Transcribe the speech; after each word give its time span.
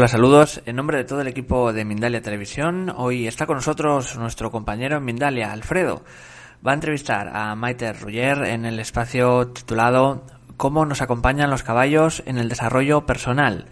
Hola, 0.00 0.08
saludos. 0.08 0.62
En 0.64 0.76
nombre 0.76 0.96
de 0.96 1.04
todo 1.04 1.20
el 1.20 1.26
equipo 1.26 1.74
de 1.74 1.84
Mindalia 1.84 2.22
Televisión, 2.22 2.90
hoy 2.96 3.26
está 3.26 3.44
con 3.44 3.56
nosotros 3.56 4.16
nuestro 4.16 4.50
compañero 4.50 4.96
en 4.96 5.04
Mindalia, 5.04 5.52
Alfredo. 5.52 6.02
Va 6.66 6.70
a 6.70 6.74
entrevistar 6.74 7.28
a 7.36 7.54
Maite 7.54 7.92
Ruller 7.92 8.44
en 8.44 8.64
el 8.64 8.78
espacio 8.78 9.48
titulado 9.48 10.24
Cómo 10.56 10.86
nos 10.86 11.02
acompañan 11.02 11.50
los 11.50 11.62
caballos 11.62 12.22
en 12.24 12.38
el 12.38 12.48
desarrollo 12.48 13.04
personal. 13.04 13.66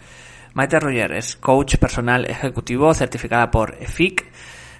Maite 0.53 0.79
Ruller 0.79 1.13
es 1.13 1.35
coach 1.35 1.77
personal 1.77 2.29
ejecutivo 2.29 2.93
certificada 2.93 3.49
por 3.49 3.77
EFIC, 3.79 4.31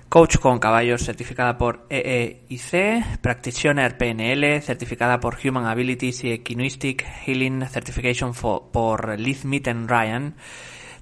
coach 0.07 0.37
con 0.37 0.59
caballos 0.59 1.03
certificada 1.03 1.57
por 1.57 1.87
EEIC, 1.89 3.21
practitioner 3.21 3.97
PNL 3.97 4.61
certificada 4.61 5.19
por 5.19 5.39
Human 5.43 5.65
Abilities 5.65 6.25
y 6.25 6.31
Equinistic 6.31 7.03
Healing 7.25 7.65
Certification 7.65 8.33
por 8.35 9.17
Liz 9.17 9.45
Mitten 9.45 9.87
Ryan 9.87 10.35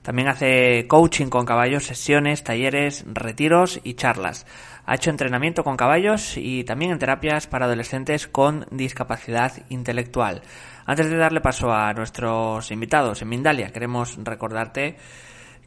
también 0.08 0.30
hace 0.30 0.88
coaching 0.88 1.27
con 1.27 1.45
caballos, 1.45 1.83
sesiones, 1.83 2.41
talleres, 2.41 3.03
retiros 3.11 3.81
y 3.83 3.95
charlas. 3.95 4.45
Ha 4.86 4.95
hecho 4.95 5.09
entrenamiento 5.09 5.66
con 5.66 5.75
caballos 5.75 6.38
y 6.38 6.63
también 6.63 6.91
en 6.91 6.97
terapias 6.97 7.45
para 7.45 7.66
adolescentes 7.66 8.25
con 8.25 8.66
discapacidad 8.72 9.52
intelectual. 9.67 10.44
Antes 10.85 11.09
de 11.09 11.17
darle 11.17 11.41
paso 11.41 11.73
a 11.73 11.91
nuestros 11.94 12.72
invitados 12.72 13.22
en 13.22 13.28
Mindalia, 13.28 13.73
queremos 13.73 14.17
recordarte 14.23 14.95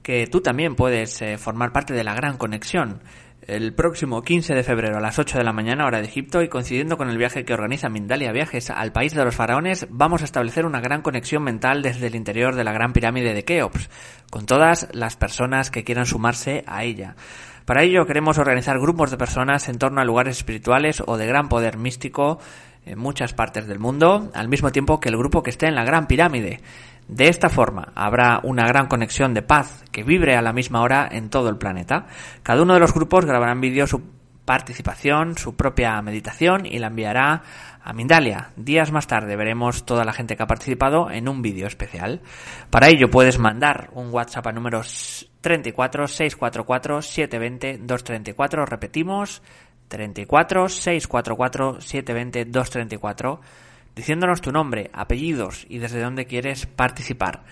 que 0.03 0.27
tú 0.27 0.41
también 0.41 0.75
puedes 0.75 1.21
eh, 1.21 1.37
formar 1.37 1.71
parte 1.71 1.93
de 1.93 2.03
la 2.03 2.15
gran 2.15 2.39
conexión 2.39 3.03
el 3.47 3.75
próximo 3.75 4.23
15 4.23 4.55
de 4.55 4.63
febrero 4.63 4.99
a 4.99 5.01
las 5.01 5.19
8 5.19 5.39
de 5.39 5.45
la 5.45 5.53
mañana 5.53 5.87
hora 5.87 5.99
de 5.99 6.07
Egipto 6.07 6.43
y 6.43 6.49
coincidiendo 6.49 6.97
con 6.97 7.09
el 7.09 7.19
viaje 7.19 7.45
que 7.45 7.55
organiza 7.55 7.89
Mindalia 7.89 8.33
Viajes 8.33 8.71
al 8.71 8.93
país 8.93 9.15
de 9.15 9.25
los 9.25 9.35
faraones, 9.35 9.87
vamos 9.91 10.23
a 10.23 10.25
establecer 10.25 10.67
una 10.67 10.81
gran 10.81 11.03
conexión 11.03 11.43
mental 11.43 11.83
desde 11.83 12.09
el 12.09 12.15
interior 12.15 12.55
de 12.55 12.65
la 12.65 12.73
gran 12.73 12.93
pirámide 12.93 13.35
de 13.35 13.45
Keops, 13.45 13.89
con 14.31 14.47
todas 14.47 14.89
las 14.93 15.17
personas 15.17 15.71
que 15.71 15.85
quieran 15.85 16.07
sumarse 16.07 16.65
a 16.67 16.85
ella. 16.85 17.17
Para 17.65 17.83
ello 17.83 18.07
queremos 18.07 18.39
organizar 18.39 18.81
grupos 18.81 19.11
de 19.11 19.17
personas 19.17 19.69
en 19.69 19.79
torno 19.79 20.01
a 20.01 20.05
lugares 20.05 20.39
espirituales 20.39 21.03
o 21.07 21.17
de 21.17 21.27
gran 21.27 21.49
poder 21.49 21.77
místico 21.77 22.39
en 22.85 22.99
muchas 22.99 23.35
partes 23.35 23.67
del 23.67 23.79
mundo, 23.79 24.31
al 24.35 24.49
mismo 24.49 24.73
tiempo 24.73 25.01
que 25.01 25.09
el 25.09 25.17
grupo 25.17 25.43
que 25.43 25.51
esté 25.51 25.67
en 25.67 25.75
la 25.75 25.85
gran 25.85 26.07
pirámide. 26.07 26.61
De 27.09 27.29
esta 27.29 27.49
forma 27.49 27.93
habrá 27.95 28.41
una 28.45 28.67
gran 28.67 28.87
conexión 28.87 29.35
de 29.35 29.43
paz 29.43 29.83
que 29.91 30.05
vibre 30.05 30.37
a 30.37 30.43
la 30.43 30.53
misma 30.53 30.83
hora 30.83 31.09
en 31.11 31.29
todo 31.29 31.49
el 31.49 31.57
planeta. 31.57 32.07
Cada 32.43 32.63
uno 32.63 32.75
de 32.75 32.81
los 32.81 32.95
grupos 32.95 33.25
grabará 33.25 33.53
en 33.53 33.61
vídeo 33.61 33.87
su 33.87 34.01
participación, 34.45 35.37
su 35.39 35.55
propia 35.55 36.01
meditación 36.03 36.67
y 36.67 36.79
la 36.79 36.89
enviará 36.89 37.43
a 37.83 37.93
Mindalia. 37.93 38.51
Días 38.57 38.93
más 38.93 39.07
tarde 39.07 39.37
veremos 39.37 39.85
toda 39.85 40.05
la 40.05 40.13
gente 40.13 40.37
que 40.37 40.43
ha 40.43 40.47
participado 40.47 41.11
en 41.11 41.29
un 41.29 41.43
vídeo 41.43 41.67
especial. 41.67 42.21
Para 42.69 42.89
ello 42.89 43.11
puedes 43.11 43.39
mandar 43.39 43.91
un 43.93 44.11
WhatsApp 44.11 44.49
a 44.49 44.53
números 44.53 45.31
34 45.41 46.09
644 46.09 47.03
720 47.03 47.79
234. 47.79 48.67
Repetimos 48.67 49.43
34 49.91 50.69
644 50.71 51.81
720 51.83 52.45
234 52.47 53.41
diciéndonos 53.95 54.41
tu 54.41 54.53
nombre, 54.53 54.91
apellidos 54.95 55.67
y 55.69 55.79
desde 55.79 56.01
dónde 56.01 56.25
quieres 56.25 56.65
participar. 56.67 57.43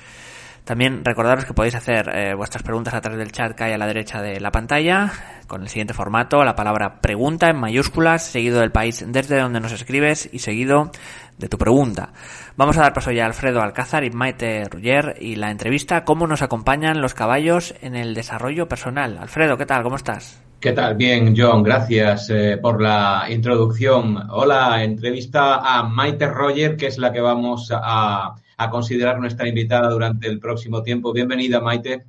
También 0.65 1.03
recordaros 1.03 1.47
que 1.47 1.55
podéis 1.55 1.75
hacer 1.75 2.11
eh, 2.15 2.35
vuestras 2.35 2.63
preguntas 2.63 2.93
a 2.93 3.01
través 3.01 3.19
del 3.19 3.33
chat 3.33 3.55
que 3.55 3.65
hay 3.65 3.73
a 3.73 3.79
la 3.79 3.87
derecha 3.87 4.21
de 4.21 4.39
la 4.39 4.51
pantalla, 4.51 5.11
con 5.47 5.63
el 5.63 5.69
siguiente 5.69 5.95
formato, 5.95 6.45
la 6.45 6.57
palabra 6.57 7.01
pregunta 7.01 7.49
en 7.49 7.59
mayúsculas, 7.59 8.23
seguido 8.23 8.61
del 8.61 8.71
país 8.71 9.03
desde 9.09 9.41
donde 9.41 9.61
nos 9.61 9.73
escribes 9.73 10.29
y 10.31 10.41
seguido 10.41 10.91
de 11.39 11.49
tu 11.49 11.57
pregunta. 11.57 12.13
Vamos 12.57 12.77
a 12.77 12.83
dar 12.83 12.93
paso 12.93 13.13
ya 13.13 13.25
a 13.25 13.27
Alfredo 13.29 13.63
Alcázar 13.63 14.05
y 14.05 14.11
Maite 14.11 14.65
Ruller 14.69 15.17
y 15.19 15.37
la 15.37 15.51
entrevista 15.51 16.05
cómo 16.05 16.27
nos 16.27 16.43
acompañan 16.43 17.01
los 17.01 17.15
caballos 17.15 17.75
en 17.81 17.97
el 17.97 18.13
desarrollo 18.13 18.69
personal. 18.69 19.17
Alfredo, 19.17 19.57
¿qué 19.57 19.65
tal? 19.65 19.83
¿Cómo 19.83 19.97
estás? 19.97 20.48
¿Qué 20.61 20.73
tal? 20.73 20.97
Bien, 20.97 21.35
John, 21.37 21.63
gracias 21.63 22.31
eh, 22.31 22.59
por 22.61 22.83
la 22.83 23.27
introducción. 23.31 24.19
Hola, 24.29 24.83
entrevista 24.83 25.61
a 25.63 25.85
Maite 25.85 26.27
Roger, 26.27 26.77
que 26.77 26.89
es 26.89 26.99
la 26.99 27.13
que 27.13 27.21
vamos 27.21 27.71
a, 27.73 28.35
a, 28.57 28.71
considerar 28.71 29.21
nuestra 29.21 29.47
invitada 29.47 29.89
durante 29.89 30.27
el 30.27 30.41
próximo 30.41 30.83
tiempo. 30.83 31.13
Bienvenida, 31.13 31.61
Maite. 31.61 32.07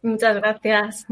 Muchas 0.00 0.36
gracias. 0.36 1.04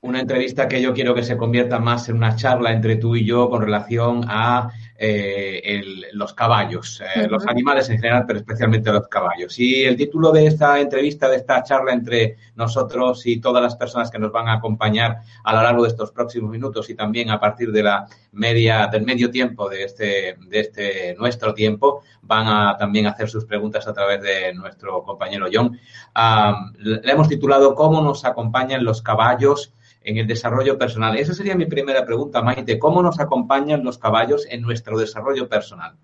Una 0.00 0.20
entrevista 0.20 0.66
que 0.66 0.82
yo 0.82 0.92
quiero 0.92 1.14
que 1.14 1.22
se 1.22 1.36
convierta 1.36 1.78
más 1.78 2.08
en 2.08 2.16
una 2.16 2.34
charla 2.34 2.72
entre 2.72 2.96
tú 2.96 3.14
y 3.14 3.24
yo 3.24 3.48
con 3.48 3.62
relación 3.62 4.24
a 4.26 4.72
eh, 4.96 5.60
el, 5.64 6.06
los 6.12 6.34
caballos, 6.34 7.02
eh, 7.16 7.26
los 7.28 7.44
animales 7.48 7.90
en 7.90 7.96
general, 7.96 8.24
pero 8.26 8.38
especialmente 8.38 8.92
los 8.92 9.08
caballos. 9.08 9.58
Y 9.58 9.82
el 9.82 9.96
título 9.96 10.30
de 10.30 10.46
esta 10.46 10.78
entrevista, 10.78 11.28
de 11.28 11.36
esta 11.36 11.64
charla 11.64 11.92
entre 11.92 12.36
nosotros 12.54 13.26
y 13.26 13.40
todas 13.40 13.60
las 13.60 13.74
personas 13.74 14.08
que 14.08 14.20
nos 14.20 14.30
van 14.30 14.46
a 14.46 14.54
acompañar 14.54 15.18
a 15.42 15.52
lo 15.52 15.62
largo 15.62 15.82
de 15.82 15.88
estos 15.88 16.12
próximos 16.12 16.48
minutos 16.48 16.88
y 16.90 16.94
también 16.94 17.30
a 17.30 17.40
partir 17.40 17.72
de 17.72 17.82
la 17.82 18.06
media, 18.30 18.86
del 18.86 19.02
medio 19.02 19.32
tiempo 19.32 19.68
de 19.68 19.82
este, 19.82 20.36
de 20.46 20.60
este 20.60 21.16
nuestro 21.18 21.54
tiempo, 21.54 22.02
van 22.22 22.46
a 22.46 22.76
también 22.78 23.08
hacer 23.08 23.28
sus 23.28 23.46
preguntas 23.46 23.88
a 23.88 23.92
través 23.92 24.22
de 24.22 24.54
nuestro 24.54 25.02
compañero 25.02 25.46
John. 25.52 25.76
le 26.78 27.10
hemos 27.10 27.28
titulado 27.28 27.74
¿Cómo 27.74 28.00
nos 28.00 28.24
acompañan 28.24 28.84
los 28.84 29.02
caballos? 29.02 29.74
En 30.04 30.18
el 30.18 30.26
desarrollo 30.26 30.78
personal. 30.78 31.16
Esa 31.16 31.34
sería 31.34 31.56
mi 31.56 31.66
primera 31.66 32.04
pregunta, 32.04 32.42
Maite. 32.42 32.78
¿Cómo 32.78 33.02
nos 33.02 33.18
acompañan 33.18 33.82
los 33.82 33.98
caballos 33.98 34.46
en 34.48 34.62
nuestro 34.62 34.98
desarrollo 34.98 35.48
personal? 35.48 35.96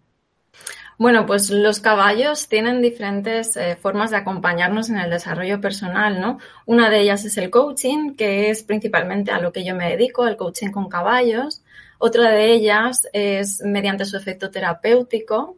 Bueno, 0.98 1.24
pues 1.24 1.48
los 1.48 1.80
caballos 1.80 2.48
tienen 2.48 2.82
diferentes 2.82 3.56
eh, 3.56 3.76
formas 3.80 4.10
de 4.10 4.18
acompañarnos 4.18 4.90
en 4.90 4.98
el 4.98 5.08
desarrollo 5.08 5.58
personal, 5.58 6.20
¿no? 6.20 6.38
Una 6.66 6.90
de 6.90 7.00
ellas 7.00 7.24
es 7.24 7.38
el 7.38 7.48
coaching, 7.48 8.16
que 8.16 8.50
es 8.50 8.62
principalmente 8.64 9.30
a 9.30 9.40
lo 9.40 9.50
que 9.50 9.64
yo 9.64 9.74
me 9.74 9.88
dedico, 9.88 10.26
el 10.26 10.36
coaching 10.36 10.70
con 10.70 10.90
caballos. 10.90 11.62
Otra 11.98 12.30
de 12.30 12.52
ellas 12.52 13.08
es 13.14 13.62
mediante 13.64 14.04
su 14.04 14.16
efecto 14.16 14.50
terapéutico. 14.50 15.56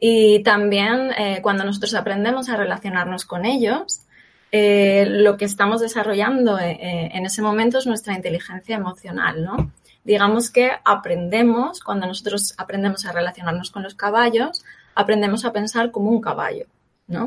Y 0.00 0.42
también 0.42 1.12
eh, 1.16 1.38
cuando 1.40 1.64
nosotros 1.64 1.94
aprendemos 1.94 2.48
a 2.48 2.56
relacionarnos 2.56 3.24
con 3.24 3.44
ellos, 3.44 4.05
eh, 4.52 5.06
lo 5.08 5.36
que 5.36 5.44
estamos 5.44 5.80
desarrollando 5.80 6.58
eh, 6.58 6.78
eh, 6.80 7.10
en 7.12 7.26
ese 7.26 7.42
momento 7.42 7.78
es 7.78 7.86
nuestra 7.86 8.14
inteligencia 8.14 8.76
emocional, 8.76 9.44
¿no? 9.44 9.72
Digamos 10.04 10.50
que 10.50 10.70
aprendemos, 10.84 11.80
cuando 11.80 12.06
nosotros 12.06 12.54
aprendemos 12.56 13.04
a 13.06 13.12
relacionarnos 13.12 13.70
con 13.70 13.82
los 13.82 13.94
caballos, 13.94 14.64
aprendemos 14.94 15.44
a 15.44 15.52
pensar 15.52 15.90
como 15.90 16.10
un 16.10 16.20
caballo, 16.20 16.66
¿no? 17.08 17.26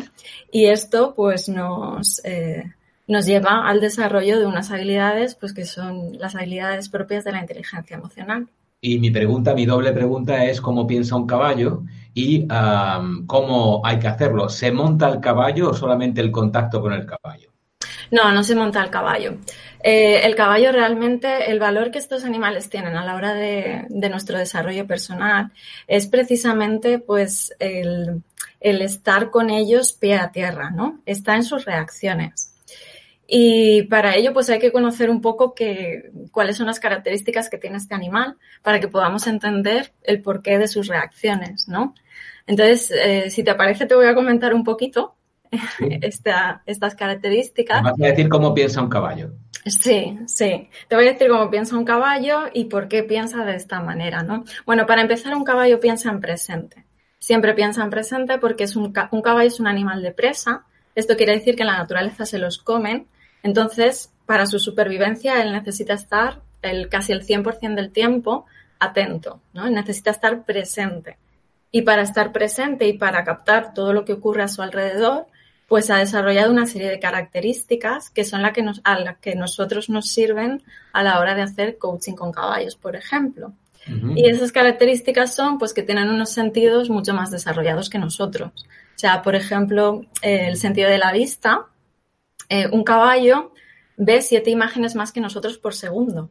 Y 0.50 0.68
esto, 0.68 1.14
pues, 1.14 1.50
nos, 1.50 2.22
nos 3.06 3.26
lleva 3.26 3.68
al 3.68 3.82
desarrollo 3.82 4.40
de 4.40 4.46
unas 4.46 4.72
habilidades, 4.72 5.36
pues, 5.36 5.54
que 5.54 5.66
son 5.66 6.18
las 6.18 6.36
habilidades 6.36 6.88
propias 6.88 7.26
de 7.26 7.34
la 7.34 7.42
inteligencia 7.42 7.98
emocional. 7.98 8.48
Y 8.82 9.00
mi 9.00 9.12
pregunta, 9.12 9.54
mi 9.54 9.66
doble 9.66 9.92
pregunta 9.92 10.46
es 10.46 10.62
cómo 10.62 10.88
piensa 10.88 11.16
un 11.16 11.28
caballo 11.28 11.84
y 12.14 12.48
cómo 13.28 13.82
hay 13.84 14.00
que 14.00 14.08
hacerlo. 14.08 14.50
¿Se 14.50 14.72
monta 14.72 15.10
el 15.10 15.20
caballo 15.20 15.72
o 15.72 15.74
solamente 15.74 16.22
el 16.22 16.32
contacto 16.32 16.82
con 16.82 16.94
el 16.94 17.06
caballo? 17.06 17.50
No, 18.12 18.32
no 18.32 18.44
se 18.44 18.56
monta 18.56 18.84
el 18.84 18.90
caballo. 18.90 19.38
Eh, 19.82 20.22
el 20.26 20.36
caballo 20.36 20.72
realmente, 20.72 21.52
el 21.52 21.60
valor 21.60 21.92
que 21.92 22.00
estos 22.00 22.26
animales 22.26 22.70
tienen 22.70 22.96
a 22.96 23.06
la 23.06 23.16
hora 23.16 23.34
de, 23.34 23.86
nuestro 23.90 24.38
desarrollo 24.38 24.88
personal 24.88 25.52
es 25.88 26.08
precisamente 26.08 27.00
pues 27.00 27.54
el, 27.60 28.24
el, 28.60 28.82
estar 28.82 29.30
con 29.30 29.50
ellos 29.50 29.94
pie 29.94 30.16
a 30.16 30.32
tierra, 30.32 30.72
¿no? 30.72 31.02
Está 31.06 31.36
en 31.36 31.44
sus 31.44 31.66
reacciones. 31.66 32.49
Y 33.32 33.84
para 33.84 34.16
ello, 34.16 34.34
pues 34.34 34.50
hay 34.50 34.58
que 34.58 34.72
conocer 34.72 35.12
un 35.12 35.22
poco 35.22 35.54
que, 35.54 36.12
cuáles 36.32 36.58
son 36.58 36.66
las 36.66 36.80
características 36.80 37.48
que 37.48 37.60
tiene 37.60 37.78
este 37.78 37.94
animal 37.94 38.38
para 38.64 38.80
que 38.80 38.88
podamos 38.88 39.28
entender 39.28 39.94
el 40.02 40.24
porqué 40.24 40.58
de 40.58 40.68
sus 40.68 40.88
reacciones, 40.88 41.68
¿no? 41.68 41.94
Entonces, 42.48 42.92
eh, 42.92 43.30
si 43.30 43.44
te 43.44 43.54
parece, 43.54 43.86
te 43.86 43.94
voy 43.94 44.08
a 44.08 44.16
comentar 44.16 44.56
un 44.56 44.64
poquito 44.64 45.16
estas 46.66 46.96
características. 46.96 47.84
vas 47.84 47.94
a 48.02 48.08
decir 48.08 48.30
cómo 48.30 48.52
piensa 48.56 48.82
un 48.82 48.90
caballo. 48.90 49.32
Sí, 49.64 50.18
sí. 50.26 50.68
Te 50.88 50.96
voy 50.96 51.08
a 51.08 51.12
decir 51.12 51.28
cómo 51.28 51.52
piensa 51.52 51.78
un 51.78 51.86
caballo 51.86 52.46
y 52.52 52.66
por 52.66 52.88
qué 52.88 53.04
piensa 53.04 53.46
de 53.46 53.56
esta 53.56 53.80
manera, 53.80 54.24
¿no? 54.24 54.44
Bueno, 54.66 54.88
para 54.88 55.04
empezar, 55.04 55.36
un 55.36 55.44
caballo 55.44 55.80
piensa 55.80 56.10
en 56.10 56.20
presente. 56.20 56.88
Siempre 57.20 57.54
piensa 57.54 57.84
en 57.84 57.92
presente 57.92 58.40
porque 58.40 58.64
es 58.64 58.76
un, 58.76 58.92
un 59.12 59.22
caballo 59.22 59.48
es 59.48 59.60
un 59.60 59.68
animal 59.68 60.02
de 60.02 60.14
presa. 60.14 60.66
Esto 60.96 61.16
quiere 61.16 61.34
decir 61.34 61.56
que 61.56 61.62
en 61.62 61.68
la 61.68 61.78
naturaleza 61.78 62.26
se 62.26 62.40
los 62.40 62.58
comen. 62.58 63.06
Entonces, 63.44 64.12
para 64.26 64.46
su 64.46 64.60
supervivencia, 64.60 65.42
él 65.42 65.52
necesita 65.52 65.94
estar 65.94 66.42
el, 66.62 66.90
casi 66.90 67.14
el 67.14 67.26
100% 67.26 67.76
del 67.76 67.92
tiempo 67.92 68.46
atento, 68.80 69.42
¿no? 69.54 69.68
Él 69.68 69.74
necesita 69.74 70.12
estar 70.12 70.46
presente. 70.46 71.18
Y 71.72 71.84
para 71.84 72.02
estar 72.02 72.32
presente 72.32 72.88
y 72.88 72.94
para 72.94 73.24
captar 73.24 73.74
todo 73.74 73.94
lo 73.94 74.06
que 74.06 74.14
ocurre 74.14 74.44
a 74.44 74.48
su 74.48 74.62
alrededor, 74.62 75.28
pues 75.68 75.92
ha 75.92 75.98
desarrollado 75.98 76.52
una 76.52 76.66
serie 76.66 76.90
de 76.90 77.00
características 77.00 78.10
que 78.10 78.26
son 78.26 78.42
las 78.42 78.54
que 78.54 78.64
nos, 78.64 78.82
a 78.84 79.00
las 79.00 79.18
que 79.20 79.36
nosotros 79.36 79.90
nos 79.90 80.10
sirven 80.10 80.64
a 80.94 81.04
la 81.04 81.20
hora 81.20 81.36
de 81.36 81.44
hacer 81.44 81.78
coaching 81.78 82.14
con 82.14 82.32
caballos, 82.32 82.76
por 82.76 82.96
ejemplo. 82.96 83.54
Y 84.16 84.30
esas 84.30 84.52
características 84.52 85.34
son 85.34 85.58
pues 85.58 85.74
que 85.74 85.82
tienen 85.82 86.10
unos 86.10 86.30
sentidos 86.30 86.90
mucho 86.90 87.14
más 87.14 87.32
desarrollados 87.32 87.90
que 87.90 87.98
nosotros. 87.98 88.52
O 88.56 89.00
sea, 89.00 89.22
por 89.22 89.36
ejemplo, 89.36 90.02
el 90.22 90.58
sentido 90.58 90.90
de 90.90 90.98
la 90.98 91.12
vista. 91.12 91.66
Eh, 92.50 92.68
un 92.72 92.84
caballo 92.84 93.54
ve 93.98 94.22
siete 94.22 94.50
imágenes 94.50 94.96
más 94.96 95.12
que 95.12 95.22
nosotros 95.22 95.58
por 95.58 95.74
segundo. 95.74 96.30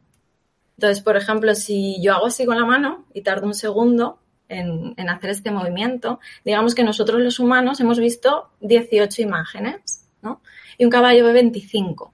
Entonces, 0.77 1.01
por 1.01 1.17
ejemplo, 1.17 1.55
si 1.55 2.01
yo 2.01 2.13
hago 2.13 2.27
así 2.27 2.45
con 2.45 2.57
la 2.57 2.65
mano 2.65 3.05
y 3.13 3.21
tardo 3.21 3.47
un 3.47 3.53
segundo, 3.53 4.19
en, 4.49 5.09
hacer 5.09 5.29
este 5.29 5.51
movimiento, 5.51 6.19
digamos 6.43 6.75
que 6.75 6.83
nosotros 6.83 7.21
los 7.21 7.39
humanos 7.39 7.79
hemos 7.79 7.99
visto 7.99 8.49
18 8.61 9.21
imágenes, 9.21 10.07
¿no? 10.21 10.41
Y 10.77 10.85
un 10.85 10.89
caballo 10.89 11.25
ve 11.25 11.33
25. 11.33 12.13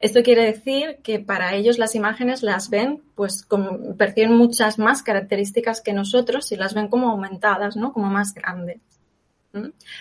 Esto 0.00 0.22
quiere 0.22 0.44
decir 0.44 0.98
que 1.02 1.20
para 1.20 1.54
ellos 1.54 1.78
las 1.78 1.94
imágenes 1.94 2.42
las 2.42 2.68
ven, 2.68 3.02
pues 3.14 3.44
como, 3.44 3.96
perciben 3.96 4.36
muchas 4.36 4.78
más 4.78 5.02
características 5.02 5.80
que 5.80 5.94
nosotros 5.94 6.50
y 6.52 6.56
las 6.56 6.74
ven 6.74 6.88
como 6.88 7.10
aumentadas, 7.10 7.76
¿no? 7.76 7.92
Como 7.92 8.10
más 8.10 8.34
grandes. 8.34 8.80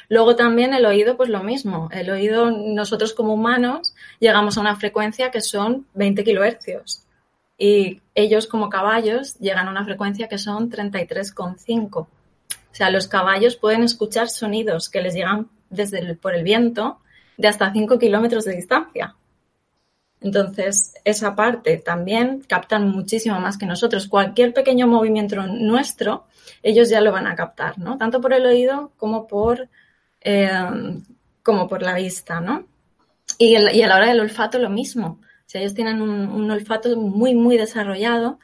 Luego 0.10 0.36
también 0.36 0.74
el 0.74 0.86
oído, 0.86 1.18
pues 1.18 1.30
lo 1.30 1.44
mismo. 1.44 1.90
El 1.92 2.10
oído, 2.10 2.52
nosotros 2.52 3.14
como 3.14 3.34
humanos, 3.34 3.94
llegamos 4.20 4.58
a 4.58 4.62
una 4.62 4.76
frecuencia 4.76 5.32
que 5.32 5.42
son 5.42 5.86
20 5.94 6.24
kilohercios 6.24 7.04
y 7.58 8.02
ellos 8.16 8.48
como 8.48 8.70
caballos 8.70 9.38
llegan 9.40 9.68
a 9.68 9.72
una 9.72 9.86
frecuencia 9.86 10.28
que 10.28 10.38
son 10.38 10.70
33,5. 10.70 11.96
O 11.96 12.08
sea, 12.72 12.90
los 12.90 13.08
caballos 13.08 13.56
pueden 13.56 13.84
escuchar 13.84 14.30
sonidos 14.30 14.90
que 14.90 15.02
les 15.02 15.14
llegan 15.14 15.50
desde 15.70 16.16
por 16.16 16.36
el 16.36 16.44
viento 16.44 17.00
de 17.38 17.48
hasta 17.48 17.72
5 17.72 18.00
kilómetros 18.00 18.46
de 18.46 18.56
distancia. 18.56 19.16
Entonces, 20.22 20.96
esa 21.04 21.36
parte 21.36 21.78
también 21.78 22.44
captan 22.48 22.90
muchísimo 22.90 23.40
más 23.40 23.58
que 23.58 23.66
nosotros. 23.66 24.08
Cualquier 24.08 24.54
pequeño 24.54 24.88
movimiento 24.88 25.36
nuestro, 25.46 26.26
ellos 26.62 26.90
ya 26.90 27.01
lo 27.01 27.12
van 27.12 27.28
a 27.28 27.36
captar, 27.36 27.78
¿no? 27.78 27.98
Tanto 27.98 28.22
por 28.22 28.34
el 28.34 28.45
oído 28.45 28.92
como 28.98 29.28
por, 29.28 29.69
eh, 30.22 31.01
como 31.42 31.68
por 31.68 31.81
la 31.81 31.95
vista, 31.95 32.40
¿no? 32.40 32.66
Y, 33.38 33.56
a 33.56 33.88
la 33.88 33.95
hora 33.95 34.07
del 34.07 34.19
olfato 34.19 34.60
lo 34.60 34.69
mismo 34.69 35.19
ellos 35.60 35.74
tienen 35.74 36.01
un, 36.01 36.50
olfato 36.50 36.95
muy, 36.98 37.36
muy 37.36 37.57
desarrollado, 37.57 38.40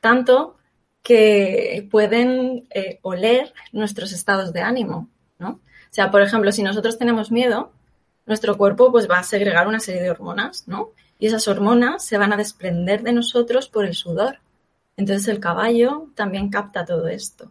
tanto 0.00 0.56
que 1.02 1.86
pueden 1.90 2.66
eh, 2.70 2.98
oler 3.02 3.52
nuestros 3.72 4.12
estados 4.12 4.52
de 4.52 4.60
ánimo, 4.60 5.08
¿no? 5.38 5.50
O 5.50 5.94
sea, 5.94 6.10
por 6.10 6.22
ejemplo, 6.22 6.50
si 6.52 6.62
nosotros 6.62 6.98
tenemos 6.98 7.30
miedo, 7.30 7.72
nuestro 8.26 8.56
cuerpo 8.56 8.90
pues 8.90 9.08
va 9.08 9.18
a 9.18 9.24
segregar 9.24 9.68
una 9.68 9.80
serie 9.80 10.02
de 10.02 10.10
hormonas, 10.10 10.66
¿no? 10.66 10.90
Y 11.18 11.26
esas 11.26 11.46
hormonas 11.46 12.04
se 12.04 12.18
van 12.18 12.32
a 12.32 12.36
desprender 12.36 13.02
de 13.02 13.12
nosotros 13.12 13.68
por 13.68 13.84
el 13.84 13.94
sudor. 13.94 14.38
Entonces 14.96 15.28
el 15.28 15.40
caballo 15.40 16.08
también 16.14 16.50
capta 16.50 16.84
todo 16.84 17.08
esto. 17.08 17.50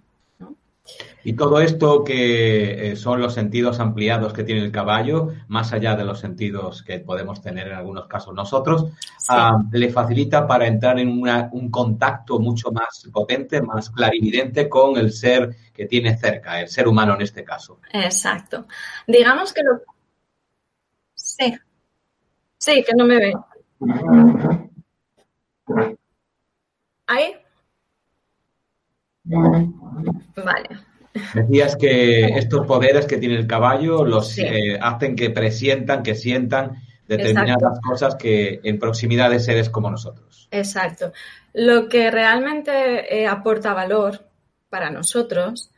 Y 1.23 1.33
todo 1.33 1.61
esto 1.61 2.03
que 2.03 2.91
eh, 2.91 2.95
son 2.97 3.21
los 3.21 3.33
sentidos 3.33 3.79
ampliados 3.79 4.33
que 4.33 4.43
tiene 4.43 4.61
el 4.61 4.71
caballo, 4.71 5.29
más 5.47 5.71
allá 5.71 5.95
de 5.95 6.03
los 6.03 6.19
sentidos 6.19 6.83
que 6.83 6.99
podemos 6.99 7.41
tener 7.41 7.67
en 7.67 7.75
algunos 7.75 8.07
casos 8.07 8.35
nosotros, 8.35 8.87
ah, 9.29 9.63
le 9.71 9.89
facilita 9.89 10.45
para 10.45 10.67
entrar 10.67 10.99
en 10.99 11.07
un 11.07 11.71
contacto 11.71 12.39
mucho 12.39 12.71
más 12.71 13.07
potente, 13.13 13.61
más 13.61 13.89
clarividente 13.89 14.67
con 14.67 14.97
el 14.97 15.13
ser 15.13 15.55
que 15.73 15.85
tiene 15.85 16.17
cerca, 16.17 16.59
el 16.59 16.67
ser 16.67 16.89
humano 16.89 17.15
en 17.15 17.21
este 17.21 17.45
caso. 17.45 17.79
Exacto. 17.93 18.67
Digamos 19.07 19.53
que 19.53 19.63
lo... 19.63 19.81
Sí. 21.15 21.53
Sí, 22.57 22.83
que 22.85 22.93
no 22.95 23.05
me 23.05 23.17
ve. 23.17 23.33
¿Ahí? 27.13 27.35
Vale. 29.23 30.69
Decías 31.35 31.75
que 31.75 32.25
estos 32.25 32.65
poderes 32.65 33.05
que 33.05 33.17
tiene 33.17 33.35
el 33.35 33.45
caballo 33.45 34.03
los 34.03 34.35
eh, 34.39 34.79
hacen 34.81 35.15
que 35.15 35.29
presientan, 35.29 36.01
que 36.01 36.15
sientan 36.15 36.81
determinadas 37.07 37.79
cosas 37.81 38.15
que 38.15 38.59
en 38.63 38.79
proximidad 38.79 39.29
de 39.29 39.39
seres 39.39 39.69
como 39.69 39.91
nosotros. 39.91 40.47
Exacto. 40.49 41.13
Lo 41.53 41.87
que 41.87 42.09
realmente 42.09 43.21
eh, 43.21 43.27
aporta 43.27 43.73
valor 43.73 44.25
para 44.69 44.89
nosotros 44.89 45.69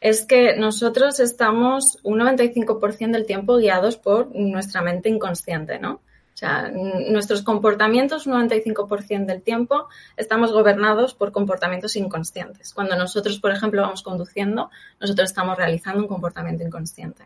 es 0.00 0.24
que 0.24 0.56
nosotros 0.56 1.20
estamos 1.20 1.98
un 2.02 2.20
95% 2.20 3.10
del 3.10 3.26
tiempo 3.26 3.58
guiados 3.58 3.98
por 3.98 4.34
nuestra 4.34 4.80
mente 4.80 5.10
inconsciente, 5.10 5.78
¿no? 5.78 6.00
O 6.38 6.40
sea, 6.40 6.70
nuestros 6.70 7.42
comportamientos, 7.42 8.28
un 8.28 8.34
95% 8.48 9.26
del 9.26 9.42
tiempo, 9.42 9.88
estamos 10.16 10.52
gobernados 10.52 11.12
por 11.12 11.32
comportamientos 11.32 11.96
inconscientes. 11.96 12.72
Cuando 12.72 12.94
nosotros, 12.94 13.40
por 13.40 13.50
ejemplo, 13.50 13.82
vamos 13.82 14.04
conduciendo, 14.04 14.70
nosotros 15.00 15.30
estamos 15.30 15.56
realizando 15.56 16.00
un 16.00 16.06
comportamiento 16.06 16.62
inconsciente. 16.62 17.24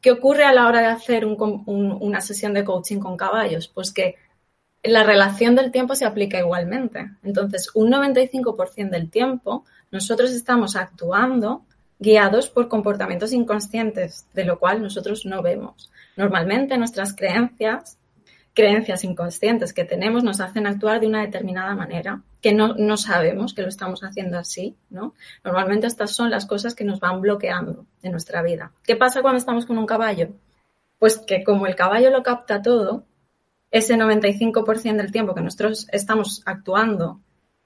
¿Qué 0.00 0.10
ocurre 0.10 0.44
a 0.44 0.54
la 0.54 0.68
hora 0.68 0.80
de 0.80 0.86
hacer 0.86 1.26
una 1.26 2.22
sesión 2.22 2.54
de 2.54 2.64
coaching 2.64 2.98
con 2.98 3.18
caballos? 3.18 3.68
Pues 3.68 3.92
que 3.92 4.14
la 4.82 5.02
relación 5.02 5.54
del 5.54 5.70
tiempo 5.70 5.94
se 5.94 6.06
aplica 6.06 6.38
igualmente. 6.38 7.10
Entonces, 7.24 7.70
un 7.74 7.92
95% 7.92 8.88
del 8.88 9.10
tiempo 9.10 9.66
nosotros 9.90 10.30
estamos 10.30 10.76
actuando 10.76 11.66
guiados 11.98 12.48
por 12.48 12.68
comportamientos 12.68 13.34
inconscientes, 13.34 14.26
de 14.32 14.46
lo 14.46 14.58
cual 14.58 14.80
nosotros 14.80 15.26
no 15.26 15.42
vemos. 15.42 15.92
Normalmente 16.16 16.78
nuestras 16.78 17.14
creencias 17.14 17.98
creencias 18.56 19.04
inconscientes 19.04 19.74
que 19.74 19.84
tenemos 19.84 20.24
nos 20.24 20.40
hacen 20.40 20.66
actuar 20.66 20.98
de 20.98 21.06
una 21.06 21.20
determinada 21.20 21.74
manera, 21.74 22.22
que 22.40 22.54
no, 22.54 22.74
no, 22.74 22.96
sabemos 22.96 23.52
que 23.52 23.60
lo 23.60 23.68
estamos 23.68 24.02
haciendo 24.02 24.38
así, 24.38 24.74
¿no? 24.88 25.14
Normalmente 25.44 25.86
estas 25.86 26.12
son 26.12 26.30
las 26.30 26.46
cosas 26.46 26.74
que 26.74 26.84
nos 26.84 26.98
van 26.98 27.20
bloqueando 27.20 27.84
en 28.02 28.12
nuestra 28.12 28.42
vida. 28.42 28.72
¿Qué 28.82 28.96
pasa 28.96 29.20
cuando 29.20 29.36
estamos 29.36 29.66
con 29.66 29.76
un 29.76 29.84
caballo? 29.84 30.30
Pues 30.98 31.18
que 31.18 31.44
como 31.44 31.66
el 31.66 31.76
caballo 31.76 32.10
lo 32.10 32.22
capta 32.22 32.62
todo, 32.62 33.04
ese 33.70 33.94
95% 33.96 34.96
del 34.96 35.12
tiempo 35.12 35.34
que 35.34 35.42
nosotros 35.42 35.86
estamos 35.92 36.42
actuando 36.46 37.20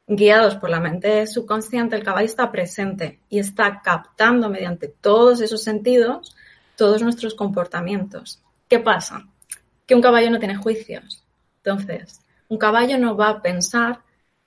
guiados 0.09 0.57
por 0.57 0.71
la 0.71 0.81
mente 0.81 1.25
subconsciente, 1.29 1.95
el 1.95 2.03
caballo 2.03 2.27
está 2.27 2.51
presente 2.51 3.21
y 3.29 3.39
está 3.39 3.81
captando 3.81 4.51
mediante 4.51 4.89
todos 4.89 5.41
esos 5.41 5.63
sentidos 5.63 6.35
todos 6.75 7.03
nuestros 7.03 7.35
comportamientos. 7.35 8.43
¿Qué 8.67 8.79
pasa? 8.79 9.29
Que 9.91 9.97
un 9.97 10.03
caballo 10.03 10.31
no 10.31 10.39
tiene 10.39 10.55
juicios. 10.55 11.25
Entonces, 11.65 12.21
un 12.49 12.59
caballo 12.59 12.97
no 12.97 13.17
va 13.17 13.29
a 13.29 13.43
pensar 13.43 13.99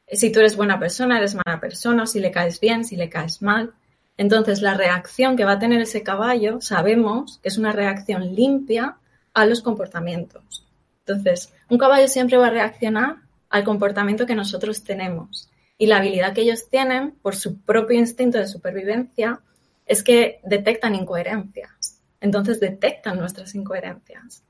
si 0.08 0.32
tú 0.32 0.40
eres 0.40 0.56
buena 0.56 0.80
persona, 0.80 1.18
eres 1.18 1.36
mala 1.36 1.60
persona, 1.60 2.08
si 2.08 2.22
le 2.22 2.32
caes 2.32 2.62
bien, 2.62 2.86
si 2.86 2.96
le 2.96 3.10
caes 3.10 3.42
mal. 3.42 3.74
Entonces, 4.16 4.62
la 4.62 4.76
reacción 4.76 5.36
que 5.36 5.44
va 5.44 5.54
a 5.54 5.60
tener 5.60 5.82
ese 5.82 6.02
caballo, 6.02 6.62
sabemos 6.62 7.40
que 7.44 7.50
es 7.50 7.58
una 7.58 7.74
reacción 7.74 8.34
limpia 8.34 8.96
a 9.34 9.46
los 9.46 9.62
comportamientos. 9.62 10.66
Entonces, 11.06 11.52
un 11.68 11.78
caballo 11.78 12.08
siempre 12.08 12.38
va 12.38 12.48
a 12.48 12.52
reaccionar 12.52 13.18
al 13.50 13.66
comportamiento 13.66 14.26
que 14.26 14.36
nosotros 14.36 14.86
tenemos. 14.86 15.50
Y 15.78 15.88
la 15.88 15.98
habilidad 15.98 16.34
que 16.34 16.44
ellos 16.44 16.70
tienen, 16.70 17.16
por 17.22 17.36
su 17.36 17.60
propio 17.64 18.00
instinto 18.00 18.38
de 18.38 18.48
supervivencia, 18.48 19.42
es 19.86 20.04
que 20.04 20.40
detectan 20.46 20.96
incoherencias. 20.96 22.00
Entonces, 22.22 22.62
detectan 22.62 23.20
nuestras 23.20 23.54
incoherencias. 23.56 24.42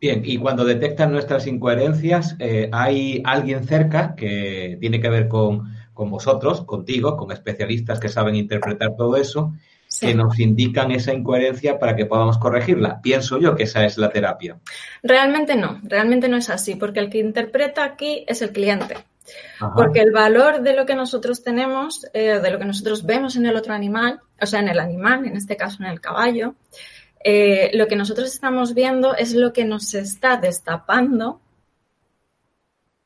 Bien, 0.00 0.22
y 0.24 0.38
cuando 0.38 0.64
detectan 0.64 1.12
nuestras 1.12 1.46
incoherencias, 1.46 2.36
eh, 2.38 2.68
¿hay 2.72 3.22
alguien 3.24 3.64
cerca 3.64 4.14
que 4.14 4.76
tiene 4.80 5.00
que 5.00 5.08
ver 5.08 5.28
con, 5.28 5.72
vosotros, 5.94 6.62
contigo, 6.64 7.16
con 7.16 7.32
especialistas 7.32 7.98
que 7.98 8.08
saben 8.08 8.36
interpretar 8.36 8.94
todo 8.96 9.16
eso? 9.16 9.54
que 10.00 10.12
nos 10.12 10.40
indican 10.40 10.90
esa 10.90 11.14
incoherencia 11.14 11.78
para 11.78 11.94
que 11.94 12.04
podamos 12.04 12.36
corregirla. 12.38 13.00
Pienso 13.00 13.38
yo 13.38 13.54
que 13.54 13.62
esa 13.62 13.84
es 13.84 13.96
la 13.96 14.10
terapia. 14.10 14.58
Realmente 15.04 15.54
no, 15.54 15.80
realmente 15.84 16.28
no 16.28 16.36
es 16.36 16.50
así, 16.50 16.74
porque 16.74 16.98
el 16.98 17.08
que 17.08 17.20
interpreta 17.20 17.84
aquí 17.84 18.24
es 18.26 18.42
el 18.42 18.50
cliente. 18.50 18.96
Porque 19.74 20.00
el 20.00 20.10
valor 20.10 20.62
de 20.62 20.74
lo 20.74 20.84
que 20.84 20.94
nosotros 20.94 21.42
tenemos, 21.42 22.06
eh, 22.12 22.40
de 22.40 22.50
lo 22.50 22.58
que 22.58 22.64
nosotros 22.64 23.06
vemos 23.06 23.36
en 23.36 23.46
el 23.46 23.56
otro 23.56 23.72
animal, 23.72 24.20
o 24.40 24.46
sea, 24.46 24.60
en 24.60 24.68
el 24.68 24.78
animal, 24.78 25.24
en 25.26 25.36
este 25.36 25.56
caso 25.56 25.82
en 25.82 25.90
el 25.90 26.00
caballo, 26.00 26.56
eh, 27.24 27.70
lo 27.74 27.88
que 27.88 27.96
nosotros 27.96 28.32
estamos 28.32 28.74
viendo 28.74 29.14
es 29.16 29.34
lo 29.34 29.52
que 29.52 29.64
nos 29.64 29.94
está 29.94 30.36
destapando 30.36 31.40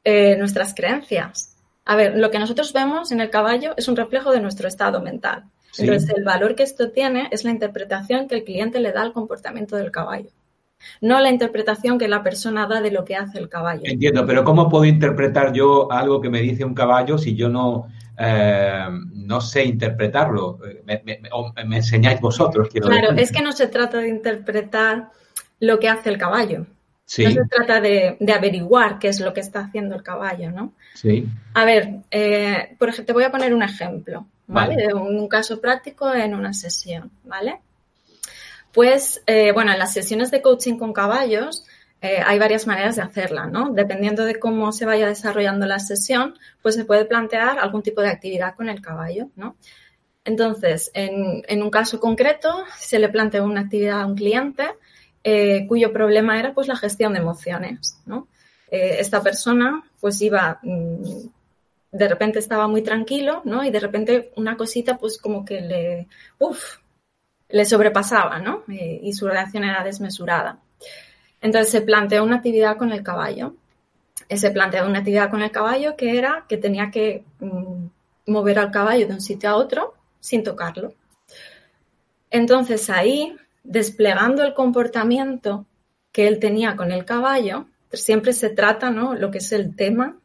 eh, 0.05 0.37
nuestras 0.37 0.75
creencias. 0.75 1.57
A 1.85 1.97
ver, 1.97 2.19
lo 2.19 2.31
que 2.31 2.39
nosotros 2.39 2.73
vemos 2.73 3.13
en 3.13 3.21
el 3.21 3.31
caballo 3.31 3.75
es 3.77 3.89
un 3.89 3.97
reflejo 3.97 4.33
de 4.33 4.41
nuestro 4.41 4.69
estado 4.69 5.01
mental. 5.01 5.45
Entonces, 5.79 6.11
el 6.15 6.25
valor 6.25 6.55
que 6.55 6.65
esto 6.65 6.91
tiene 6.91 7.29
es 7.31 7.45
la 7.45 7.51
interpretación 7.51 8.27
que 8.27 8.35
el 8.35 8.45
cliente 8.45 8.81
le 8.81 8.93
da 8.93 9.03
al 9.03 9.13
comportamiento 9.13 9.77
del 9.77 9.91
caballo 9.91 10.31
no 11.01 11.21
la 11.21 11.31
interpretación 11.31 11.99
que 11.99 12.09
la 12.09 12.23
persona 12.23 12.67
da 12.67 12.81
de 12.81 12.91
lo 12.91 13.05
que 13.05 13.17
hace 13.17 13.39
el 13.39 13.49
caballo. 13.49 13.83
Entiendo, 13.85 14.25
pero 14.27 14.45
¿cómo 14.45 14.69
puedo 14.69 14.85
interpretar 14.85 15.53
yo 15.53 15.91
algo 15.91 16.21
que 16.21 16.31
me 16.31 16.41
dice 16.41 16.65
un 16.65 16.75
caballo 16.75 17.19
si 17.19 17.35
yo 17.35 17.49
no, 17.49 17.89
eh, 18.19 18.87
no 19.13 19.41
sé 19.41 19.65
interpretarlo? 19.65 20.59
Me, 20.85 21.03
me, 21.05 21.77
enseñáis 21.77 22.21
vosotros, 22.21 22.69
quiero 22.71 22.89
Claro, 22.89 23.13
es 23.13 23.31
que 23.31 23.43
no 23.43 23.53
se 23.53 23.69
trata 23.69 23.99
de 23.99 24.09
interpretar 24.09 25.11
lo 25.61 25.79
que 25.79 25.89
hace 25.89 26.11
el 26.11 26.19
caballo. 26.19 26.67
No 27.17 27.31
se 27.31 27.45
trata 27.49 27.81
de, 27.81 28.19
averiguar 28.35 28.99
qué 28.99 29.09
es 29.09 29.21
lo 29.21 29.33
que 29.33 29.41
está 29.41 29.61
haciendo 29.61 29.95
el 29.95 30.03
caballo, 30.03 30.51
¿no? 30.51 30.75
Sí. 30.95 31.27
A 31.55 31.65
ver, 31.65 32.01
eh, 32.11 32.77
por 32.79 32.91
ejemplo, 32.91 33.07
te 33.07 33.13
voy 33.15 33.25
a 33.25 33.31
poner 33.31 33.55
un 33.55 33.63
ejemplo, 33.63 34.27
¿vale? 34.47 34.77
De 34.77 34.93
un 34.93 35.27
caso 35.27 35.59
práctico 35.59 36.13
en 36.13 36.35
una 36.35 36.53
sesión, 36.53 37.11
¿vale? 37.25 37.61
Pues, 38.73 39.23
eh, 39.27 39.53
bueno, 39.53 39.73
en 39.73 39.79
las 39.79 39.95
sesiones 39.95 40.31
de 40.31 40.43
coaching 40.43 40.77
con 40.77 40.93
caballos 40.93 41.65
eh, 42.01 42.23
hay 42.25 42.39
varias 42.39 42.67
maneras 42.67 42.97
de 42.97 43.03
hacerla, 43.03 43.47
¿no? 43.47 43.71
Dependiendo 43.71 44.25
de 44.25 44.39
cómo 44.39 44.73
se 44.73 44.87
vaya 44.87 45.09
desarrollando 45.09 45.67
la 45.67 45.79
sesión, 45.79 46.35
pues 46.63 46.75
se 46.75 46.85
puede 46.85 47.05
plantear 47.05 47.59
algún 47.59 47.83
tipo 47.83 48.01
de 48.01 48.11
actividad 48.11 48.55
con 48.55 48.69
el 48.69 48.81
caballo, 48.81 49.31
¿no? 49.37 49.57
Entonces, 50.25 50.91
en, 50.95 51.63
un 51.63 51.71
caso 51.71 52.01
concreto, 52.01 52.65
se 52.79 52.99
le 52.99 53.09
planteó 53.09 53.45
una 53.45 53.63
actividad 53.63 54.03
a 54.03 54.07
un 54.07 54.15
cliente 54.15 54.69
eh, 55.25 55.67
cuyo 55.67 55.93
problema 55.93 56.39
era 56.39 56.53
pues 56.53 56.69
la 56.69 56.77
gestión 56.77 57.15
de 57.15 57.21
emociones, 57.21 58.01
¿no? 58.07 58.29
esta 58.71 59.23
persona 59.23 59.83
pues 59.99 60.21
iba, 60.21 60.61
mm, 60.63 61.29
de 61.91 62.09
repente 62.09 62.39
estaba 62.39 62.69
muy 62.69 62.83
tranquilo, 62.83 63.41
¿no? 63.45 63.65
Y 63.65 63.71
de 63.71 63.81
repente 63.81 64.33
una 64.37 64.59
cosita 64.59 64.99
pues 64.99 65.19
como 65.19 65.45
que 65.45 65.61
le, 65.63 66.09
uff, 66.39 66.79
le 67.49 67.65
sobrepasaba, 67.65 68.39
¿no? 68.41 68.65
Eh, 68.69 69.01
y 69.03 69.13
su 69.13 69.27
reacción 69.27 69.65
era 69.65 69.83
desmesurada. 69.83 70.59
Entonces 71.41 71.71
se 71.71 71.83
planteó 71.83 72.25
una 72.25 72.37
actividad 72.37 72.77
con 72.77 72.93
el 72.93 73.03
caballo. 73.03 73.55
Eh, 74.29 74.37
se 74.37 74.51
planteó 74.51 74.87
una 74.87 74.99
actividad 74.99 75.31
con 75.31 75.43
el 75.43 75.51
caballo 75.51 75.97
que 75.97 76.19
era 76.19 76.45
que 76.49 76.57
tenía 76.57 76.91
que 76.91 77.25
mm, 77.41 77.87
mover 78.27 78.59
al 78.59 78.71
caballo 78.71 79.07
de 79.07 79.15
un 79.15 79.21
sitio 79.21 79.51
a 79.51 79.57
otro 79.57 79.95
sin 80.21 80.43
tocarlo. 80.43 80.95
Entonces 82.31 82.91
ahí, 82.91 83.37
desplegando 83.63 84.43
el 84.43 84.55
comportamiento 84.55 85.67
que 86.13 86.27
él 86.27 86.39
tenía 86.39 86.77
con 86.77 86.93
el 86.93 87.05
caballo, 87.05 87.67
siempre 87.93 88.33
se 88.33 88.51
trata, 88.51 88.91
¿no? 88.91 89.15
Lo 89.15 89.31
que 89.31 89.39
es 89.39 89.53
el 89.53 89.75
tema 89.77 90.19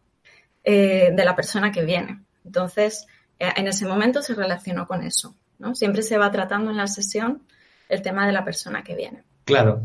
eh, 0.64 1.12
de 1.14 1.26
la 1.26 1.36
persona 1.36 1.72
que 1.72 1.86
viene. 1.86 2.24
Entonces, 2.44 3.08
en 3.40 3.68
ese 3.68 3.86
momento 3.86 4.22
se 4.22 4.36
relacionó 4.36 4.88
con 4.88 5.04
eso. 5.04 5.36
Siempre 5.74 6.02
se 6.02 6.18
va 6.18 6.32
tratando 6.32 6.72
en 6.72 6.78
la 6.78 6.88
sesión 6.88 7.42
el 7.88 8.02
tema 8.02 8.26
de 8.26 8.34
la 8.34 8.44
persona 8.44 8.84
que 8.84 8.96
viene. 8.96 9.24
Claro. 9.46 9.82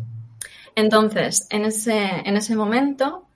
Entonces, 0.75 1.47
en 1.51 1.65
ese, 1.65 1.99
en 1.99 2.37
ese 2.37 2.57
momento 2.57 3.27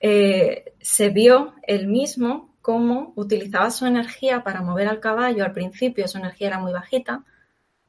eh, 0.00 0.72
se 0.80 1.10
vio 1.10 1.54
él 1.62 1.86
mismo 1.86 2.50
cómo 2.62 3.12
utilizaba 3.16 3.70
su 3.70 3.86
energía 3.86 4.42
para 4.42 4.62
mover 4.62 4.88
al 4.88 5.00
caballo. 5.00 5.44
Al 5.44 5.52
principio 5.52 6.08
su 6.08 6.18
energía 6.18 6.48
era 6.48 6.58
muy 6.58 6.72
bajita, 6.72 7.24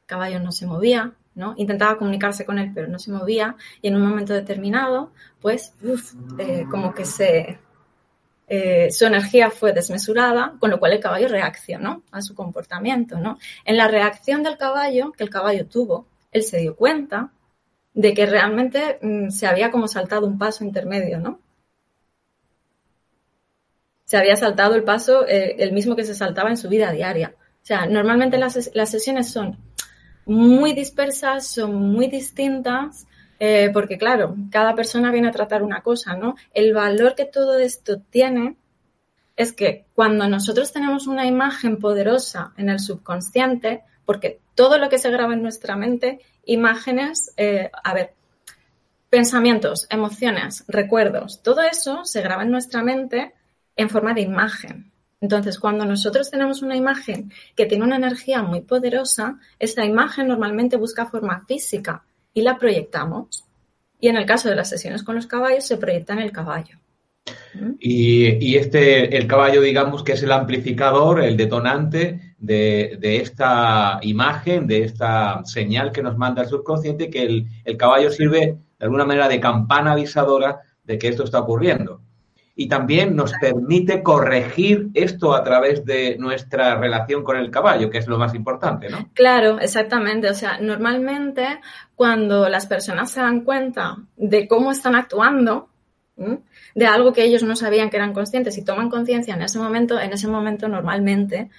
el 0.01 0.05
caballo 0.05 0.39
no 0.39 0.51
se 0.51 0.65
movía, 0.65 1.13
¿no? 1.35 1.53
Intentaba 1.57 1.97
comunicarse 1.97 2.45
con 2.45 2.59
él, 2.59 2.71
pero 2.73 2.87
no 2.87 2.99
se 2.99 3.11
movía. 3.11 3.55
Y 3.81 3.87
en 3.87 3.95
un 3.95 4.07
momento 4.07 4.33
determinado, 4.33 5.11
pues, 5.41 5.73
eh, 6.37 6.65
como 6.69 6.93
que 6.93 7.05
se, 7.05 7.59
eh, 8.47 8.91
su 8.91 9.05
energía 9.05 9.49
fue 9.49 9.71
desmesurada, 9.71 10.55
con 10.59 10.69
lo 10.69 10.79
cual 10.79 10.93
el 10.93 10.99
caballo 10.99 11.27
reaccionó 11.29 12.03
a 12.11 12.21
su 12.21 12.35
comportamiento, 12.35 13.17
¿no? 13.17 13.37
En 13.63 13.77
la 13.77 13.87
reacción 13.87 14.43
del 14.43 14.57
caballo, 14.57 15.13
que 15.13 15.23
el 15.23 15.29
caballo 15.29 15.65
tuvo, 15.67 16.05
él 16.31 16.43
se 16.43 16.59
dio 16.59 16.75
cuenta 16.75 17.31
de 17.93 18.13
que 18.13 18.25
realmente 18.25 18.99
mm, 19.01 19.29
se 19.29 19.47
había 19.47 19.71
como 19.71 19.87
saltado 19.87 20.27
un 20.27 20.37
paso 20.37 20.63
intermedio, 20.63 21.19
¿no? 21.19 21.39
Se 24.05 24.17
había 24.17 24.35
saltado 24.35 24.75
el 24.75 24.83
paso, 24.83 25.27
eh, 25.27 25.55
el 25.59 25.71
mismo 25.71 25.95
que 25.95 26.03
se 26.03 26.15
saltaba 26.15 26.49
en 26.49 26.57
su 26.57 26.67
vida 26.67 26.91
diaria. 26.91 27.33
O 27.37 27.65
sea, 27.65 27.85
normalmente 27.85 28.37
las, 28.37 28.71
las 28.73 28.89
sesiones 28.89 29.31
son 29.31 29.57
muy 30.25 30.73
dispersas, 30.73 31.47
son 31.47 31.75
muy 31.75 32.07
distintas, 32.07 33.07
eh, 33.39 33.69
porque 33.73 33.97
claro, 33.97 34.35
cada 34.51 34.75
persona 34.75 35.11
viene 35.11 35.29
a 35.29 35.31
tratar 35.31 35.63
una 35.63 35.81
cosa, 35.81 36.15
¿no? 36.15 36.35
El 36.53 36.73
valor 36.73 37.15
que 37.15 37.25
todo 37.25 37.57
esto 37.59 37.99
tiene 37.99 38.57
es 39.35 39.53
que 39.53 39.85
cuando 39.95 40.27
nosotros 40.27 40.71
tenemos 40.71 41.07
una 41.07 41.25
imagen 41.25 41.77
poderosa 41.77 42.53
en 42.57 42.69
el 42.69 42.79
subconsciente, 42.79 43.83
porque 44.05 44.39
todo 44.55 44.77
lo 44.77 44.89
que 44.89 44.97
se 44.97 45.11
graba 45.11 45.33
en 45.33 45.41
nuestra 45.41 45.75
mente, 45.75 46.19
imágenes, 46.45 47.33
eh, 47.37 47.69
a 47.83 47.93
ver, 47.93 48.13
pensamientos, 49.09 49.87
emociones, 49.89 50.63
recuerdos, 50.67 51.41
todo 51.43 51.61
eso 51.61 52.05
se 52.05 52.21
graba 52.21 52.43
en 52.43 52.51
nuestra 52.51 52.83
mente 52.83 53.33
en 53.75 53.89
forma 53.89 54.13
de 54.13 54.21
imagen. 54.21 54.91
Entonces, 55.19 55.59
cuando 55.59 55.85
nosotros 55.85 56.31
tenemos 56.31 56.63
una 56.63 56.75
imagen 56.75 57.31
que 57.55 57.67
tiene 57.67 57.83
una 57.83 57.97
energía 57.97 58.41
muy 58.41 58.61
poderosa, 58.61 59.37
esa 59.59 59.85
imagen 59.85 60.27
normalmente 60.27 60.77
busca 60.77 61.05
forma 61.05 61.45
física 61.47 62.03
y 62.33 62.41
la 62.41 62.57
proyectamos. 62.57 63.45
Y 63.99 64.07
en 64.07 64.17
el 64.17 64.25
caso 64.25 64.49
de 64.49 64.55
las 64.55 64.69
sesiones 64.69 65.03
con 65.03 65.15
los 65.15 65.27
caballos, 65.27 65.65
se 65.65 65.77
proyecta 65.77 66.13
en 66.13 66.19
el 66.19 66.31
caballo. 66.31 66.79
Y, 67.79 68.55
este, 68.55 69.15
el 69.15 69.27
caballo, 69.27 69.61
digamos 69.61 70.03
que 70.03 70.13
es 70.13 70.23
el 70.23 70.31
amplificador, 70.31 71.21
el 71.21 71.37
detonante 71.37 72.30
de, 72.41 72.97
esta 73.01 73.99
imagen, 74.01 74.67
de 74.67 74.83
esta 74.83 75.45
señal 75.45 75.91
que 75.91 76.03
nos 76.03 76.17
manda 76.17 76.41
el 76.41 76.49
subconsciente, 76.49 77.09
que 77.09 77.23
el, 77.23 77.47
el 77.63 77.77
caballo 77.77 78.11
sirve 78.11 78.57
de 78.79 78.85
alguna 78.85 79.05
manera 79.05 79.29
de 79.29 79.39
campana 79.39 79.93
avisadora 79.93 80.61
de 80.83 80.97
que 80.97 81.07
esto 81.07 81.23
está 81.23 81.39
ocurriendo 81.39 82.01
y 82.55 82.67
también 82.67 83.15
nos 83.15 83.31
permite 83.33 84.03
corregir 84.03 84.89
esto 84.93 85.33
a 85.33 85.43
través 85.43 85.85
de 85.85 86.17
nuestra 86.19 86.75
relación 86.75 87.23
con 87.23 87.37
el 87.37 87.49
caballo, 87.49 87.89
que 87.89 87.97
es 87.97 88.07
lo 88.07 88.17
más 88.17 88.35
importante, 88.35 88.89
¿no? 88.89 89.09
Claro, 89.13 89.59
exactamente. 89.59 90.29
O 90.29 90.33
sea, 90.33 90.59
normalmente 90.59 91.59
cuando 91.95 92.49
las 92.49 92.67
personas 92.67 93.09
se 93.09 93.21
dan 93.21 93.41
cuenta 93.41 93.97
de 94.17 94.47
cómo 94.47 94.71
están 94.71 94.95
actuando, 94.95 95.69
de 96.75 96.85
algo 96.85 97.13
que 97.13 97.23
ellos 97.23 97.41
no 97.41 97.55
sabían 97.55 97.89
que 97.89 97.97
eran 97.97 98.13
conscientes 98.13 98.57
y 98.57 98.65
toman 98.65 98.89
conciencia 98.89 99.33
en 99.33 99.41
ese 99.41 99.57
momento, 99.57 99.99
en 99.99 100.13
ese 100.13 100.27
momento 100.27 100.67
normalmente 100.67 101.49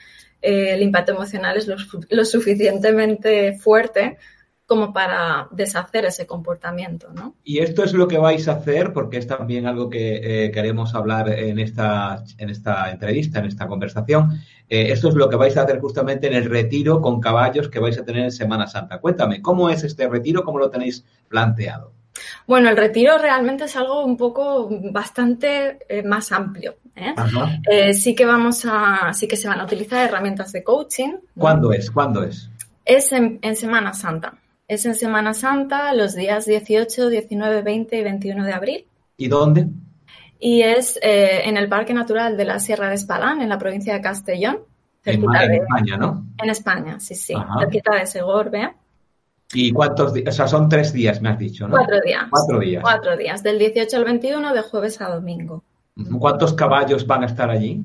eh, 0.43 0.75
el 0.75 0.83
impacto 0.83 1.13
emocional 1.13 1.57
es 1.57 1.67
lo 1.67 2.25
suficientemente 2.25 3.55
fuerte 3.55 4.19
como 4.73 4.91
para 4.91 5.49
deshacer 5.51 6.07
ese 6.07 6.27
comportamiento, 6.27 7.13
¿no? 7.13 7.35
Y 7.45 7.59
esto 7.59 7.85
es 7.85 7.93
lo 7.93 8.09
que 8.09 8.17
vais 8.17 8.49
a 8.49 8.53
hacer, 8.53 8.95
porque 8.95 9.19
es 9.19 9.27
también 9.27 9.67
algo 9.67 9.91
que 9.91 10.47
eh, 10.47 10.51
queremos 10.51 10.95
hablar 10.95 11.29
en 11.29 11.59
esta, 11.59 12.25
en 12.39 12.49
esta 12.49 12.91
entrevista, 12.91 13.41
en 13.41 13.45
esta 13.45 13.67
conversación. 13.67 14.41
Eh, 14.71 14.91
esto 14.91 15.11
es 15.11 15.15
lo 15.15 15.29
que 15.29 15.37
vais 15.37 15.59
a 15.59 15.65
hacer 15.65 15.79
justamente 15.79 16.27
en 16.27 16.33
el 16.33 16.47
retiro 16.47 17.03
con 17.03 17.21
caballos 17.21 17.69
que 17.69 17.81
vais 17.81 17.99
a 17.99 18.05
tener 18.07 18.25
en 18.25 18.33
Semana 18.33 18.67
Santa. 18.67 18.99
Cuéntame, 18.99 19.43
¿cómo 19.43 19.69
es 19.69 19.85
este 19.85 20.09
retiro? 20.09 20.43
¿Cómo 20.43 20.59
lo 20.59 20.71
tenéis 20.71 21.05
planteado? 21.29 21.93
Bueno, 22.47 22.71
el 22.71 22.77
retiro 22.77 23.19
realmente 23.19 23.65
es 23.65 23.77
algo 23.77 24.05
un 24.05 24.17
poco 24.17 24.69
bastante 24.91 25.79
eh, 25.89 26.03
más 26.03 26.33
amplio. 26.33 26.77
Sí 27.95 28.15
que 28.15 28.27
vamos 28.27 28.65
a, 28.69 29.13
sí 29.13 29.27
que 29.27 29.37
se 29.37 29.49
van 29.49 29.61
a 29.61 29.65
utilizar 29.65 30.07
herramientas 30.07 30.53
de 30.53 30.63
coaching. 30.63 31.15
¿Cuándo 31.37 31.73
es? 31.73 31.91
¿Cuándo 31.91 32.23
es? 32.23 32.51
Es 32.85 33.13
en 33.13 33.57
Semana 33.57 33.95
Santa. 33.95 34.39
Es 34.69 34.87
en 34.87 34.95
Semana 34.95 35.35
Santa, 35.35 35.93
los 35.93 36.15
días 36.15 36.47
18, 36.47 37.11
19, 37.11 37.63
20 37.63 37.99
y 37.99 38.03
21 38.03 38.45
de 38.45 38.53
abril. 38.53 38.87
¿Y 39.19 39.29
dónde? 39.29 39.69
Y 40.39 40.63
es 40.63 40.99
eh, 41.03 41.43
en 41.45 41.57
el 41.57 41.69
Parque 41.69 41.93
Natural 41.93 42.37
de 42.37 42.45
la 42.45 42.59
Sierra 42.59 42.89
de 42.89 42.95
Espadán, 42.95 43.43
en 43.43 43.49
la 43.49 43.59
provincia 43.59 43.93
de 43.93 44.01
Castellón. 44.01 44.61
En, 45.05 45.25
España, 45.25 45.97
¿no? 45.99 46.25
En 46.43 46.49
España, 46.49 46.99
sí, 47.01 47.15
sí. 47.15 47.35
Cerquita 47.59 47.97
de 47.97 48.07
Segorbe. 48.07 48.75
¿Y 49.53 49.73
cuántos 49.73 50.15
días? 50.15 50.29
O 50.29 50.33
sea, 50.33 50.49
son 50.49 50.69
tres 50.69 50.93
días, 50.93 51.21
me 51.21 51.29
has 51.29 51.39
dicho, 51.39 51.69
¿no? 51.69 51.77
Cuatro 51.77 52.01
días. 52.01 52.25
Cuatro 52.31 52.59
días. 52.59 52.83
Cuatro 52.83 53.17
días, 53.17 53.43
del 53.43 53.59
18 53.59 53.97
al 53.97 54.05
21, 54.05 54.55
de 54.55 54.63
jueves 54.63 55.01
a 55.01 55.09
domingo. 55.09 55.63
¿Cuántos 56.19 56.55
caballos 56.55 57.07
van 57.07 57.23
a 57.25 57.27
estar 57.27 57.51
allí? 57.51 57.83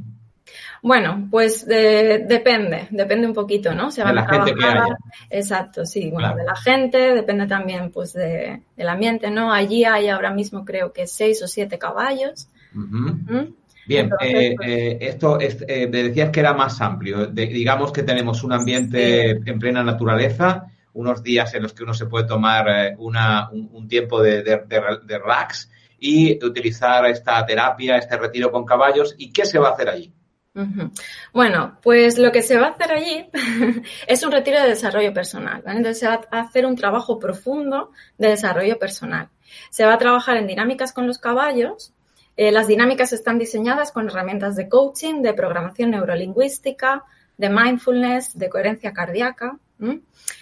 Bueno, 0.81 1.27
pues 1.29 1.65
depende, 1.65 2.87
depende 2.91 3.27
un 3.27 3.33
poquito, 3.33 3.73
¿no? 3.73 3.91
Se 3.91 4.03
de 4.03 4.13
la 4.13 4.27
gente 4.27 4.53
que 4.53 4.65
haya. 4.65 4.97
Exacto, 5.29 5.85
sí, 5.85 6.09
bueno, 6.11 6.35
de 6.35 6.43
la 6.43 6.55
gente, 6.55 6.97
depende 7.15 7.47
también 7.47 7.91
pues 7.91 8.13
de, 8.13 8.61
del 8.75 8.89
ambiente, 8.89 9.29
¿no? 9.29 9.51
Allí 9.51 9.83
hay 9.83 10.07
ahora 10.07 10.31
mismo 10.31 10.63
creo 10.63 10.93
que 10.93 11.07
seis 11.07 11.41
o 11.43 11.47
siete 11.47 11.77
caballos. 11.77 12.47
Bien, 13.87 14.11
eh, 14.19 14.53
pues 14.55 14.69
eh, 14.69 14.97
esto 15.01 15.39
eh, 15.39 15.87
me 15.87 16.03
decías 16.03 16.29
que 16.29 16.41
era 16.41 16.53
más 16.53 16.81
amplio. 16.81 17.27
digamos 17.27 17.91
que 17.91 18.03
tenemos 18.03 18.43
un 18.43 18.51
ambiente 18.51 19.31
en 19.31 19.59
plena 19.59 19.81
naturaleza, 19.81 20.65
unos 20.93 21.23
días 21.23 21.53
en 21.53 21.63
los 21.63 21.73
que 21.73 21.83
uno 21.83 21.93
se 21.93 22.05
puede 22.05 22.27
tomar 22.27 22.95
una, 22.97 23.49
un, 23.49 23.87
tiempo 23.87 24.21
de, 24.21 24.43
de, 24.43 24.61
de, 24.67 25.19
relax 25.19 25.71
y 25.99 26.43
utilizar 26.43 27.05
esta 27.05 27.45
terapia, 27.45 27.97
este 27.97 28.17
retiro 28.17 28.51
con 28.51 28.65
caballos. 28.65 29.15
¿Y 29.17 29.31
qué 29.31 29.45
se 29.45 29.59
va 29.59 29.69
a 29.69 29.71
hacer 29.73 29.89
allí? 29.89 30.13
Bueno, 31.33 31.77
pues 31.83 32.17
lo 32.17 32.31
que 32.31 32.41
se 32.41 32.57
va 32.57 32.67
a 32.67 32.69
hacer 32.71 32.91
allí 32.91 33.29
es 34.07 34.23
un 34.23 34.31
retiro 34.31 34.59
de 34.59 34.69
desarrollo 34.69 35.13
personal. 35.13 35.61
Entonces 35.65 35.99
se 35.99 36.07
va 36.07 36.21
a 36.31 36.39
hacer 36.39 36.65
un 36.65 36.75
trabajo 36.75 37.19
profundo 37.19 37.91
de 38.17 38.29
desarrollo 38.29 38.79
personal. 38.79 39.29
Se 39.69 39.85
va 39.85 39.93
a 39.93 39.97
trabajar 39.97 40.37
en 40.37 40.47
dinámicas 40.47 40.93
con 40.93 41.05
los 41.05 41.19
caballos. 41.19 41.93
Eh, 42.35 42.51
las 42.51 42.67
dinámicas 42.67 43.13
están 43.13 43.37
diseñadas 43.37 43.91
con 43.91 44.07
herramientas 44.07 44.55
de 44.55 44.67
coaching, 44.67 45.21
de 45.21 45.33
programación 45.33 45.91
neurolingüística, 45.91 47.03
de 47.37 47.49
mindfulness, 47.49 48.37
de 48.37 48.49
coherencia 48.49 48.93
cardíaca. 48.93 49.57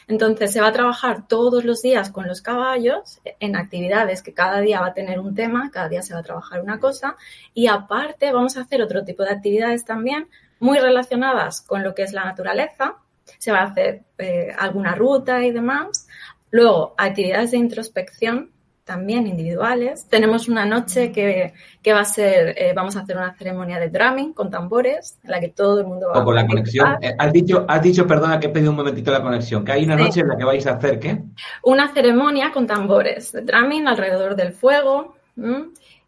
Entonces 0.08 0.52
se 0.52 0.62
va 0.62 0.68
a 0.68 0.72
trabajar 0.72 1.28
todos 1.28 1.66
los 1.66 1.82
días 1.82 2.10
con 2.10 2.28
los 2.28 2.42
caballos 2.42 3.20
en 3.40 3.56
actividades 3.56 4.22
que 4.22 4.34
cada 4.34 4.62
día 4.62 4.82
va 4.82 4.88
a 4.88 4.94
tener 4.94 5.20
un 5.20 5.36
tema, 5.36 5.70
cada 5.72 5.90
día 5.90 6.02
se 6.02 6.14
va 6.14 6.22
a 6.22 6.24
trabajar 6.24 6.62
una 6.62 6.80
cosa 6.80 7.18
y 7.54 7.68
aparte 7.68 8.32
vamos 8.32 8.56
a 8.58 8.62
hacer 8.62 8.82
otro 8.82 9.04
tipo 9.04 9.24
de 9.24 9.32
actividades 9.32 9.84
también 9.84 10.28
muy 10.60 10.80
relacionadas 10.80 11.62
con 11.62 11.84
lo 11.84 11.94
que 11.94 12.04
es 12.04 12.14
la 12.14 12.26
naturaleza. 12.26 12.96
Se 13.40 13.52
va 13.52 13.60
a 13.60 13.66
hacer 13.66 14.04
eh, 14.18 14.56
alguna 14.58 14.96
ruta 14.96 15.44
y 15.44 15.52
demás. 15.52 16.08
Luego, 16.52 16.94
actividades 16.98 17.52
de 17.52 17.58
introspección 17.58 18.52
también 18.86 19.26
individuales. 19.26 20.08
Tenemos 20.08 20.48
una 20.48 20.64
noche 20.64 21.12
que, 21.12 21.54
va 21.92 22.00
a 22.00 22.06
ser, 22.06 22.56
eh, 22.56 22.72
vamos 22.74 22.96
a 22.96 23.00
hacer 23.02 23.18
una 23.18 23.34
ceremonia 23.34 23.80
de 23.80 23.90
drumming 23.90 24.32
con 24.34 24.52
tambores, 24.52 25.18
en 25.24 25.32
la 25.32 25.40
que 25.40 25.50
todo 25.50 25.80
el 25.80 25.88
mundo 25.88 26.08
va 26.14 26.22
o 26.22 26.24
con 26.24 26.36
la 26.36 26.46
conexión. 26.46 26.96
Eh, 27.02 27.14
has 27.18 27.34
dicho, 27.34 27.66
has 27.68 27.82
dicho, 27.82 28.06
perdona 28.06 28.40
que 28.40 28.48
he 28.48 28.50
pedido 28.50 28.70
un 28.70 28.78
momentito 28.78 29.12
la 29.12 29.24
conexión, 29.24 29.66
que 29.66 29.72
hay 29.72 29.86
una 29.86 29.96
noche 29.96 30.22
en 30.22 30.28
la 30.28 30.38
que 30.38 30.46
vais 30.46 30.66
a 30.68 30.74
hacer 30.74 31.00
qué? 31.00 31.24
Una 31.64 31.92
ceremonia 31.94 32.52
con 32.52 32.68
tambores, 32.68 33.32
de 33.32 33.42
drumming 33.42 33.88
alrededor 33.88 34.36
del 34.36 34.54
fuego. 34.54 35.16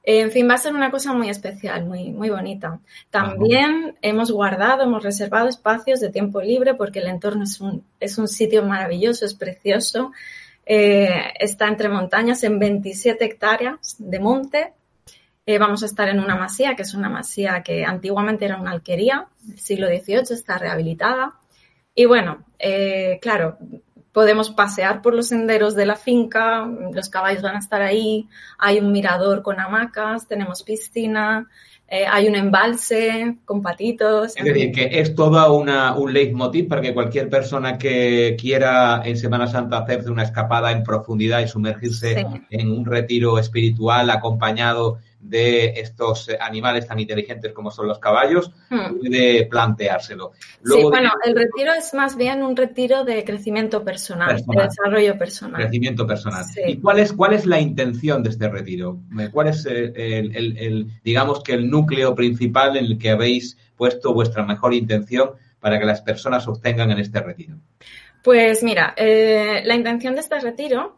En 0.03 0.31
fin, 0.31 0.47
va 0.47 0.53
a 0.53 0.59
ser 0.59 0.73
una 0.73 0.91
cosa 0.91 1.13
muy 1.13 1.29
especial, 1.29 1.85
muy, 1.85 2.11
muy 2.11 2.29
bonita. 2.29 2.79
También 3.09 3.97
hemos 4.01 4.31
guardado, 4.31 4.83
hemos 4.83 5.03
reservado 5.03 5.49
espacios 5.49 5.99
de 5.99 6.09
tiempo 6.09 6.41
libre 6.41 6.75
porque 6.75 6.99
el 6.99 7.07
entorno 7.07 7.43
es 7.43 7.59
un, 7.59 7.83
es 7.99 8.17
un 8.17 8.27
sitio 8.27 8.63
maravilloso, 8.63 9.25
es 9.25 9.33
precioso. 9.33 10.11
Eh, 10.69 11.33
está 11.39 11.69
entre 11.69 11.87
montañas 11.87 12.43
en 12.43 12.59
27 12.59 13.23
hectáreas 13.23 13.95
de 13.99 14.19
monte. 14.19 14.73
Eh, 15.45 15.57
vamos 15.57 15.81
a 15.81 15.85
estar 15.85 16.09
en 16.09 16.19
una 16.19 16.35
masía, 16.35 16.75
que 16.75 16.81
es 16.81 16.93
una 16.93 17.07
masía 17.07 17.63
que 17.63 17.85
antiguamente 17.85 18.43
era 18.43 18.59
una 18.59 18.71
alquería 18.71 19.27
del 19.39 19.59
siglo 19.59 19.87
XVIII, 19.87 20.23
está 20.31 20.57
rehabilitada. 20.57 21.35
Y 21.95 22.03
bueno, 22.03 22.43
eh, 22.59 23.17
claro, 23.21 23.57
podemos 24.11 24.49
pasear 24.49 25.01
por 25.01 25.13
los 25.13 25.29
senderos 25.29 25.73
de 25.73 25.85
la 25.85 25.95
finca, 25.95 26.65
los 26.91 27.07
caballos 27.07 27.43
van 27.43 27.55
a 27.55 27.59
estar 27.59 27.81
ahí, 27.81 28.27
hay 28.57 28.79
un 28.79 28.91
mirador 28.91 29.43
con 29.43 29.61
hamacas, 29.61 30.27
tenemos 30.27 30.63
piscina, 30.63 31.47
eh, 31.89 32.05
hay 32.05 32.27
un 32.27 32.35
embalse 32.35 33.37
con 33.45 33.61
patitos. 33.61 34.35
Es 34.35 34.43
decir, 34.43 34.71
que 34.73 34.99
es 34.99 35.15
todo 35.15 35.53
una, 35.53 35.95
un 35.95 36.11
leitmotiv 36.11 36.67
para 36.67 36.81
que 36.81 36.93
cualquier 36.93 37.29
persona 37.29 37.77
que 37.77 38.35
quiera 38.39 39.01
en 39.05 39.17
Semana 39.17 39.47
Santa 39.47 39.77
hacerse 39.77 40.11
una 40.11 40.23
escapada 40.23 40.71
en 40.73 40.83
profundidad 40.83 41.39
y 41.39 41.47
sumergirse 41.47 42.25
en 42.49 42.71
un 42.71 42.85
retiro 42.85 43.39
espiritual 43.39 44.09
acompañado 44.09 44.99
de 45.29 45.79
estos 45.79 46.29
eh, 46.29 46.37
animales 46.39 46.87
tan 46.87 46.99
inteligentes 46.99 47.53
como 47.53 47.71
son 47.71 47.87
los 47.87 47.99
caballos, 47.99 48.51
hmm. 48.69 48.99
puede 48.99 49.45
planteárselo. 49.45 50.31
sí, 50.63 50.83
bueno, 50.83 51.11
el 51.23 51.35
retiro 51.35 51.73
es 51.73 51.93
más 51.93 52.15
bien 52.15 52.43
un 52.43 52.55
retiro 52.55 53.03
de 53.03 53.23
crecimiento 53.23 53.83
personal, 53.83 54.43
de 54.45 54.63
desarrollo 54.63 55.17
personal. 55.17 55.61
Crecimiento 55.61 56.05
personal. 56.05 56.45
¿Y 56.67 56.77
cuál 56.77 56.99
es, 56.99 57.13
cuál 57.13 57.33
es 57.33 57.45
la 57.45 57.59
intención 57.59 58.23
de 58.23 58.29
este 58.29 58.49
retiro? 58.49 58.99
¿Cuál 59.31 59.47
es 59.47 59.65
el, 59.65 59.95
el, 60.35 60.87
digamos 61.03 61.43
que 61.43 61.53
el 61.53 61.69
núcleo 61.69 62.15
principal 62.15 62.77
en 62.77 62.85
el 62.85 62.97
que 62.97 63.11
habéis 63.11 63.57
puesto 63.75 64.13
vuestra 64.13 64.43
mejor 64.43 64.73
intención 64.73 65.31
para 65.59 65.79
que 65.79 65.85
las 65.85 66.01
personas 66.01 66.47
obtengan 66.47 66.91
en 66.91 66.99
este 66.99 67.19
retiro? 67.21 67.57
Pues 68.23 68.63
mira, 68.63 68.93
eh, 68.97 69.61
la 69.63 69.75
intención 69.75 70.15
de 70.15 70.21
este 70.21 70.39
retiro 70.39 70.96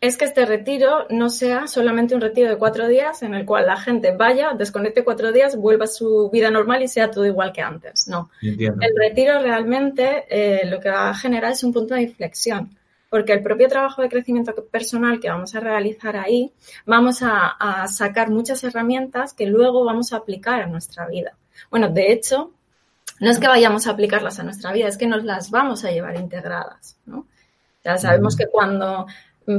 es 0.00 0.16
que 0.16 0.24
este 0.24 0.46
retiro 0.46 1.06
no 1.10 1.28
sea 1.28 1.66
solamente 1.66 2.14
un 2.14 2.22
retiro 2.22 2.48
de 2.48 2.56
cuatro 2.56 2.88
días 2.88 3.22
en 3.22 3.34
el 3.34 3.44
cual 3.44 3.66
la 3.66 3.76
gente 3.76 4.16
vaya, 4.16 4.52
desconecte 4.56 5.04
cuatro 5.04 5.30
días, 5.30 5.56
vuelva 5.56 5.84
a 5.84 5.88
su 5.88 6.30
vida 6.32 6.50
normal 6.50 6.82
y 6.82 6.88
sea 6.88 7.10
todo 7.10 7.26
igual 7.26 7.52
que 7.52 7.60
antes. 7.60 8.08
No. 8.08 8.30
El 8.40 8.96
retiro 8.96 9.40
realmente 9.40 10.24
eh, 10.30 10.66
lo 10.66 10.80
que 10.80 10.88
va 10.88 11.10
a 11.10 11.14
generar 11.14 11.52
es 11.52 11.62
un 11.64 11.74
punto 11.74 11.94
de 11.94 12.02
inflexión, 12.02 12.70
porque 13.10 13.34
el 13.34 13.42
propio 13.42 13.68
trabajo 13.68 14.00
de 14.00 14.08
crecimiento 14.08 14.54
personal 14.64 15.20
que 15.20 15.28
vamos 15.28 15.54
a 15.54 15.60
realizar 15.60 16.16
ahí, 16.16 16.50
vamos 16.86 17.22
a, 17.22 17.48
a 17.48 17.86
sacar 17.86 18.30
muchas 18.30 18.64
herramientas 18.64 19.34
que 19.34 19.44
luego 19.44 19.84
vamos 19.84 20.14
a 20.14 20.16
aplicar 20.16 20.62
a 20.62 20.66
nuestra 20.66 21.06
vida. 21.08 21.36
Bueno, 21.70 21.90
de 21.90 22.10
hecho, 22.10 22.52
no 23.20 23.30
es 23.30 23.38
que 23.38 23.48
vayamos 23.48 23.86
a 23.86 23.90
aplicarlas 23.90 24.38
a 24.38 24.44
nuestra 24.44 24.72
vida, 24.72 24.88
es 24.88 24.96
que 24.96 25.06
nos 25.06 25.24
las 25.24 25.50
vamos 25.50 25.84
a 25.84 25.90
llevar 25.90 26.16
integradas, 26.16 26.96
¿no? 27.04 27.26
Ya 27.84 27.96
sabemos 27.96 28.36
que 28.36 28.46
cuando 28.46 29.06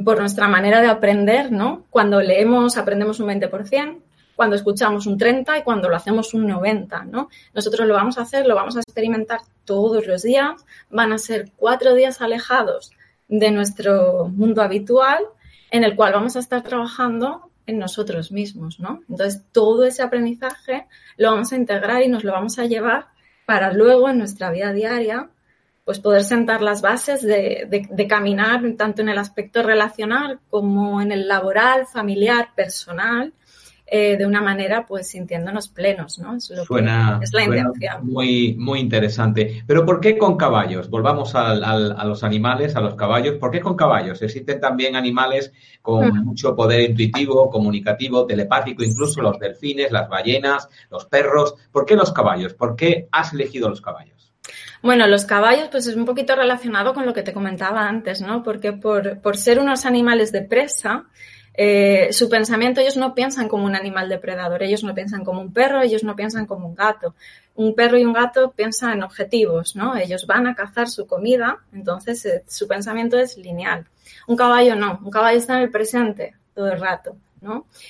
por 0.03 0.19
nuestra 0.19 0.47
manera 0.47 0.81
de 0.81 0.87
aprender, 0.87 1.51
¿no? 1.51 1.85
Cuando 1.89 2.21
leemos 2.21 2.77
aprendemos 2.77 3.19
un 3.19 3.27
20%, 3.27 3.99
cuando 4.35 4.55
escuchamos 4.55 5.05
un 5.05 5.19
30% 5.19 5.59
y 5.59 5.63
cuando 5.63 5.89
lo 5.89 5.95
hacemos 5.95 6.33
un 6.33 6.47
90%, 6.47 7.05
¿no? 7.05 7.29
Nosotros 7.53 7.87
lo 7.87 7.93
vamos 7.93 8.17
a 8.17 8.21
hacer, 8.21 8.47
lo 8.47 8.55
vamos 8.55 8.77
a 8.77 8.79
experimentar 8.79 9.41
todos 9.65 10.07
los 10.07 10.23
días, 10.23 10.65
van 10.89 11.13
a 11.13 11.17
ser 11.17 11.51
cuatro 11.55 11.93
días 11.93 12.21
alejados 12.21 12.91
de 13.27 13.51
nuestro 13.51 14.27
mundo 14.27 14.61
habitual 14.61 15.23
en 15.71 15.83
el 15.83 15.95
cual 15.95 16.13
vamos 16.13 16.35
a 16.35 16.39
estar 16.39 16.63
trabajando 16.63 17.49
en 17.65 17.79
nosotros 17.79 18.31
mismos, 18.31 18.79
¿no? 18.79 19.01
Entonces, 19.09 19.43
todo 19.51 19.85
ese 19.85 20.01
aprendizaje 20.03 20.87
lo 21.17 21.31
vamos 21.31 21.51
a 21.53 21.55
integrar 21.55 22.01
y 22.03 22.07
nos 22.07 22.23
lo 22.23 22.31
vamos 22.31 22.59
a 22.59 22.65
llevar 22.65 23.07
para 23.45 23.71
luego 23.71 24.09
en 24.09 24.17
nuestra 24.17 24.51
vida 24.51 24.73
diaria 24.73 25.29
pues 25.83 25.99
poder 25.99 26.23
sentar 26.23 26.61
las 26.61 26.81
bases 26.81 27.21
de, 27.21 27.87
de, 27.89 28.07
caminar 28.07 28.61
tanto 28.77 29.01
en 29.01 29.09
el 29.09 29.17
aspecto 29.17 29.63
relacional 29.63 30.39
como 30.49 31.01
en 31.01 31.11
el 31.11 31.27
laboral, 31.27 31.87
familiar, 31.87 32.49
personal, 32.55 33.33
eh, 33.93 34.15
de 34.15 34.25
una 34.25 34.41
manera 34.41 34.85
pues 34.87 35.09
sintiéndonos 35.09 35.67
plenos, 35.67 36.17
¿no? 36.17 36.37
Es 36.37 36.49
lo 36.51 36.63
suena, 36.63 37.17
que 37.19 37.25
es 37.25 37.33
la 37.33 37.43
intención. 37.43 38.07
Muy, 38.07 38.55
muy 38.57 38.79
interesante. 38.79 39.63
Pero 39.67 39.85
¿por 39.85 39.99
qué 39.99 40.17
con 40.17 40.37
caballos? 40.37 40.89
Volvamos 40.89 41.35
al, 41.35 41.61
a 41.61 42.05
los 42.05 42.23
animales, 42.23 42.77
a 42.77 42.79
los 42.79 42.95
caballos. 42.95 43.35
¿Por 43.35 43.51
qué 43.51 43.59
con 43.59 43.75
caballos? 43.75 44.21
Existen 44.21 44.61
también 44.61 44.95
animales 44.95 45.51
con 45.81 46.07
mm. 46.07 46.23
mucho 46.23 46.55
poder 46.55 46.89
intuitivo, 46.89 47.49
comunicativo, 47.49 48.25
telepático, 48.25 48.81
incluso 48.81 49.21
los 49.21 49.37
delfines, 49.39 49.91
las 49.91 50.07
ballenas, 50.07 50.69
los 50.89 51.05
perros. 51.07 51.55
¿Por 51.69 51.85
qué 51.85 51.97
los 51.97 52.13
caballos? 52.13 52.53
¿Por 52.53 52.77
qué 52.77 53.09
has 53.11 53.33
elegido 53.33 53.67
los 53.67 53.81
caballos? 53.81 54.30
Bueno, 54.81 55.07
los 55.07 55.25
caballos, 55.25 55.67
pues 55.69 55.85
es 55.87 55.95
un 55.95 56.05
poquito 56.05 56.35
relacionado 56.35 56.93
con 56.93 57.05
lo 57.05 57.13
que 57.13 57.21
te 57.21 57.33
comentaba 57.33 57.87
antes, 57.87 58.21
¿no? 58.21 58.43
Porque 58.43 58.73
por, 58.73 59.19
por 59.19 59.37
ser 59.37 59.59
unos 59.59 59.85
animales 59.85 60.31
de 60.31 60.41
presa, 60.41 61.05
eh, 61.53 62.09
su 62.11 62.29
pensamiento, 62.29 62.81
ellos 62.81 62.97
no 62.97 63.13
piensan 63.13 63.47
como 63.47 63.65
un 63.65 63.75
animal 63.75 64.09
depredador, 64.09 64.63
ellos 64.63 64.83
no 64.83 64.95
piensan 64.95 65.23
como 65.23 65.41
un 65.41 65.53
perro, 65.53 65.81
ellos 65.81 66.03
no 66.03 66.15
piensan 66.15 66.45
como 66.45 66.67
un 66.67 66.75
gato. 66.75 67.13
Un 67.55 67.75
perro 67.75 67.97
y 67.97 68.05
un 68.05 68.13
gato 68.13 68.51
piensan 68.51 68.93
en 68.93 69.03
objetivos, 69.03 69.75
¿no? 69.75 69.95
Ellos 69.95 70.25
van 70.25 70.47
a 70.47 70.55
cazar 70.55 70.89
su 70.89 71.05
comida, 71.05 71.59
entonces 71.73 72.25
eh, 72.25 72.43
su 72.47 72.67
pensamiento 72.67 73.19
es 73.19 73.37
lineal. 73.37 73.85
Un 74.27 74.37
caballo 74.37 74.75
no, 74.75 74.99
un 75.03 75.11
caballo 75.11 75.37
está 75.37 75.57
en 75.57 75.63
el 75.63 75.71
presente 75.71 76.35
todo 76.55 76.71
el 76.71 76.79
rato. 76.79 77.15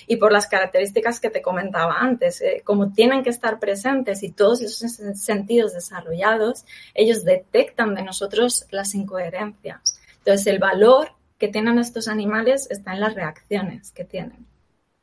Y 0.07 0.15
por 0.15 0.31
las 0.31 0.47
características 0.47 1.19
que 1.19 1.29
te 1.29 1.41
comentaba 1.41 1.95
antes, 1.99 2.41
eh, 2.41 2.61
como 2.63 2.93
tienen 2.93 3.23
que 3.23 3.29
estar 3.29 3.59
presentes 3.59 4.23
y 4.23 4.31
todos 4.31 4.61
esos 4.61 4.93
sentidos 5.19 5.73
desarrollados, 5.73 6.65
ellos 6.93 7.23
detectan 7.25 7.93
de 7.93 8.03
nosotros 8.03 8.65
las 8.71 8.95
incoherencias. 8.95 9.99
Entonces, 10.19 10.47
el 10.47 10.59
valor 10.59 11.09
que 11.37 11.47
tienen 11.47 11.79
estos 11.79 12.07
animales 12.07 12.69
está 12.69 12.93
en 12.93 13.01
las 13.01 13.15
reacciones 13.15 13.91
que 13.91 14.05
tienen 14.05 14.45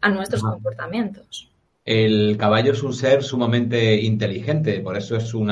a 0.01 0.09
nuestros 0.09 0.43
comportamientos. 0.43 1.51
El 1.90 2.37
caballo 2.37 2.72
es 2.72 2.83
un 2.83 2.92
ser 2.92 3.22
sumamente 3.22 4.03
inteligente, 4.03 4.81
por 4.81 4.98
eso 4.98 5.16
es 5.16 5.33
un, 5.33 5.48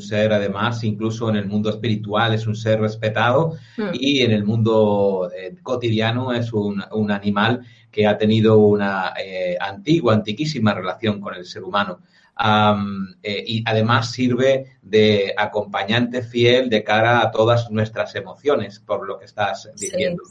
ser, 0.00 0.32
además, 0.32 0.82
incluso 0.82 1.30
en 1.30 1.36
el 1.36 1.46
mundo 1.46 1.70
espiritual, 1.70 2.34
es 2.34 2.48
un 2.48 2.56
ser 2.56 2.80
respetado 2.80 3.52
hmm. 3.76 3.90
y 3.92 4.22
en 4.22 4.32
el 4.32 4.42
mundo 4.42 5.30
eh, 5.32 5.54
cotidiano 5.62 6.32
es 6.32 6.52
un, 6.52 6.82
animal 7.12 7.64
que 7.92 8.08
ha 8.08 8.18
tenido 8.18 8.58
una 8.58 9.12
eh, 9.16 9.56
antigua, 9.60 10.14
antiquísima 10.14 10.74
relación 10.74 11.20
con 11.20 11.36
el 11.36 11.44
ser 11.44 11.62
humano. 11.62 12.00
Eh, 13.22 13.44
y 13.46 13.62
además 13.66 14.10
sirve 14.10 14.78
de 14.80 15.34
acompañante 15.36 16.22
fiel 16.22 16.68
de 16.70 16.82
cara 16.82 17.20
a 17.20 17.30
todas 17.30 17.70
nuestras 17.70 18.14
emociones, 18.16 18.80
por 18.80 19.06
lo 19.06 19.18
que 19.18 19.26
estás 19.26 19.70
diciendo. 19.78 20.22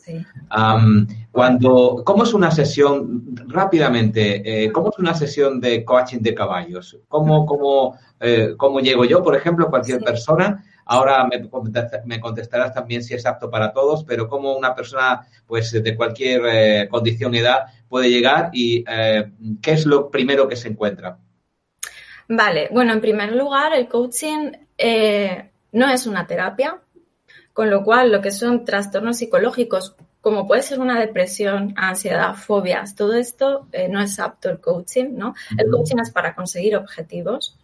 cuando, 1.32 2.02
¿Cómo 2.04 2.24
es 2.24 2.34
una 2.34 2.52
sesión, 2.52 3.24
rápidamente, 3.48 4.64
eh, 4.66 4.72
cómo 4.72 4.90
es 4.90 5.00
una 5.00 5.14
sesión 5.14 5.62
de 5.62 5.86
coaching 5.86 6.20
de 6.20 6.36
caballos? 6.36 6.98
¿Cómo, 7.08 7.46
cómo, 7.46 7.98
eh, 8.20 8.56
cómo 8.58 8.80
llego 8.80 9.06
yo, 9.06 9.24
por 9.24 9.36
ejemplo, 9.36 9.70
cualquier 9.70 10.02
persona? 10.02 10.66
Ahora 10.86 11.26
me, 11.26 12.20
contestarás 12.20 12.74
también 12.74 13.04
si 13.04 13.14
es 13.14 13.26
apto 13.26 13.50
para 13.50 13.72
todos, 13.72 14.04
pero 14.04 14.28
cómo 14.28 14.58
una 14.58 14.76
persona 14.76 15.26
pues 15.46 15.72
de 15.72 15.96
cualquier 15.96 16.90
condición 16.90 17.36
edad 17.36 17.68
puede 17.88 18.10
llegar 18.10 18.50
y 18.52 18.84
qué 18.84 19.72
es 19.72 19.86
lo 19.86 20.10
primero 20.10 20.50
que 20.50 20.58
se 20.58 20.68
encuentra. 20.68 21.18
Vale, 22.34 22.70
bueno, 22.72 22.94
en 22.94 23.02
primer 23.02 23.36
lugar, 23.36 23.74
el 23.74 23.90
coaching 23.90 24.54
eh, 24.78 25.52
no 25.74 25.90
es 25.90 26.08
una 26.08 26.26
terapia, 26.26 26.80
con 27.52 27.70
lo 27.70 27.84
cual 27.84 28.10
lo 28.10 28.22
que 28.22 28.32
son 28.32 28.64
trastornos 28.64 29.18
psicológicos, 29.18 29.98
como 30.22 30.48
puede 30.48 30.62
ser 30.62 30.80
una 30.80 30.98
depresión, 30.98 31.74
ansiedad, 31.76 32.34
fobias, 32.36 32.96
todo 32.96 33.16
esto 33.16 33.68
eh, 33.74 33.90
no 33.90 34.00
es 34.00 34.18
apto 34.18 34.50
el 34.50 34.62
coaching, 34.62 35.10
¿no? 35.12 35.36
El 35.58 35.70
coaching 35.70 35.98
es 36.02 36.10
para 36.10 36.34
conseguir 36.34 36.78
objetivos, 36.78 37.60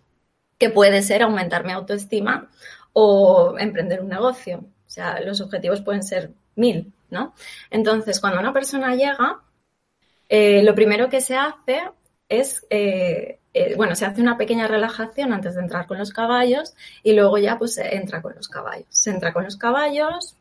que 0.57 0.69
puede 0.69 1.01
ser 1.01 1.23
aumentar 1.23 1.63
mi 1.63 1.71
autoestima 1.71 2.49
o 2.91 3.55
emprender 3.57 4.01
un 4.01 4.09
negocio. 4.09 4.57
O 4.57 4.89
sea, 4.89 5.21
los 5.21 5.39
objetivos 5.39 5.79
pueden 5.79 6.03
ser 6.03 6.31
mil, 6.55 6.91
¿no? 7.09 7.33
Entonces, 7.69 8.19
cuando 8.19 8.41
una 8.41 8.51
persona 8.51 8.95
llega, 8.95 9.39
eh, 10.27 10.61
lo 10.61 10.75
primero 10.75 11.07
que 11.07 11.21
se 11.21 11.37
hace 11.37 11.83
es 12.27 12.65
eh, 12.69 13.39
bueno, 13.75 13.95
se 13.95 14.05
hace 14.05 14.21
una 14.21 14.37
pequeña 14.37 14.67
relajación 14.67 15.33
antes 15.33 15.55
de 15.55 15.61
entrar 15.61 15.87
con 15.87 15.97
los 15.97 16.11
caballos 16.11 16.75
y 17.03 17.13
luego 17.13 17.37
ya 17.37 17.57
pues 17.57 17.75
se 17.75 17.95
entra 17.95 18.21
con 18.21 18.35
los 18.35 18.47
caballos. 18.47 18.87
Se 18.89 19.11
entra 19.11 19.33
con 19.33 19.43
los 19.43 19.57
caballos, 19.57 20.35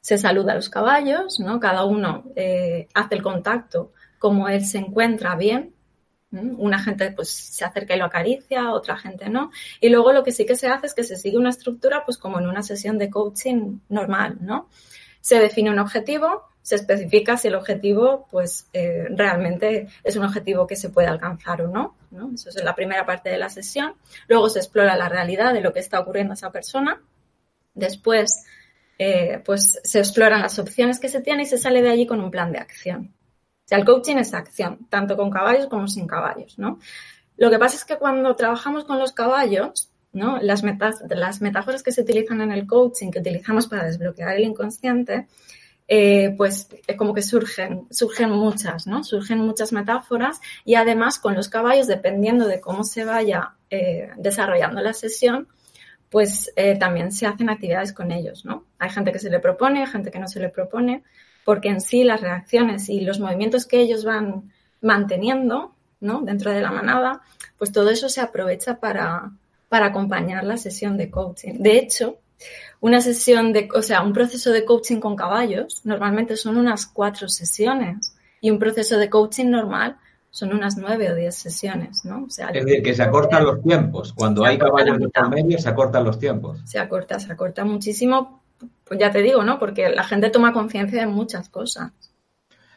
se 0.00 0.18
saluda 0.18 0.52
a 0.52 0.56
los 0.56 0.68
caballos, 0.68 1.38
¿no? 1.40 1.60
Cada 1.60 1.84
uno 1.84 2.24
eh, 2.36 2.88
hace 2.94 3.14
el 3.14 3.22
contacto 3.22 3.92
como 4.18 4.48
él 4.48 4.64
se 4.64 4.78
encuentra 4.78 5.36
bien. 5.36 5.74
Una 6.30 6.78
gente 6.78 7.10
pues 7.12 7.30
se 7.30 7.64
acerca 7.64 7.94
y 7.94 7.98
lo 7.98 8.04
acaricia, 8.04 8.72
otra 8.72 8.98
gente 8.98 9.30
no. 9.30 9.50
Y 9.80 9.88
luego 9.88 10.12
lo 10.12 10.22
que 10.24 10.32
sí 10.32 10.44
que 10.44 10.56
se 10.56 10.68
hace 10.68 10.86
es 10.86 10.94
que 10.94 11.04
se 11.04 11.16
sigue 11.16 11.38
una 11.38 11.50
estructura 11.50 12.04
pues 12.04 12.18
como 12.18 12.38
en 12.38 12.46
una 12.46 12.62
sesión 12.62 12.98
de 12.98 13.10
coaching 13.10 13.78
normal, 13.88 14.38
¿no? 14.40 14.68
Se 15.20 15.40
define 15.40 15.70
un 15.70 15.78
objetivo, 15.78 16.44
se 16.62 16.76
especifica 16.76 17.36
si 17.36 17.48
el 17.48 17.54
objetivo 17.54 18.26
pues 18.30 18.68
eh, 18.72 19.06
realmente 19.10 19.88
es 20.04 20.16
un 20.16 20.24
objetivo 20.24 20.66
que 20.66 20.76
se 20.76 20.90
puede 20.90 21.08
alcanzar 21.08 21.62
o 21.62 21.68
no, 21.68 21.96
Eso 22.34 22.50
es 22.50 22.62
la 22.62 22.74
primera 22.74 23.06
parte 23.06 23.30
de 23.30 23.38
la 23.38 23.48
sesión. 23.48 23.94
Luego 24.28 24.48
se 24.48 24.58
explora 24.58 24.96
la 24.96 25.08
realidad 25.08 25.54
de 25.54 25.60
lo 25.60 25.72
que 25.72 25.80
está 25.80 26.00
ocurriendo 26.00 26.32
a 26.32 26.34
esa 26.34 26.50
persona. 26.50 27.00
Después 27.74 28.44
eh, 28.98 29.40
pues 29.44 29.80
se 29.84 30.00
exploran 30.00 30.42
las 30.42 30.58
opciones 30.58 30.98
que 30.98 31.08
se 31.08 31.20
tiene 31.20 31.44
y 31.44 31.46
se 31.46 31.56
sale 31.56 31.82
de 31.82 31.90
allí 31.90 32.06
con 32.06 32.20
un 32.20 32.30
plan 32.30 32.52
de 32.52 32.58
acción. 32.58 33.14
El 33.70 33.84
coaching 33.84 34.16
es 34.16 34.34
acción, 34.34 34.86
tanto 34.88 35.16
con 35.16 35.30
caballos 35.30 35.66
como 35.68 35.86
sin 35.88 36.06
caballos, 36.06 36.58
¿no? 36.58 36.78
Lo 37.36 37.50
que 37.50 37.58
pasa 37.58 37.76
es 37.76 37.84
que 37.84 37.96
cuando 37.96 38.34
trabajamos 38.34 38.84
con 38.84 38.98
los 38.98 39.12
caballos, 39.12 39.90
¿no? 40.12 40.38
Las, 40.40 40.64
las 41.08 41.40
metáforas 41.40 41.82
que 41.82 41.92
se 41.92 42.00
utilizan 42.00 42.40
en 42.40 42.50
el 42.50 42.66
coaching, 42.66 43.10
que 43.10 43.20
utilizamos 43.20 43.68
para 43.68 43.84
desbloquear 43.84 44.36
el 44.36 44.44
inconsciente, 44.44 45.28
eh, 45.90 46.34
pues 46.36 46.68
es 46.86 46.96
como 46.96 47.14
que 47.14 47.22
surgen, 47.22 47.86
surgen 47.90 48.30
muchas, 48.30 48.86
¿no? 48.86 49.02
Surgen 49.02 49.38
muchas 49.38 49.72
metáforas 49.72 50.38
y 50.66 50.74
además 50.74 51.18
con 51.18 51.34
los 51.34 51.48
caballos, 51.48 51.86
dependiendo 51.86 52.46
de 52.46 52.60
cómo 52.60 52.84
se 52.84 53.06
vaya 53.06 53.54
eh, 53.70 54.10
desarrollando 54.18 54.82
la 54.82 54.92
sesión, 54.92 55.48
pues 56.10 56.52
eh, 56.56 56.76
también 56.78 57.10
se 57.10 57.26
hacen 57.26 57.48
actividades 57.48 57.94
con 57.94 58.12
ellos, 58.12 58.44
¿no? 58.44 58.64
Hay 58.78 58.90
gente 58.90 59.12
que 59.12 59.18
se 59.18 59.30
le 59.30 59.40
propone, 59.40 59.80
hay 59.80 59.86
gente 59.86 60.10
que 60.10 60.18
no 60.18 60.28
se 60.28 60.40
le 60.40 60.50
propone, 60.50 61.02
porque 61.44 61.70
en 61.70 61.80
sí 61.80 62.04
las 62.04 62.20
reacciones 62.20 62.90
y 62.90 63.00
los 63.00 63.18
movimientos 63.18 63.64
que 63.64 63.80
ellos 63.80 64.04
van 64.04 64.52
manteniendo, 64.82 65.74
¿no? 66.00 66.20
Dentro 66.20 66.50
de 66.50 66.60
la 66.60 66.70
manada, 66.70 67.22
pues 67.56 67.72
todo 67.72 67.88
eso 67.88 68.10
se 68.10 68.20
aprovecha 68.20 68.78
para, 68.78 69.32
para 69.70 69.86
acompañar 69.86 70.44
la 70.44 70.58
sesión 70.58 70.98
de 70.98 71.10
coaching. 71.10 71.54
De 71.60 71.78
hecho, 71.78 72.18
una 72.80 73.00
sesión 73.00 73.52
de, 73.52 73.68
o 73.74 73.82
sea, 73.82 74.02
un 74.02 74.12
proceso 74.12 74.50
de 74.50 74.64
coaching 74.64 75.00
con 75.00 75.16
caballos 75.16 75.80
normalmente 75.84 76.36
son 76.36 76.56
unas 76.56 76.86
cuatro 76.86 77.28
sesiones 77.28 78.14
y 78.40 78.50
un 78.50 78.58
proceso 78.58 78.98
de 78.98 79.10
coaching 79.10 79.46
normal 79.46 79.96
son 80.30 80.52
unas 80.52 80.76
nueve 80.76 81.10
o 81.10 81.14
diez 81.14 81.34
sesiones, 81.34 82.04
¿no? 82.04 82.24
O 82.24 82.30
sea, 82.30 82.48
es 82.48 82.64
decir, 82.64 82.82
que 82.82 82.94
se 82.94 83.02
acortan 83.02 83.44
los 83.44 83.62
tiempos. 83.62 84.12
Cuando 84.12 84.44
hay 84.44 84.58
caballos 84.58 84.98
de 84.98 85.08
medio, 85.30 85.58
se 85.58 85.68
acortan 85.68 86.04
los 86.04 86.18
tiempos. 86.18 86.60
Se 86.64 86.78
acorta, 86.78 87.18
se 87.18 87.32
acorta 87.32 87.64
muchísimo. 87.64 88.42
Pues 88.84 89.00
ya 89.00 89.10
te 89.10 89.22
digo, 89.22 89.42
¿no? 89.42 89.58
Porque 89.58 89.88
la 89.88 90.04
gente 90.04 90.30
toma 90.30 90.52
conciencia 90.52 91.00
de 91.00 91.06
muchas 91.06 91.48
cosas 91.48 91.92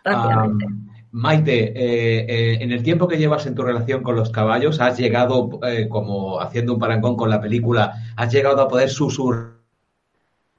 rápidamente. 0.03 0.65
Maite, 1.11 1.73
eh, 1.75 2.25
eh, 2.27 2.57
en 2.61 2.71
el 2.71 2.83
tiempo 2.83 3.07
que 3.07 3.17
llevas 3.17 3.45
en 3.45 3.53
tu 3.53 3.63
relación 3.63 4.01
con 4.01 4.15
los 4.15 4.29
caballos, 4.29 4.79
has 4.79 4.97
llegado, 4.97 5.59
eh, 5.67 5.89
como 5.89 6.39
haciendo 6.39 6.73
un 6.73 6.79
parangón 6.79 7.17
con 7.17 7.29
la 7.29 7.41
película, 7.41 7.93
has 8.15 8.31
llegado 8.31 8.61
a 8.61 8.67
poder 8.69 8.89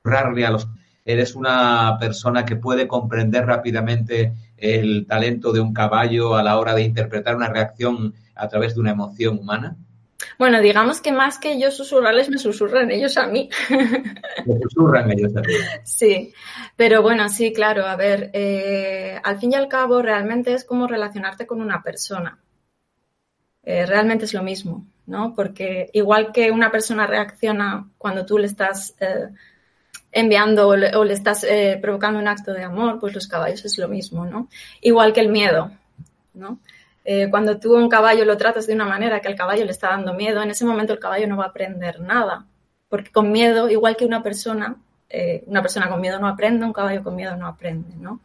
susurrarle 0.02 0.46
a 0.46 0.50
los... 0.50 0.68
Eres 1.04 1.34
una 1.34 1.96
persona 1.98 2.44
que 2.44 2.56
puede 2.56 2.86
comprender 2.86 3.44
rápidamente 3.44 4.32
el 4.56 5.04
talento 5.08 5.52
de 5.52 5.58
un 5.58 5.74
caballo 5.74 6.36
a 6.36 6.44
la 6.44 6.58
hora 6.58 6.74
de 6.74 6.82
interpretar 6.82 7.34
una 7.34 7.48
reacción 7.48 8.14
a 8.36 8.46
través 8.48 8.74
de 8.74 8.80
una 8.80 8.92
emoción 8.92 9.38
humana. 9.38 9.76
Bueno, 10.38 10.60
digamos 10.60 11.00
que 11.00 11.10
más 11.10 11.38
que 11.38 11.58
yo 11.60 11.72
susurrarles, 11.72 12.30
me 12.30 12.38
susurran 12.38 12.92
ellos 12.92 13.16
a 13.16 13.26
mí. 13.26 13.50
Me 14.46 14.58
susurran 14.60 15.10
ellos 15.10 15.34
a 15.36 15.40
mí. 15.40 15.54
Sí, 15.82 16.32
pero 16.76 17.02
bueno, 17.02 17.28
sí, 17.28 17.52
claro, 17.52 17.84
a 17.84 17.96
ver, 17.96 18.30
eh, 18.32 19.20
al 19.24 19.38
fin 19.38 19.52
y 19.52 19.56
al 19.56 19.66
cabo 19.66 20.00
realmente 20.02 20.54
es 20.54 20.64
como 20.64 20.86
relacionarte 20.86 21.46
con 21.46 21.60
una 21.60 21.82
persona. 21.82 22.38
Eh, 23.64 23.86
realmente 23.86 24.24
es 24.24 24.34
lo 24.34 24.44
mismo, 24.44 24.86
¿no? 25.06 25.34
Porque 25.34 25.90
igual 25.92 26.30
que 26.32 26.52
una 26.52 26.70
persona 26.70 27.08
reacciona 27.08 27.88
cuando 27.98 28.24
tú 28.24 28.38
le 28.38 28.46
estás 28.46 28.94
eh, 29.00 29.28
enviando 30.12 30.68
o 30.68 30.77
le, 30.77 31.12
estás 31.12 31.46
provocando 31.81 32.18
un 32.18 32.29
acto 32.29 32.53
de 32.53 32.62
amor, 32.62 33.01
pues 33.01 33.14
los 33.14 33.27
caballos 33.27 33.64
es 33.64 33.79
lo 33.79 33.88
mismo, 33.88 34.27
¿no? 34.27 34.48
Igual 34.81 35.12
que 35.12 35.20
el 35.20 35.31
miedo, 35.31 35.70
¿no? 36.35 36.59
Eh, 37.05 37.29
cuando 37.31 37.59
tú 37.59 37.77
a 37.77 37.81
un 37.81 37.88
caballo 37.88 38.25
lo 38.25 38.37
tratas 38.37 38.66
de 38.66 38.75
una 38.75 38.85
manera 38.85 39.20
que 39.20 39.29
al 39.29 39.35
caballo 39.35 39.64
le 39.64 39.72
está 39.72 39.88
dando 39.88 40.14
miedo, 40.14 40.42
en 40.42 40.51
ese 40.51 40.64
momento 40.64 40.92
el 40.92 41.01
caballo 41.01 41.27
no 41.27 41.37
va 41.37 41.44
a 41.44 41.48
aprender 41.48 42.01
nada. 42.01 42.46
Porque 42.88 43.11
con 43.11 43.33
miedo, 43.33 43.68
igual 43.70 43.96
que 43.96 44.05
una 44.05 44.22
persona, 44.22 44.77
eh, 45.09 45.42
una 45.46 45.62
persona 45.62 45.88
con 45.88 46.01
miedo 46.01 46.18
no 46.18 46.29
aprende, 46.29 46.64
un 46.64 46.72
caballo 46.72 47.03
con 47.03 47.16
miedo 47.16 47.37
no 47.37 47.46
aprende, 47.46 47.96
¿no? 47.96 48.20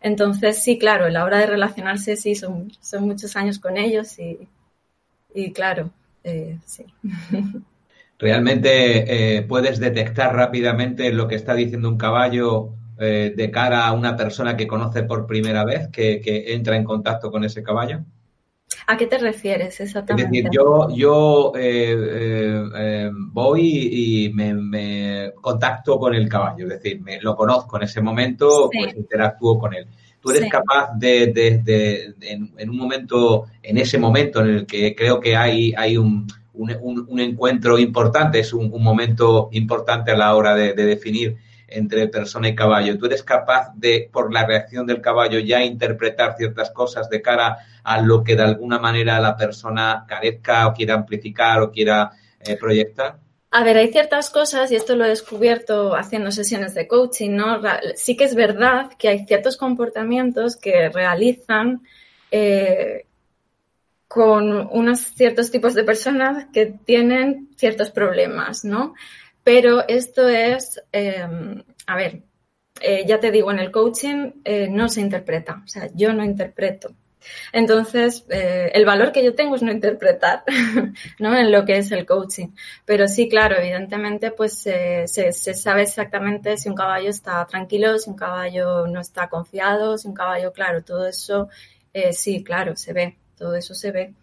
Entonces, 0.00 0.62
sí, 0.62 0.78
claro, 0.78 1.08
la 1.08 1.24
hora 1.24 1.38
de 1.38 1.46
relacionarse, 1.46 2.16
sí, 2.16 2.34
son, 2.34 2.72
son 2.80 3.04
muchos 3.04 3.34
años 3.36 3.58
con 3.58 3.76
ellos 3.76 4.16
y, 4.18 5.52
claro, 5.52 5.90
eh, 6.24 6.58
sí. 6.64 6.86
Realmente 8.18 9.44
puedes 9.48 9.78
detectar 9.78 10.34
rápidamente 10.34 11.12
lo 11.12 11.28
que 11.28 11.36
está 11.36 11.54
diciendo 11.54 11.88
un 11.88 11.96
caballo 11.96 12.72
eh, 13.00 13.32
de 13.36 13.48
cara 13.48 13.86
a 13.86 13.92
una 13.92 14.16
persona 14.16 14.56
que 14.56 14.66
conoce 14.66 15.04
por 15.04 15.24
primera 15.24 15.64
vez, 15.64 15.86
que, 15.86 16.20
entra 16.48 16.74
en 16.74 16.82
contacto 16.82 17.30
con 17.30 17.44
ese 17.44 17.62
caballo? 17.62 18.00
¿A 18.88 18.96
qué 18.96 19.06
te 19.06 19.18
refieres 19.18 19.78
exactamente? 19.78 20.24
Es 20.24 20.30
decir, 20.32 20.50
yo, 20.52 20.88
yo 20.90 21.52
eh, 21.54 21.96
eh, 22.76 23.10
voy 23.12 24.24
y 24.26 24.32
me, 24.32 25.30
contacto 25.40 25.96
con 25.96 26.12
el 26.12 26.28
caballo, 26.28 26.64
es 26.64 26.82
decir, 26.82 27.00
me, 27.00 27.20
lo 27.20 27.36
conozco 27.36 27.76
en 27.76 27.84
ese 27.84 28.00
momento, 28.00 28.68
pues 28.72 28.96
interactúo 28.96 29.60
con 29.60 29.74
él. 29.74 29.86
Tú 30.20 30.30
eres 30.30 30.50
capaz 30.50 30.90
de, 30.96 31.28
de, 31.28 32.14
en, 32.20 32.68
un 32.68 32.76
momento, 32.76 33.46
en 33.62 33.78
ese 33.78 33.98
momento 33.98 34.40
en 34.40 34.48
el 34.48 34.66
que 34.66 34.96
creo 34.96 35.20
que 35.20 35.36
hay, 35.36 35.72
hay 35.76 35.96
un, 35.96 36.26
un, 36.58 37.20
encuentro 37.20 37.78
importante, 37.78 38.40
es 38.40 38.52
un, 38.52 38.70
momento 38.82 39.48
importante 39.52 40.10
a 40.10 40.16
la 40.16 40.34
hora 40.34 40.54
de, 40.54 40.74
definir 40.74 41.36
entre 41.68 42.08
persona 42.08 42.48
y 42.48 42.54
caballo. 42.54 42.98
¿Tú 42.98 43.06
eres 43.06 43.22
capaz 43.22 43.72
de, 43.74 44.08
por 44.12 44.32
la 44.32 44.46
reacción 44.46 44.86
del 44.86 45.00
caballo, 45.00 45.38
ya 45.38 45.62
interpretar 45.62 46.36
ciertas 46.36 46.70
cosas 46.70 47.08
de 47.08 47.22
cara 47.22 47.58
a 47.84 48.00
lo 48.00 48.24
que 48.24 48.36
de 48.36 48.42
alguna 48.42 48.78
manera 48.78 49.20
la 49.20 49.36
persona 49.36 50.04
carezca 50.08 50.66
o 50.66 50.72
quiera 50.72 50.94
amplificar 50.94 51.60
o 51.60 51.70
quiera 51.70 52.10
eh, 52.40 52.56
proyectar? 52.56 53.18
A 53.50 53.64
ver, 53.64 53.78
hay 53.78 53.90
ciertas 53.90 54.28
cosas, 54.28 54.70
y 54.70 54.76
esto 54.76 54.94
lo 54.94 55.06
he 55.06 55.08
descubierto 55.08 55.94
haciendo 55.94 56.30
sesiones 56.30 56.74
de 56.74 56.86
coaching, 56.86 57.30
¿no? 57.30 57.62
Sí 57.94 58.14
que 58.14 58.24
es 58.24 58.34
verdad 58.34 58.90
que 58.98 59.08
hay 59.08 59.24
ciertos 59.24 59.56
comportamientos 59.56 60.56
que 60.56 60.90
realizan 60.90 61.82
eh, 62.30 63.06
con 64.08 64.68
unos 64.72 65.00
ciertos 65.00 65.50
tipos 65.50 65.74
de 65.74 65.84
personas 65.84 66.46
que 66.52 66.66
tienen 66.66 67.50
ciertos 67.56 67.90
problemas, 67.90 68.64
¿no? 68.64 68.94
Pero 69.44 69.86
esto 69.86 70.28
es, 70.28 70.82
em, 70.92 71.62
a 71.86 71.96
ver, 71.96 72.22
eh, 72.80 73.04
ya 73.06 73.20
te 73.20 73.30
digo, 73.30 73.50
en 73.50 73.58
el 73.58 73.70
coaching 73.70 74.32
eh, 74.44 74.68
no 74.70 74.88
se 74.88 75.00
interpreta, 75.00 75.62
o 75.64 75.68
sea, 75.68 75.88
yo 75.94 76.12
no 76.12 76.24
interpreto 76.24 76.94
Entonces, 77.52 78.24
eh, 78.30 78.70
el 78.74 78.84
valor 78.86 79.12
que 79.12 79.24
yo 79.24 79.34
tengo 79.34 79.56
es 79.56 79.62
no 79.62 79.72
interpretar, 79.72 80.44
¿no? 81.18 81.36
En 81.36 81.52
lo 81.52 81.64
que 81.64 81.78
es 81.78 81.90
el 81.92 82.06
coaching. 82.06 82.48
Pero 82.84 83.08
sí, 83.08 83.28
claro, 83.28 83.56
evidentemente, 83.58 84.30
pues 84.30 84.54
se, 84.58 85.06
sabe 85.32 85.82
exactamente 85.82 86.56
si 86.56 86.68
un 86.68 86.76
caballo 86.76 87.10
está 87.10 87.44
tranquilo, 87.46 87.98
si 87.98 88.10
un 88.10 88.16
caballo 88.16 88.86
no 88.86 89.00
está 89.00 89.28
confiado, 89.28 89.98
si 89.98 90.08
un 90.08 90.14
caballo, 90.14 90.52
claro, 90.52 90.82
todo 90.84 91.06
eso, 91.06 91.48
sí, 92.12 92.44
claro, 92.44 92.76
se 92.76 92.92
ve, 92.92 93.18
todo 93.38 93.54
eso 93.54 93.74
se 93.74 93.92
ve. 93.92 94.14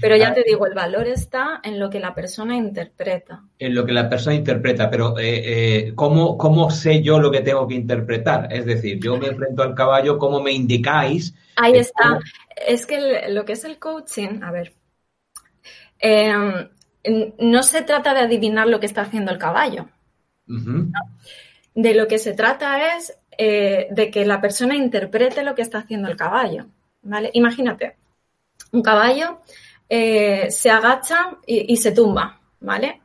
Pero 0.00 0.16
ya 0.16 0.30
ah. 0.30 0.34
te 0.34 0.42
digo, 0.44 0.66
el 0.66 0.74
valor 0.74 1.06
está 1.06 1.60
en 1.62 1.78
lo 1.78 1.88
que 1.88 2.00
la 2.00 2.12
persona 2.12 2.56
interpreta. 2.56 3.44
En 3.60 3.76
lo 3.76 3.86
que 3.86 3.92
la 3.92 4.08
persona 4.08 4.34
interpreta, 4.34 4.90
pero 4.90 5.16
eh, 5.18 5.42
eh, 5.44 5.92
¿cómo, 5.94 6.36
¿cómo, 6.36 6.68
sé 6.70 7.00
yo 7.00 7.20
lo 7.20 7.30
que 7.30 7.42
tengo 7.42 7.68
que 7.68 7.74
interpretar? 7.76 8.52
Es 8.52 8.66
decir, 8.66 8.98
yo 8.98 9.16
me 9.16 9.28
enfrento 9.28 9.62
al 9.62 9.76
caballo, 9.76 10.18
¿cómo 10.18 10.42
me 10.42 10.50
indicáis? 10.50 11.32
Ahí 11.54 11.74
está. 11.76 12.18
Es 12.56 12.86
que 12.86 13.28
lo 13.28 13.44
que 13.44 13.52
es 13.52 13.64
el 13.64 13.78
coaching, 13.78 14.42
a 14.42 14.50
ver, 14.50 14.72
em, 16.00 16.68
no 17.38 17.62
se 17.62 17.82
trata 17.82 18.14
de 18.14 18.20
adivinar 18.20 18.66
lo 18.66 18.80
que 18.80 18.86
está 18.86 19.02
haciendo 19.02 19.30
el 19.30 19.38
caballo. 19.38 19.88
De 21.74 21.94
lo 21.94 22.08
que 22.08 22.18
se 22.18 22.32
trata 22.32 22.96
es 22.96 23.16
eh, 23.38 23.86
de 23.90 24.10
que 24.10 24.26
la 24.26 24.40
persona 24.40 24.74
interprete 24.74 25.44
lo 25.44 25.54
que 25.54 25.62
está 25.62 25.78
haciendo 25.78 26.08
el 26.08 26.16
caballo. 26.16 26.66
¿vale? 27.02 27.30
Imagínate, 27.34 27.96
un 28.72 28.82
caballo 28.82 29.40
eh, 29.88 30.50
se 30.50 30.70
agacha 30.70 31.36
y, 31.46 31.76
se 31.76 31.92
tumba, 31.92 32.40
¿vale? 32.60 33.00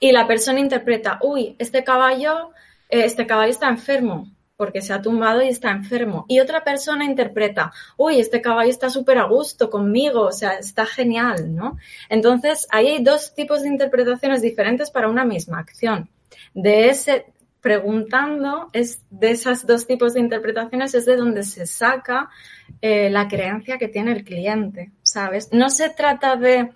Y 0.00 0.12
la 0.12 0.26
persona 0.26 0.60
interpreta, 0.60 1.18
uy, 1.22 1.54
este 1.58 1.84
caballo, 1.84 2.50
eh, 2.88 3.04
este 3.04 3.26
caballo 3.26 3.50
está 3.50 3.68
enfermo 3.68 4.28
porque 4.56 4.80
se 4.80 4.92
ha 4.92 5.02
tumbado 5.02 5.42
y 5.42 5.48
está 5.48 5.70
enfermo. 5.70 6.24
Y 6.28 6.40
otra 6.40 6.64
persona 6.64 7.04
interpreta, 7.04 7.72
uy, 7.96 8.18
este 8.18 8.40
caballo 8.40 8.70
está 8.70 8.88
súper 8.90 9.18
a 9.18 9.24
gusto 9.24 9.68
conmigo, 9.70 10.22
o 10.22 10.32
sea, 10.32 10.54
está 10.54 10.86
genial, 10.86 11.54
¿no? 11.54 11.76
Entonces, 12.08 12.66
ahí 12.70 12.88
hay 12.88 13.04
dos 13.04 13.34
tipos 13.34 13.62
de 13.62 13.68
interpretaciones 13.68 14.40
diferentes 14.40 14.90
para 14.90 15.08
una 15.08 15.24
misma 15.24 15.58
acción. 15.58 16.08
De 16.54 16.88
ese, 16.88 17.26
preguntando 17.66 18.70
es 18.72 19.02
de 19.10 19.32
esos 19.32 19.66
dos 19.66 19.88
tipos 19.88 20.14
de 20.14 20.20
interpretaciones 20.20 20.94
es 20.94 21.04
de 21.04 21.16
donde 21.16 21.42
se 21.42 21.66
saca 21.66 22.30
eh, 22.80 23.10
la 23.10 23.26
creencia 23.26 23.76
que 23.76 23.88
tiene 23.88 24.12
el 24.12 24.22
cliente, 24.22 24.92
¿sabes? 25.02 25.52
No 25.52 25.68
se 25.68 25.90
trata 25.90 26.36
de 26.36 26.70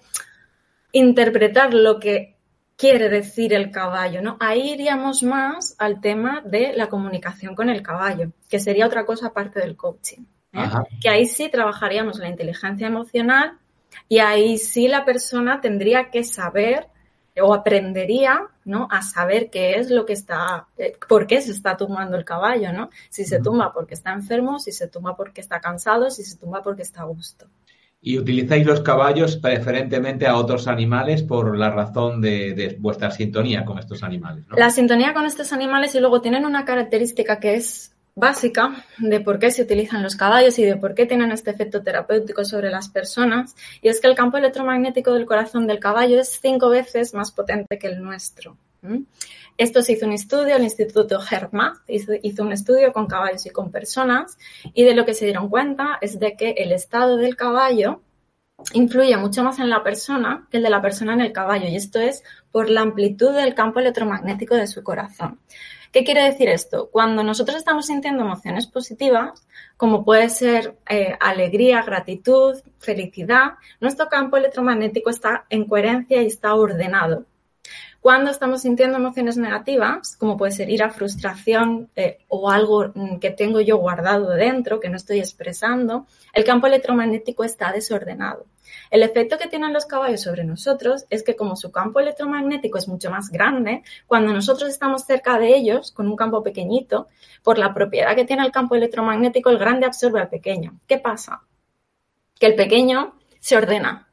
interpretar 0.90 1.74
lo 1.74 2.00
que 2.00 2.34
quiere 2.76 3.08
decir 3.08 3.54
el 3.54 3.70
caballo, 3.70 4.20
¿no? 4.20 4.36
Ahí 4.40 4.72
iríamos 4.72 5.22
más 5.22 5.76
al 5.78 6.00
tema 6.00 6.42
de 6.44 6.72
la 6.72 6.88
comunicación 6.88 7.54
con 7.54 7.70
el 7.70 7.82
caballo, 7.82 8.32
que 8.48 8.58
sería 8.58 8.86
otra 8.86 9.06
cosa 9.06 9.28
aparte 9.28 9.60
del 9.60 9.76
coaching. 9.76 10.24
¿eh? 10.54 10.70
Que 11.00 11.08
ahí 11.08 11.26
sí 11.26 11.48
trabajaríamos 11.48 12.18
la 12.18 12.28
inteligencia 12.28 12.88
emocional 12.88 13.58
y 14.08 14.18
ahí 14.18 14.58
sí 14.58 14.88
la 14.88 15.04
persona 15.04 15.60
tendría 15.60 16.10
que 16.10 16.24
saber 16.24 16.88
o 17.40 17.54
aprendería, 17.54 18.42
¿no? 18.64 18.88
A 18.90 19.02
saber 19.02 19.50
qué 19.50 19.74
es 19.74 19.90
lo 19.90 20.06
que 20.06 20.12
está, 20.12 20.66
eh, 20.76 20.94
por 21.08 21.26
qué 21.26 21.40
se 21.40 21.52
está 21.52 21.76
tumbando 21.76 22.16
el 22.16 22.24
caballo, 22.24 22.72
¿no? 22.72 22.90
Si 23.08 23.24
se 23.24 23.40
tumba 23.40 23.72
porque 23.72 23.94
está 23.94 24.12
enfermo, 24.12 24.58
si 24.58 24.72
se 24.72 24.88
tumba 24.88 25.16
porque 25.16 25.40
está 25.40 25.60
cansado, 25.60 26.10
si 26.10 26.24
se 26.24 26.36
tumba 26.36 26.62
porque 26.62 26.82
está 26.82 27.02
a 27.02 27.04
gusto. 27.04 27.46
Y 28.02 28.18
utilizáis 28.18 28.66
los 28.66 28.80
caballos 28.80 29.36
preferentemente 29.36 30.26
a 30.26 30.36
otros 30.36 30.66
animales 30.68 31.22
por 31.22 31.56
la 31.56 31.70
razón 31.70 32.22
de, 32.22 32.76
vuestra 32.80 33.10
sintonía 33.10 33.64
con 33.64 33.78
estos 33.78 34.02
animales, 34.02 34.46
¿no? 34.48 34.56
La 34.56 34.70
sintonía 34.70 35.12
con 35.12 35.26
estos 35.26 35.52
animales 35.52 35.94
y 35.94 36.00
luego 36.00 36.22
tienen 36.22 36.46
una 36.46 36.64
característica 36.64 37.38
que 37.38 37.56
es 37.56 37.94
básica 38.20 38.84
de 38.98 39.20
por 39.20 39.38
qué 39.38 39.50
se 39.50 39.62
utilizan 39.62 40.02
los 40.02 40.14
caballos 40.14 40.58
y 40.58 40.64
de 40.64 40.76
por 40.76 40.94
qué 40.94 41.06
tienen 41.06 41.32
este 41.32 41.50
efecto 41.50 41.82
terapéutico 41.82 42.44
sobre 42.44 42.70
las 42.70 42.88
personas, 42.88 43.56
y 43.82 43.88
es 43.88 44.00
que 44.00 44.06
el 44.06 44.14
campo 44.14 44.36
electromagnético 44.36 45.12
del 45.14 45.26
corazón 45.26 45.66
del 45.66 45.80
caballo 45.80 46.20
es 46.20 46.38
cinco 46.40 46.68
veces 46.68 47.14
más 47.14 47.32
potente 47.32 47.78
que 47.78 47.88
el 47.88 48.02
nuestro. 48.02 48.56
Esto 49.56 49.82
se 49.82 49.92
hizo 49.92 50.06
un 50.06 50.12
estudio, 50.12 50.56
el 50.56 50.62
Instituto 50.62 51.18
Hermath 51.30 51.78
hizo, 51.88 52.12
hizo, 52.22 52.42
un 52.42 52.52
estudio 52.52 52.92
con 52.92 53.06
caballos 53.06 53.44
y 53.46 53.50
con 53.50 53.70
personas, 53.70 54.38
y 54.72 54.84
de 54.84 54.94
lo 54.94 55.04
que 55.04 55.14
se 55.14 55.24
dieron 55.24 55.48
cuenta 55.48 55.98
es 56.00 56.18
de 56.18 56.36
que 56.36 56.50
el 56.52 56.72
estado 56.72 57.16
del 57.16 57.36
caballo 57.36 58.00
influye 58.72 59.16
mucho 59.16 59.42
más 59.42 59.58
en 59.58 59.70
la 59.70 59.82
persona 59.82 60.46
que 60.50 60.58
el 60.58 60.62
de 60.62 60.70
la 60.70 60.82
persona 60.82 61.14
en 61.14 61.20
el 61.20 61.32
caballo, 61.32 61.66
y 61.68 61.76
esto 61.76 61.98
es 61.98 62.22
por 62.50 62.70
la 62.70 62.82
amplitud 62.82 63.34
del 63.34 63.54
campo 63.54 63.80
electromagnético 63.80 64.54
de 64.54 64.66
su 64.66 64.82
corazón. 64.82 65.38
¿Qué 65.92 66.04
quiere 66.04 66.22
decir 66.22 66.48
esto? 66.48 66.88
Cuando 66.90 67.24
nosotros 67.24 67.56
estamos 67.56 67.86
sintiendo 67.86 68.22
emociones 68.22 68.68
positivas, 68.68 69.44
como 69.76 70.04
puede 70.04 70.28
ser 70.28 70.76
eh, 70.88 71.16
alegría, 71.18 71.82
gratitud, 71.82 72.56
felicidad, 72.78 73.54
nuestro 73.80 74.08
campo 74.08 74.36
electromagnético 74.36 75.10
está 75.10 75.46
en 75.50 75.64
coherencia 75.66 76.22
y 76.22 76.26
está 76.26 76.54
ordenado. 76.54 77.26
Cuando 78.00 78.30
estamos 78.30 78.62
sintiendo 78.62 78.96
emociones 78.96 79.36
negativas, 79.36 80.16
como 80.16 80.38
puede 80.38 80.52
ser 80.52 80.70
ira, 80.70 80.88
frustración 80.88 81.90
eh, 81.96 82.20
o 82.28 82.50
algo 82.50 82.90
mm, 82.94 83.18
que 83.18 83.30
tengo 83.30 83.60
yo 83.60 83.76
guardado 83.76 84.30
dentro, 84.30 84.80
que 84.80 84.88
no 84.88 84.96
estoy 84.96 85.18
expresando, 85.18 86.06
el 86.32 86.44
campo 86.44 86.66
electromagnético 86.66 87.44
está 87.44 87.72
desordenado. 87.72 88.46
El 88.90 89.02
efecto 89.02 89.36
que 89.36 89.48
tienen 89.48 89.74
los 89.74 89.84
caballos 89.84 90.22
sobre 90.22 90.44
nosotros 90.44 91.04
es 91.10 91.22
que 91.22 91.36
como 91.36 91.56
su 91.56 91.70
campo 91.72 92.00
electromagnético 92.00 92.78
es 92.78 92.88
mucho 92.88 93.10
más 93.10 93.28
grande, 93.28 93.82
cuando 94.06 94.32
nosotros 94.32 94.70
estamos 94.70 95.04
cerca 95.04 95.38
de 95.38 95.54
ellos, 95.54 95.92
con 95.92 96.08
un 96.08 96.16
campo 96.16 96.42
pequeñito, 96.42 97.08
por 97.42 97.58
la 97.58 97.74
propiedad 97.74 98.16
que 98.16 98.24
tiene 98.24 98.44
el 98.44 98.52
campo 98.52 98.76
electromagnético, 98.76 99.50
el 99.50 99.58
grande 99.58 99.84
absorbe 99.84 100.20
al 100.20 100.28
pequeño. 100.30 100.78
¿Qué 100.86 100.98
pasa? 100.98 101.42
Que 102.38 102.46
el 102.46 102.54
pequeño 102.54 103.14
se 103.40 103.58
ordena. 103.58 104.08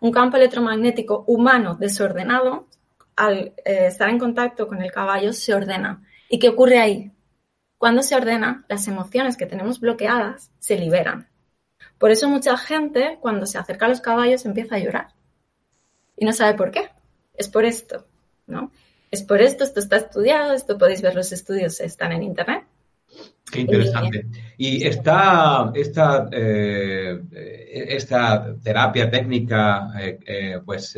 Un 0.00 0.12
campo 0.12 0.36
electromagnético 0.36 1.24
humano 1.26 1.74
desordenado 1.74 2.67
al 3.18 3.52
eh, 3.64 3.86
estar 3.88 4.08
en 4.08 4.18
contacto 4.18 4.68
con 4.68 4.80
el 4.80 4.92
caballo 4.92 5.32
se 5.32 5.52
ordena. 5.52 6.02
¿Y 6.30 6.38
qué 6.38 6.48
ocurre 6.48 6.78
ahí? 6.78 7.10
Cuando 7.76 8.02
se 8.02 8.14
ordena, 8.14 8.64
las 8.68 8.86
emociones 8.86 9.36
que 9.36 9.46
tenemos 9.46 9.80
bloqueadas 9.80 10.52
se 10.60 10.78
liberan. 10.78 11.28
Por 11.98 12.12
eso 12.12 12.28
mucha 12.28 12.56
gente 12.56 13.18
cuando 13.20 13.44
se 13.46 13.58
acerca 13.58 13.86
a 13.86 13.88
los 13.88 14.00
caballos 14.00 14.46
empieza 14.46 14.76
a 14.76 14.78
llorar 14.78 15.08
y 16.16 16.24
no 16.24 16.32
sabe 16.32 16.56
por 16.56 16.70
qué. 16.70 16.90
Es 17.34 17.48
por 17.48 17.64
esto, 17.64 18.06
¿no? 18.46 18.70
Es 19.10 19.22
por 19.22 19.40
esto, 19.42 19.64
esto 19.64 19.80
está 19.80 19.96
estudiado, 19.96 20.52
esto 20.52 20.78
podéis 20.78 21.02
ver 21.02 21.14
los 21.16 21.32
estudios, 21.32 21.80
están 21.80 22.12
en 22.12 22.22
internet. 22.22 22.64
Qué 23.50 23.60
interesante. 23.60 24.26
Y 24.58 24.86
esta, 24.86 25.72
esta, 25.74 26.28
eh, 26.30 27.20
esta 27.32 28.54
terapia 28.62 29.10
técnica, 29.10 29.90
eh, 29.98 30.60
pues 30.64 30.96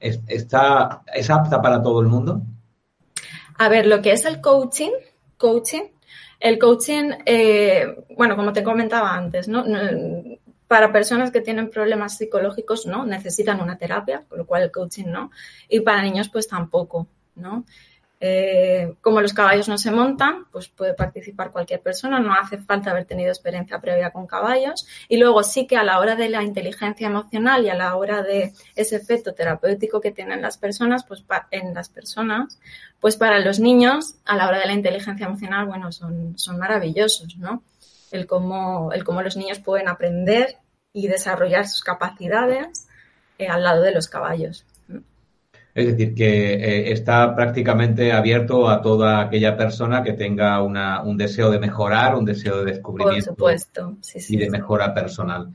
¿Es, 0.00 0.20
está, 0.26 1.02
¿Es 1.14 1.30
apta 1.30 1.62
para 1.62 1.80
todo 1.82 2.00
el 2.00 2.08
mundo? 2.08 2.42
A 3.58 3.68
ver, 3.68 3.86
lo 3.86 4.00
que 4.00 4.12
es 4.12 4.24
el 4.24 4.40
coaching, 4.40 4.90
coaching, 5.36 5.82
el 6.40 6.58
coaching, 6.58 7.10
eh, 7.26 8.04
bueno, 8.16 8.34
como 8.34 8.52
te 8.52 8.64
comentaba 8.64 9.14
antes, 9.14 9.46
¿no? 9.46 9.64
Para 10.66 10.90
personas 10.90 11.30
que 11.30 11.42
tienen 11.42 11.68
problemas 11.68 12.16
psicológicos, 12.16 12.86
¿no? 12.86 13.04
Necesitan 13.04 13.60
una 13.60 13.76
terapia, 13.76 14.24
con 14.26 14.38
lo 14.38 14.46
cual 14.46 14.62
el 14.62 14.72
coaching 14.72 15.06
no. 15.06 15.30
Y 15.68 15.80
para 15.80 16.02
niños, 16.02 16.30
pues 16.30 16.48
tampoco, 16.48 17.08
¿no? 17.34 17.66
Eh, 18.22 18.96
como 19.00 19.22
los 19.22 19.32
caballos 19.32 19.66
no 19.68 19.78
se 19.78 19.90
montan, 19.90 20.44
pues 20.52 20.68
puede 20.68 20.92
participar 20.92 21.50
cualquier 21.50 21.80
persona, 21.80 22.20
no 22.20 22.34
hace 22.34 22.58
falta 22.58 22.90
haber 22.90 23.06
tenido 23.06 23.30
experiencia 23.30 23.80
previa 23.80 24.10
con 24.10 24.26
caballos. 24.26 24.86
Y 25.08 25.16
luego 25.16 25.42
sí 25.42 25.66
que 25.66 25.78
a 25.78 25.84
la 25.84 25.98
hora 25.98 26.16
de 26.16 26.28
la 26.28 26.42
inteligencia 26.42 27.06
emocional 27.06 27.64
y 27.64 27.70
a 27.70 27.74
la 27.74 27.96
hora 27.96 28.22
de 28.22 28.52
ese 28.76 28.96
efecto 28.96 29.32
terapéutico 29.32 30.00
que 30.02 30.10
tienen 30.10 30.42
las 30.42 30.58
personas, 30.58 31.04
pues 31.04 31.24
en 31.50 31.72
las 31.72 31.88
personas, 31.88 32.60
pues 33.00 33.16
para 33.16 33.40
los 33.40 33.58
niños, 33.58 34.16
a 34.26 34.36
la 34.36 34.48
hora 34.48 34.58
de 34.58 34.66
la 34.66 34.74
inteligencia 34.74 35.26
emocional, 35.26 35.64
bueno, 35.64 35.90
son, 35.90 36.38
son 36.38 36.58
maravillosos, 36.58 37.38
¿no? 37.38 37.62
El 38.10 38.26
cómo, 38.26 38.92
el 38.92 39.02
cómo 39.02 39.22
los 39.22 39.36
niños 39.36 39.60
pueden 39.60 39.88
aprender 39.88 40.58
y 40.92 41.06
desarrollar 41.06 41.66
sus 41.66 41.82
capacidades 41.82 42.86
eh, 43.38 43.48
al 43.48 43.62
lado 43.62 43.82
de 43.82 43.92
los 43.92 44.08
caballos. 44.08 44.66
Es 45.74 45.86
decir, 45.86 46.14
que 46.14 46.54
eh, 46.54 46.92
está 46.92 47.34
prácticamente 47.34 48.12
abierto 48.12 48.68
a 48.68 48.82
toda 48.82 49.20
aquella 49.20 49.56
persona 49.56 50.02
que 50.02 50.14
tenga 50.14 50.60
una, 50.62 51.02
un 51.02 51.16
deseo 51.16 51.50
de 51.50 51.60
mejorar, 51.60 52.16
un 52.16 52.24
deseo 52.24 52.58
de 52.58 52.72
descubrimiento 52.72 53.36
y 54.28 54.36
de 54.36 54.50
mejora 54.50 54.92
personal. 54.92 55.48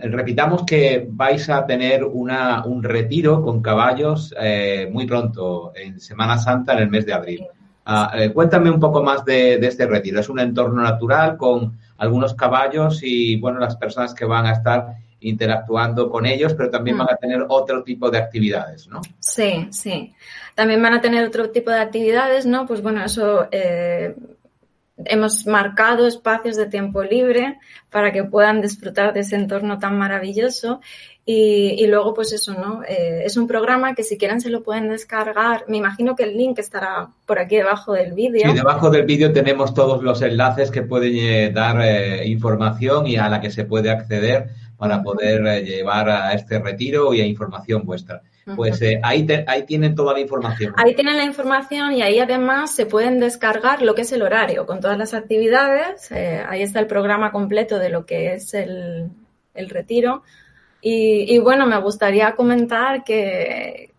repitamos 0.00 0.64
que 0.64 1.06
vais 1.08 1.48
a 1.50 1.64
tener 1.64 2.04
una, 2.04 2.64
un 2.64 2.82
retiro 2.82 3.42
con 3.42 3.62
caballos 3.62 4.34
eh, 4.40 4.88
muy 4.92 5.06
pronto, 5.06 5.72
en 5.74 6.00
Semana 6.00 6.38
Santa, 6.38 6.72
en 6.72 6.80
el 6.80 6.90
mes 6.90 7.06
de 7.06 7.12
abril. 7.12 7.46
Ah, 7.84 8.12
eh, 8.16 8.32
cuéntame 8.32 8.70
un 8.70 8.78
poco 8.78 9.02
más 9.02 9.24
de, 9.24 9.58
de, 9.58 9.66
este 9.66 9.86
retiro. 9.86 10.20
Es 10.20 10.28
un 10.28 10.38
entorno 10.38 10.82
natural 10.82 11.36
con 11.36 11.78
algunos 11.98 12.34
caballos 12.34 13.00
y, 13.02 13.40
bueno, 13.40 13.58
las 13.58 13.76
personas 13.76 14.14
que 14.14 14.24
van 14.24 14.46
a 14.46 14.52
estar 14.52 14.94
interactuando 15.22 16.10
con 16.10 16.26
ellos, 16.26 16.54
pero 16.54 16.70
también 16.70 16.98
van 16.98 17.10
a 17.10 17.16
tener 17.16 17.44
otro 17.48 17.82
tipo 17.82 18.10
de 18.10 18.18
actividades, 18.18 18.88
¿no? 18.88 19.00
Sí, 19.18 19.68
sí. 19.70 20.14
También 20.54 20.82
van 20.82 20.94
a 20.94 21.00
tener 21.00 21.26
otro 21.26 21.50
tipo 21.50 21.70
de 21.70 21.80
actividades, 21.80 22.46
¿no? 22.46 22.66
Pues 22.66 22.82
bueno, 22.82 23.04
eso 23.04 23.48
eh, 23.50 24.14
hemos 25.04 25.46
marcado 25.46 26.06
espacios 26.06 26.56
de 26.56 26.66
tiempo 26.66 27.02
libre 27.02 27.58
para 27.90 28.12
que 28.12 28.24
puedan 28.24 28.60
disfrutar 28.60 29.12
de 29.12 29.20
ese 29.20 29.36
entorno 29.36 29.78
tan 29.78 29.96
maravilloso 29.96 30.80
y, 31.24 31.86
luego, 31.86 32.14
pues 32.14 32.32
eso, 32.32 32.52
¿no? 32.52 32.82
Eh, 32.82 33.22
es 33.24 33.36
un 33.36 33.46
programa 33.46 33.94
que 33.94 34.02
si 34.02 34.18
quieren 34.18 34.40
se 34.40 34.50
lo 34.50 34.64
pueden 34.64 34.88
descargar. 34.88 35.64
Me 35.68 35.76
imagino 35.76 36.16
que 36.16 36.24
el 36.24 36.36
link 36.36 36.58
estará 36.58 37.10
por 37.26 37.38
aquí 37.38 37.56
debajo 37.56 37.92
del 37.92 38.12
vídeo. 38.12 38.50
Sí, 38.50 38.56
debajo 38.56 38.90
del 38.90 39.04
vídeo 39.04 39.32
tenemos 39.32 39.72
todos 39.72 40.02
los 40.02 40.20
enlaces 40.22 40.72
que 40.72 40.82
pueden 40.82 41.14
eh, 41.14 41.52
dar 41.52 41.80
eh, 41.80 42.26
información 42.26 43.06
y 43.06 43.16
a 43.16 43.28
la 43.28 43.40
que 43.40 43.52
se 43.52 43.64
puede 43.64 43.90
acceder 43.90 44.48
para 44.82 45.00
poder 45.00 45.64
llevar 45.64 46.10
a 46.10 46.32
este 46.32 46.58
retiro 46.58 47.14
y 47.14 47.20
a 47.20 47.26
información 47.26 47.84
vuestra. 47.84 48.20
Pues 48.56 48.82
ahí, 49.04 49.24
ahí 49.46 49.62
tienen 49.62 49.94
toda 49.94 50.12
la 50.12 50.18
información. 50.18 50.74
Ahí 50.76 50.96
tienen 50.96 51.16
la 51.16 51.24
información 51.24 51.92
y 51.92 52.02
ahí 52.02 52.18
además 52.18 52.74
se 52.74 52.86
pueden 52.86 53.20
descargar 53.20 53.82
lo 53.82 53.94
que 53.94 54.02
es 54.02 54.10
el 54.10 54.22
horario 54.22 54.66
con 54.66 54.80
todas 54.80 54.98
las 54.98 55.14
actividades. 55.14 56.10
ahí 56.10 56.62
está 56.62 56.80
el 56.80 56.88
programa 56.88 57.30
completo 57.30 57.78
de 57.78 57.90
lo 57.90 58.04
que 58.04 58.34
es 58.34 58.54
el, 58.54 59.10
el 59.54 59.70
retiro 59.70 60.24
y, 60.84 61.38
bueno, 61.38 61.64
me 61.64 61.80
gustaría 61.80 62.34
comentar 62.34 63.04
que, 63.04 63.92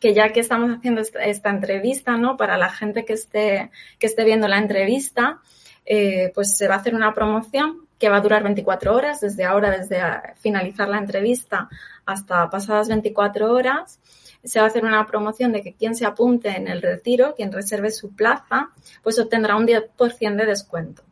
que 0.00 0.14
ya 0.14 0.32
que 0.32 0.40
estamos 0.40 0.70
haciendo 0.70 1.02
esta, 1.02 1.50
entrevista, 1.50 2.16
¿no? 2.16 2.38
Para 2.38 2.56
la 2.56 2.70
gente 2.70 3.04
que 3.04 3.12
esté, 3.12 3.70
que 3.98 4.06
esté 4.06 4.24
viendo 4.24 4.48
la 4.48 4.56
entrevista, 4.56 5.40
eh, 5.84 6.32
pues 6.34 6.56
se 6.56 6.66
va 6.66 6.76
a 6.76 6.78
hacer 6.78 6.94
una 6.94 7.12
promoción 7.12 7.86
que 8.00 8.08
va 8.08 8.16
a 8.16 8.20
durar 8.20 8.42
24 8.42 8.96
horas, 8.96 9.20
desde 9.20 9.44
ahora, 9.44 9.70
desde 9.70 10.00
finalizar 10.36 10.88
la 10.88 10.98
entrevista 10.98 11.68
hasta 12.06 12.48
pasadas 12.48 12.88
24 12.88 13.52
horas. 13.52 14.00
Se 14.42 14.58
va 14.58 14.64
a 14.64 14.68
hacer 14.68 14.84
una 14.84 15.06
promoción 15.06 15.52
de 15.52 15.62
que 15.62 15.74
quien 15.74 15.94
se 15.94 16.06
apunte 16.06 16.48
en 16.48 16.66
el 16.66 16.80
retiro, 16.80 17.34
quien 17.36 17.52
reserve 17.52 17.90
su 17.90 18.16
plaza, 18.16 18.70
pues 19.02 19.18
obtendrá 19.18 19.54
un 19.54 19.66
10% 19.66 20.36
de 20.36 20.46
descuento. 20.46 21.02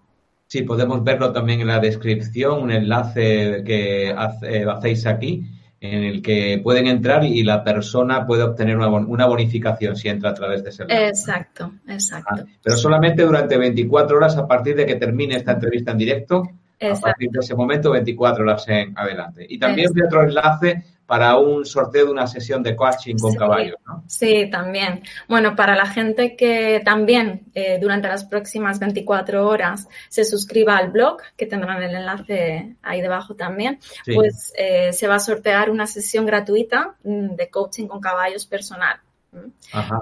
Sí, 0.46 0.62
podemos 0.62 1.04
verlo 1.04 1.30
también 1.30 1.60
en 1.60 1.66
la 1.66 1.78
descripción, 1.78 2.62
un 2.62 2.70
enlace 2.72 3.62
que 3.66 4.14
hacéis 4.16 5.06
aquí, 5.06 5.44
en 5.78 6.04
el 6.04 6.22
que 6.22 6.58
pueden 6.64 6.86
entrar 6.86 7.22
y 7.22 7.42
la 7.42 7.62
persona 7.62 8.26
puede 8.26 8.44
obtener 8.44 8.78
una, 8.78 9.26
bonificación 9.26 9.94
si 9.94 10.08
entra 10.08 10.30
a 10.30 10.34
través 10.34 10.64
de 10.64 10.70
ese 10.70 10.84
enlace. 10.84 11.08
Exacto, 11.08 11.72
exacto. 11.86 12.34
Ah, 12.34 12.44
pero 12.62 12.76
solamente 12.78 13.24
durante 13.24 13.58
24 13.58 14.16
horas 14.16 14.38
a 14.38 14.48
partir 14.48 14.74
de 14.74 14.86
que 14.86 14.94
termine 14.94 15.36
esta 15.36 15.52
entrevista 15.52 15.92
en 15.92 15.98
directo. 15.98 16.42
A 16.80 17.00
partir 17.00 17.30
de 17.30 17.40
ese 17.40 17.54
momento, 17.54 17.90
24 17.90 18.44
horas 18.44 18.68
en 18.68 18.96
adelante. 18.96 19.46
Y 19.48 19.58
también 19.58 19.90
otro 20.04 20.22
enlace 20.22 20.84
para 21.08 21.38
un 21.38 21.64
sorteo 21.64 22.04
de 22.04 22.12
una 22.12 22.26
sesión 22.26 22.62
de 22.62 22.76
coaching 22.76 23.16
con 23.16 23.34
caballos, 23.34 23.76
¿no? 23.86 24.04
Sí, 24.06 24.46
también. 24.50 25.02
Bueno, 25.26 25.56
para 25.56 25.74
la 25.74 25.86
gente 25.86 26.36
que 26.36 26.82
también 26.84 27.46
eh, 27.54 27.78
durante 27.80 28.08
las 28.08 28.24
próximas 28.24 28.78
24 28.78 29.48
horas 29.48 29.88
se 30.10 30.26
suscriba 30.26 30.76
al 30.76 30.90
blog, 30.90 31.22
que 31.34 31.46
tendrán 31.46 31.82
el 31.82 31.94
enlace 31.94 32.76
ahí 32.82 33.00
debajo 33.00 33.34
también, 33.34 33.78
pues 34.14 34.52
eh, 34.58 34.92
se 34.92 35.08
va 35.08 35.14
a 35.14 35.20
sortear 35.20 35.70
una 35.70 35.86
sesión 35.86 36.26
gratuita 36.26 36.96
mm, 37.02 37.36
de 37.36 37.48
coaching 37.48 37.86
con 37.86 38.00
caballos 38.00 38.44
personal. 38.44 39.00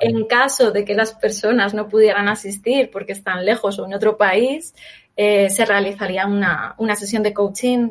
En 0.00 0.26
caso 0.26 0.70
de 0.70 0.84
que 0.84 0.94
las 0.94 1.12
personas 1.12 1.74
no 1.74 1.88
pudieran 1.88 2.28
asistir 2.28 2.90
porque 2.92 3.12
están 3.12 3.44
lejos 3.44 3.78
o 3.78 3.86
en 3.86 3.94
otro 3.94 4.16
país, 4.16 4.74
eh, 5.16 5.50
se 5.50 5.64
realizaría 5.64 6.26
una, 6.26 6.74
una, 6.78 6.94
sesión 6.94 7.22
de 7.22 7.32
coaching 7.32 7.90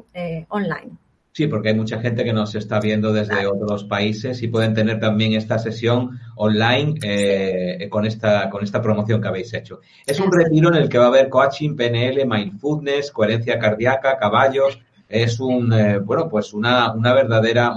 online. 0.50 0.98
Sí, 1.36 1.48
porque 1.48 1.68
hay 1.68 1.76
mucha 1.76 2.00
gente 2.00 2.24
que 2.24 2.32
nos 2.32 2.56
está 2.56 2.80
viendo 2.80 3.12
desde 3.12 3.46
otros 3.46 3.84
países 3.84 4.42
y 4.42 4.48
pueden 4.48 4.74
tener 4.74 5.02
también 5.02 5.34
esta 5.34 5.60
sesión 5.60 6.18
online 6.38 6.94
eh, 7.04 7.90
con, 7.90 8.06
esta, 8.06 8.50
con 8.50 8.64
esta 8.64 8.82
promoción 8.82 9.22
que 9.22 9.28
habéis 9.28 9.54
hecho. 9.54 9.82
Es 10.06 10.22
un 10.22 10.32
retiro 10.32 10.70
en 10.70 10.76
el 10.76 10.88
que 10.88 10.98
va 10.98 11.04
a 11.04 11.08
haber 11.10 11.28
coaching, 11.28 11.76
PNL, 11.76 12.26
mindfulness, 12.26 13.12
coherencia 13.12 13.60
cardíaca, 13.60 14.18
caballos. 14.18 14.80
Es 15.10 15.42
un, 15.42 15.74
eh, 15.74 15.98
bueno, 15.98 16.30
pues 16.30 16.54
una, 16.54 16.94
una 16.94 17.14
verdadera 17.14 17.74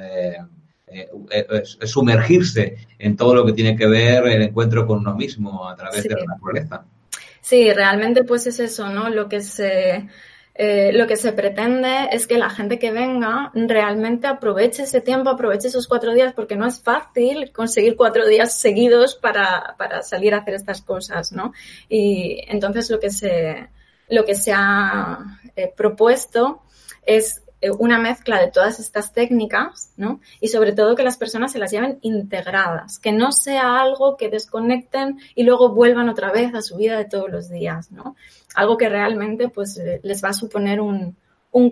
eh, 0.00 0.38
sumergirse 1.82 2.76
en 2.98 3.16
todo 3.16 3.34
lo 3.34 3.44
que 3.44 3.52
tiene 3.52 3.76
que 3.76 3.86
ver 3.86 4.26
el 4.28 4.40
encuentro 4.40 4.86
con 4.86 5.00
uno 5.00 5.14
mismo 5.14 5.68
a 5.68 5.76
través 5.76 6.04
de 6.04 6.14
la 6.14 6.24
naturaleza. 6.24 6.86
Sí, 7.44 7.70
realmente 7.74 8.24
pues 8.24 8.46
es 8.46 8.58
eso, 8.58 8.88
¿no? 8.88 9.10
Lo 9.10 9.28
que 9.28 9.42
se 9.42 10.08
eh, 10.54 10.92
lo 10.94 11.06
que 11.06 11.16
se 11.16 11.32
pretende 11.32 12.08
es 12.10 12.26
que 12.26 12.38
la 12.38 12.48
gente 12.48 12.78
que 12.78 12.90
venga 12.90 13.50
realmente 13.54 14.28
aproveche 14.28 14.84
ese 14.84 15.02
tiempo, 15.02 15.28
aproveche 15.28 15.68
esos 15.68 15.86
cuatro 15.86 16.14
días, 16.14 16.32
porque 16.32 16.56
no 16.56 16.66
es 16.66 16.80
fácil 16.80 17.52
conseguir 17.52 17.96
cuatro 17.96 18.26
días 18.26 18.58
seguidos 18.58 19.14
para, 19.14 19.74
para 19.76 20.02
salir 20.02 20.32
a 20.32 20.38
hacer 20.38 20.54
estas 20.54 20.80
cosas, 20.80 21.32
¿no? 21.32 21.52
Y 21.88 22.42
entonces 22.48 22.88
lo 22.88 22.98
que 22.98 23.10
se, 23.10 23.68
lo 24.08 24.24
que 24.24 24.36
se 24.36 24.52
ha 24.54 25.18
eh, 25.54 25.70
propuesto 25.76 26.62
es 27.04 27.42
una 27.70 27.98
mezcla 27.98 28.40
de 28.40 28.50
todas 28.50 28.80
estas 28.80 29.12
técnicas, 29.12 29.90
¿no? 29.96 30.20
Y 30.40 30.48
sobre 30.48 30.72
todo 30.72 30.94
que 30.94 31.02
las 31.02 31.16
personas 31.16 31.52
se 31.52 31.58
las 31.58 31.70
lleven 31.70 31.98
integradas, 32.02 32.98
que 32.98 33.12
no 33.12 33.32
sea 33.32 33.80
algo 33.80 34.16
que 34.16 34.28
desconecten 34.28 35.18
y 35.34 35.44
luego 35.44 35.74
vuelvan 35.74 36.08
otra 36.08 36.30
vez 36.32 36.54
a 36.54 36.62
su 36.62 36.76
vida 36.76 36.98
de 36.98 37.04
todos 37.04 37.30
los 37.30 37.50
días, 37.50 37.90
¿no? 37.90 38.16
Algo 38.54 38.76
que 38.76 38.88
realmente 38.88 39.48
pues 39.48 39.78
eh, 39.78 40.00
les 40.02 40.22
va 40.22 40.30
a 40.30 40.34
suponer 40.34 40.80
un, 40.80 41.16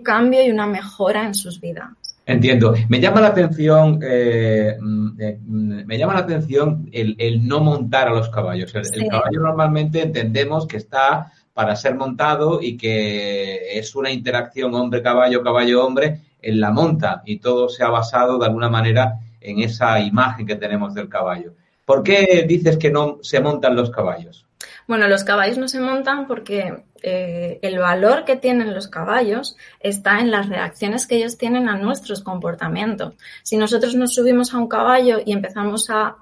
cambio 0.03 0.45
y 0.45 0.49
una 0.49 0.65
mejora 0.65 1.25
en 1.25 1.33
sus 1.33 1.59
vidas. 1.59 1.89
Entiendo. 2.25 2.73
Me 2.87 3.01
llama 3.01 3.19
la 3.19 3.27
atención, 3.27 3.99
eh, 4.01 4.77
mm, 4.79 5.07
mm, 5.45 5.85
me 5.85 5.97
llama 5.97 6.13
la 6.13 6.21
atención 6.21 6.89
el, 6.93 7.45
no 7.45 7.59
montar 7.59 8.07
a 8.07 8.13
los 8.13 8.29
caballos. 8.29 8.73
el, 8.73 9.07
caballo 9.09 9.41
normalmente 9.41 10.01
entendemos 10.01 10.65
que 10.67 10.77
está 10.77 11.33
para 11.53 11.75
ser 11.75 11.95
montado 11.95 12.59
y 12.61 12.77
que 12.77 13.77
es 13.77 13.95
una 13.95 14.11
interacción 14.11 14.73
hombre-caballo, 14.73 15.43
caballo-hombre 15.43 16.21
en 16.41 16.59
la 16.59 16.71
monta 16.71 17.21
y 17.25 17.39
todo 17.39 17.69
se 17.69 17.83
ha 17.83 17.89
basado 17.89 18.37
de 18.37 18.45
alguna 18.45 18.69
manera 18.69 19.19
en 19.39 19.59
esa 19.59 19.99
imagen 19.99 20.45
que 20.47 20.55
tenemos 20.55 20.93
del 20.93 21.09
caballo. 21.09 21.53
¿Por 21.85 22.01
qué 22.01 22.45
dices 22.47 22.77
que 22.77 22.89
no 22.89 23.19
se 23.21 23.39
montan 23.39 23.75
los 23.75 23.91
caballos? 23.91 24.45
Bueno, 24.87 25.07
los 25.07 25.23
caballos 25.23 25.57
no 25.57 25.67
se 25.67 25.79
montan 25.79 26.27
porque 26.27 26.83
eh, 27.01 27.59
el 27.61 27.79
valor 27.79 28.25
que 28.25 28.37
tienen 28.37 28.73
los 28.73 28.87
caballos 28.87 29.55
está 29.79 30.19
en 30.19 30.31
las 30.31 30.49
reacciones 30.49 31.05
que 31.05 31.17
ellos 31.17 31.37
tienen 31.37 31.69
a 31.69 31.77
nuestros 31.77 32.23
comportamientos. 32.23 33.13
Si 33.43 33.57
nosotros 33.57 33.95
nos 33.95 34.13
subimos 34.13 34.53
a 34.53 34.57
un 34.57 34.67
caballo 34.67 35.19
y 35.25 35.33
empezamos 35.33 35.89
a 35.89 36.17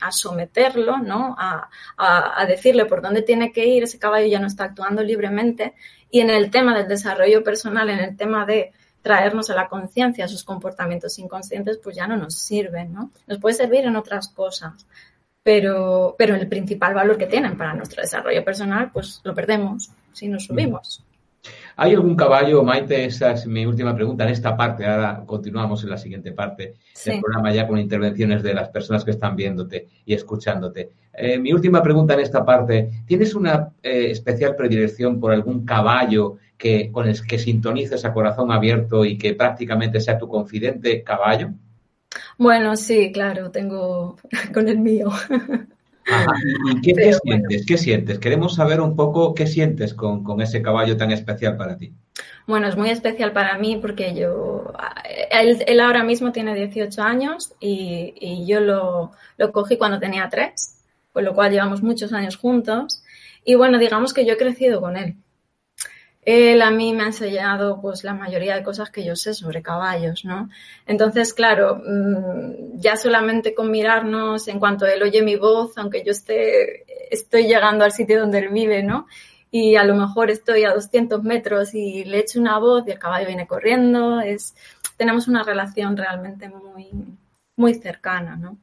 a 0.00 0.12
someterlo, 0.12 0.98
¿no? 0.98 1.36
A, 1.38 1.68
a, 1.96 2.46
decirle 2.46 2.86
por 2.86 3.02
dónde 3.02 3.22
tiene 3.22 3.52
que 3.52 3.66
ir, 3.66 3.84
ese 3.84 3.98
caballo 3.98 4.26
ya 4.26 4.40
no 4.40 4.46
está 4.46 4.64
actuando 4.64 5.02
libremente. 5.02 5.74
Y 6.10 6.20
en 6.20 6.30
el 6.30 6.50
tema 6.50 6.76
del 6.76 6.88
desarrollo 6.88 7.44
personal, 7.44 7.88
en 7.90 8.00
el 8.00 8.16
tema 8.16 8.44
de 8.46 8.72
traernos 9.02 9.50
a 9.50 9.54
la 9.54 9.68
conciencia 9.68 10.28
sus 10.28 10.44
comportamientos 10.44 11.18
inconscientes, 11.18 11.78
pues 11.78 11.96
ya 11.96 12.06
no 12.06 12.16
nos 12.16 12.34
sirven, 12.34 12.92
¿no? 12.92 13.10
Nos 13.26 13.38
puede 13.38 13.54
servir 13.54 13.84
en 13.84 13.96
otras 13.96 14.28
cosas, 14.28 14.86
pero, 15.42 16.14
pero 16.18 16.34
el 16.34 16.48
principal 16.48 16.94
valor 16.94 17.16
que 17.16 17.26
tienen 17.26 17.56
para 17.56 17.74
nuestro 17.74 18.02
desarrollo 18.02 18.44
personal, 18.44 18.90
pues 18.92 19.20
lo 19.24 19.34
perdemos 19.34 19.90
si 20.12 20.28
nos 20.28 20.44
subimos. 20.44 21.04
¿Hay 21.76 21.94
algún 21.94 22.14
caballo, 22.14 22.62
Maite? 22.62 23.06
Esa 23.06 23.32
es 23.32 23.46
mi 23.46 23.64
última 23.64 23.94
pregunta 23.94 24.24
en 24.24 24.30
esta 24.30 24.56
parte. 24.56 24.86
Ahora 24.86 25.22
continuamos 25.24 25.82
en 25.82 25.90
la 25.90 25.96
siguiente 25.96 26.32
parte 26.32 26.74
del 27.06 27.20
programa 27.20 27.52
ya 27.54 27.66
con 27.66 27.78
intervenciones 27.78 28.42
de 28.42 28.52
las 28.52 28.68
personas 28.68 29.04
que 29.04 29.12
están 29.12 29.36
viéndote 29.36 29.86
y 30.04 30.12
escuchándote. 30.12 30.90
Eh, 31.12 31.38
mi 31.38 31.52
última 31.52 31.82
pregunta 31.82 32.14
en 32.14 32.20
esta 32.20 32.44
parte. 32.44 32.90
¿Tienes 33.06 33.34
una 33.34 33.72
eh, 33.82 34.10
especial 34.10 34.56
predilección 34.56 35.18
por 35.18 35.32
algún 35.32 35.64
caballo 35.64 36.36
que, 36.58 36.90
con 36.92 37.08
el 37.08 37.26
que 37.26 37.38
sintonices 37.38 38.04
a 38.04 38.12
corazón 38.12 38.52
abierto 38.52 39.04
y 39.04 39.16
que 39.16 39.34
prácticamente 39.34 40.00
sea 40.00 40.18
tu 40.18 40.28
confidente 40.28 41.02
caballo? 41.02 41.50
Bueno, 42.36 42.76
sí, 42.76 43.12
claro, 43.12 43.50
tengo 43.50 44.16
con 44.52 44.68
el 44.68 44.78
mío. 44.78 45.10
¿Y 46.06 46.80
qué, 46.80 47.12
sientes? 47.12 47.66
¿Qué 47.66 47.78
sientes? 47.78 48.18
Queremos 48.18 48.54
saber 48.54 48.80
un 48.80 48.96
poco 48.96 49.34
qué 49.34 49.46
sientes 49.46 49.94
con, 49.94 50.40
ese 50.40 50.62
caballo 50.62 50.96
tan 50.96 51.10
especial 51.10 51.56
para 51.56 51.76
ti. 51.76 51.92
Bueno, 52.46 52.68
es 52.68 52.76
muy 52.76 52.90
especial 52.90 53.32
para 53.32 53.58
mí 53.58 53.78
porque 53.80 54.14
yo, 54.14 54.72
él, 55.30 55.80
ahora 55.80 56.02
mismo 56.02 56.32
tiene 56.32 56.54
18 56.54 57.02
años 57.02 57.54
y, 57.60 58.44
yo 58.46 58.60
lo, 58.60 59.12
lo, 59.36 59.52
cogí 59.52 59.76
cuando 59.76 59.98
tenía 60.00 60.28
3, 60.28 60.52
con 61.12 61.24
lo 61.24 61.34
cual 61.34 61.52
llevamos 61.52 61.82
muchos 61.82 62.12
años 62.12 62.36
juntos. 62.36 63.02
Y 63.44 63.54
bueno, 63.54 63.78
digamos 63.78 64.12
que 64.12 64.24
yo 64.24 64.34
he 64.34 64.38
crecido 64.38 64.80
con 64.80 64.96
él. 64.96 65.16
Él 66.22 66.60
a 66.60 66.70
mí 66.70 66.92
me 66.92 67.04
ha 67.04 67.06
enseñado 67.06 67.80
pues 67.80 68.04
la 68.04 68.12
mayoría 68.12 68.54
de 68.54 68.62
cosas 68.62 68.90
que 68.90 69.04
yo 69.04 69.16
sé 69.16 69.32
sobre 69.32 69.62
caballos, 69.62 70.24
¿no? 70.24 70.50
Entonces, 70.86 71.32
claro, 71.32 71.80
mm, 71.84 72.78
ya 72.78 72.96
solamente 72.96 73.54
con 73.54 73.70
mirarnos 73.70 74.46
en 74.48 74.58
cuanto 74.58 74.86
él 74.86 75.02
oye 75.02 75.22
mi 75.22 75.36
voz, 75.36 75.78
aunque 75.78 76.04
yo 76.04 76.12
esté, 76.12 76.84
estoy 77.10 77.44
llegando 77.44 77.84
al 77.84 77.92
sitio 77.92 78.20
donde 78.20 78.38
él 78.38 78.48
vive, 78.50 78.82
¿no? 78.82 79.06
Y 79.50 79.76
a 79.76 79.84
lo 79.84 79.94
mejor 79.94 80.30
estoy 80.30 80.64
a 80.64 80.74
200 80.74 81.22
metros 81.22 81.74
y 81.74 82.04
le 82.04 82.18
echo 82.18 82.38
una 82.38 82.58
voz 82.58 82.86
y 82.86 82.90
el 82.90 82.98
caballo 82.98 83.26
viene 83.26 83.46
corriendo, 83.46 84.20
es, 84.20 84.54
tenemos 84.96 85.26
una 85.26 85.42
relación 85.42 85.96
realmente 85.96 86.50
muy, 86.50 86.90
muy 87.56 87.74
cercana, 87.74 88.36
¿no? 88.36 88.58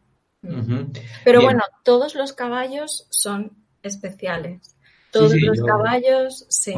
Pero 1.26 1.42
bueno, 1.42 1.64
todos 1.84 2.16
los 2.16 2.32
caballos 2.32 3.08
son 3.10 3.52
especiales 3.84 4.76
Todos 5.12 5.34
los 5.42 5.62
caballos, 5.62 6.46
sí. 6.50 6.74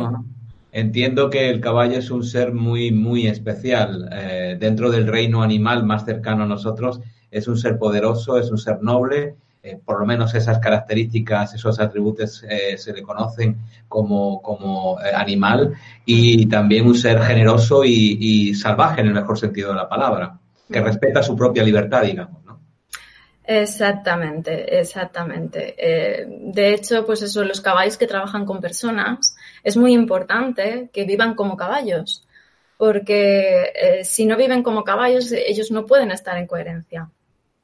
Entiendo 0.71 1.31
que 1.31 1.49
el 1.49 1.61
caballo 1.61 1.97
es 1.97 2.11
un 2.11 2.23
ser 2.23 2.53
muy, 2.53 2.91
muy 2.91 3.27
especial. 3.27 4.07
Eh, 4.11 4.57
dentro 4.59 4.91
del 4.91 5.07
reino 5.07 5.41
animal 5.41 5.83
más 5.83 6.05
cercano 6.05 6.43
a 6.43 6.47
nosotros, 6.47 7.01
es 7.31 7.47
un 7.47 7.57
ser 7.57 7.79
poderoso, 7.79 8.37
es 8.37 8.51
un 8.51 8.57
ser 8.57 8.81
noble. 8.83 9.35
Eh, 9.61 9.77
por 9.83 9.99
lo 9.99 10.05
menos 10.05 10.33
esas 10.35 10.59
características, 10.59 11.53
esos 11.55 11.79
atributos 11.79 12.45
eh, 12.47 12.77
se 12.77 12.93
le 12.93 13.01
conocen 13.01 13.57
como, 13.89 14.41
como 14.41 14.97
animal 14.99 15.73
y 16.05 16.45
también 16.45 16.85
un 16.85 16.95
ser 16.95 17.21
generoso 17.21 17.83
y, 17.83 18.17
y, 18.21 18.53
salvaje 18.53 19.01
en 19.01 19.07
el 19.07 19.13
mejor 19.13 19.37
sentido 19.37 19.71
de 19.71 19.75
la 19.75 19.89
palabra, 19.89 20.39
que 20.71 20.79
respeta 20.79 21.21
su 21.21 21.35
propia 21.35 21.61
libertad, 21.63 22.03
digamos. 22.03 22.41
¿no? 22.45 22.57
Exactamente, 23.43 24.79
exactamente. 24.79 25.75
de 25.77 26.73
hecho, 26.73 27.05
pues 27.05 27.21
eso, 27.23 27.43
los 27.43 27.59
caballos 27.59 27.97
que 27.97 28.07
trabajan 28.07 28.45
con 28.45 28.61
personas, 28.61 29.35
es 29.63 29.77
muy 29.77 29.93
importante 29.93 30.89
que 30.93 31.05
vivan 31.05 31.35
como 31.35 31.57
caballos, 31.57 32.25
porque 32.77 33.71
eh, 33.75 34.03
si 34.05 34.25
no 34.25 34.37
viven 34.37 34.63
como 34.63 34.83
caballos, 34.83 35.31
ellos 35.31 35.71
no 35.71 35.85
pueden 35.85 36.11
estar 36.11 36.37
en 36.37 36.47
coherencia. 36.47 37.09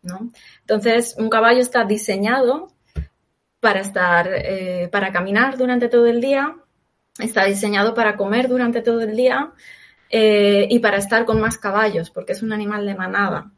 ¿no? 0.01 0.31
Entonces, 0.61 1.15
un 1.17 1.29
caballo 1.29 1.59
está 1.59 1.83
diseñado 1.83 2.67
para 3.59 3.79
estar, 3.79 4.29
eh, 4.31 4.89
para 4.91 5.11
caminar 5.11 5.57
durante 5.57 5.89
todo 5.89 6.05
el 6.07 6.21
día, 6.21 6.55
está 7.19 7.45
diseñado 7.45 7.93
para 7.93 8.15
comer 8.15 8.47
durante 8.47 8.81
todo 8.81 9.01
el 9.01 9.15
día 9.15 9.53
eh, 10.09 10.67
y 10.69 10.79
para 10.79 10.97
estar 10.97 11.25
con 11.25 11.41
más 11.41 11.57
caballos, 11.57 12.09
porque 12.11 12.33
es 12.33 12.43
un 12.43 12.53
animal 12.53 12.85
de 12.85 12.95
manada. 12.95 13.51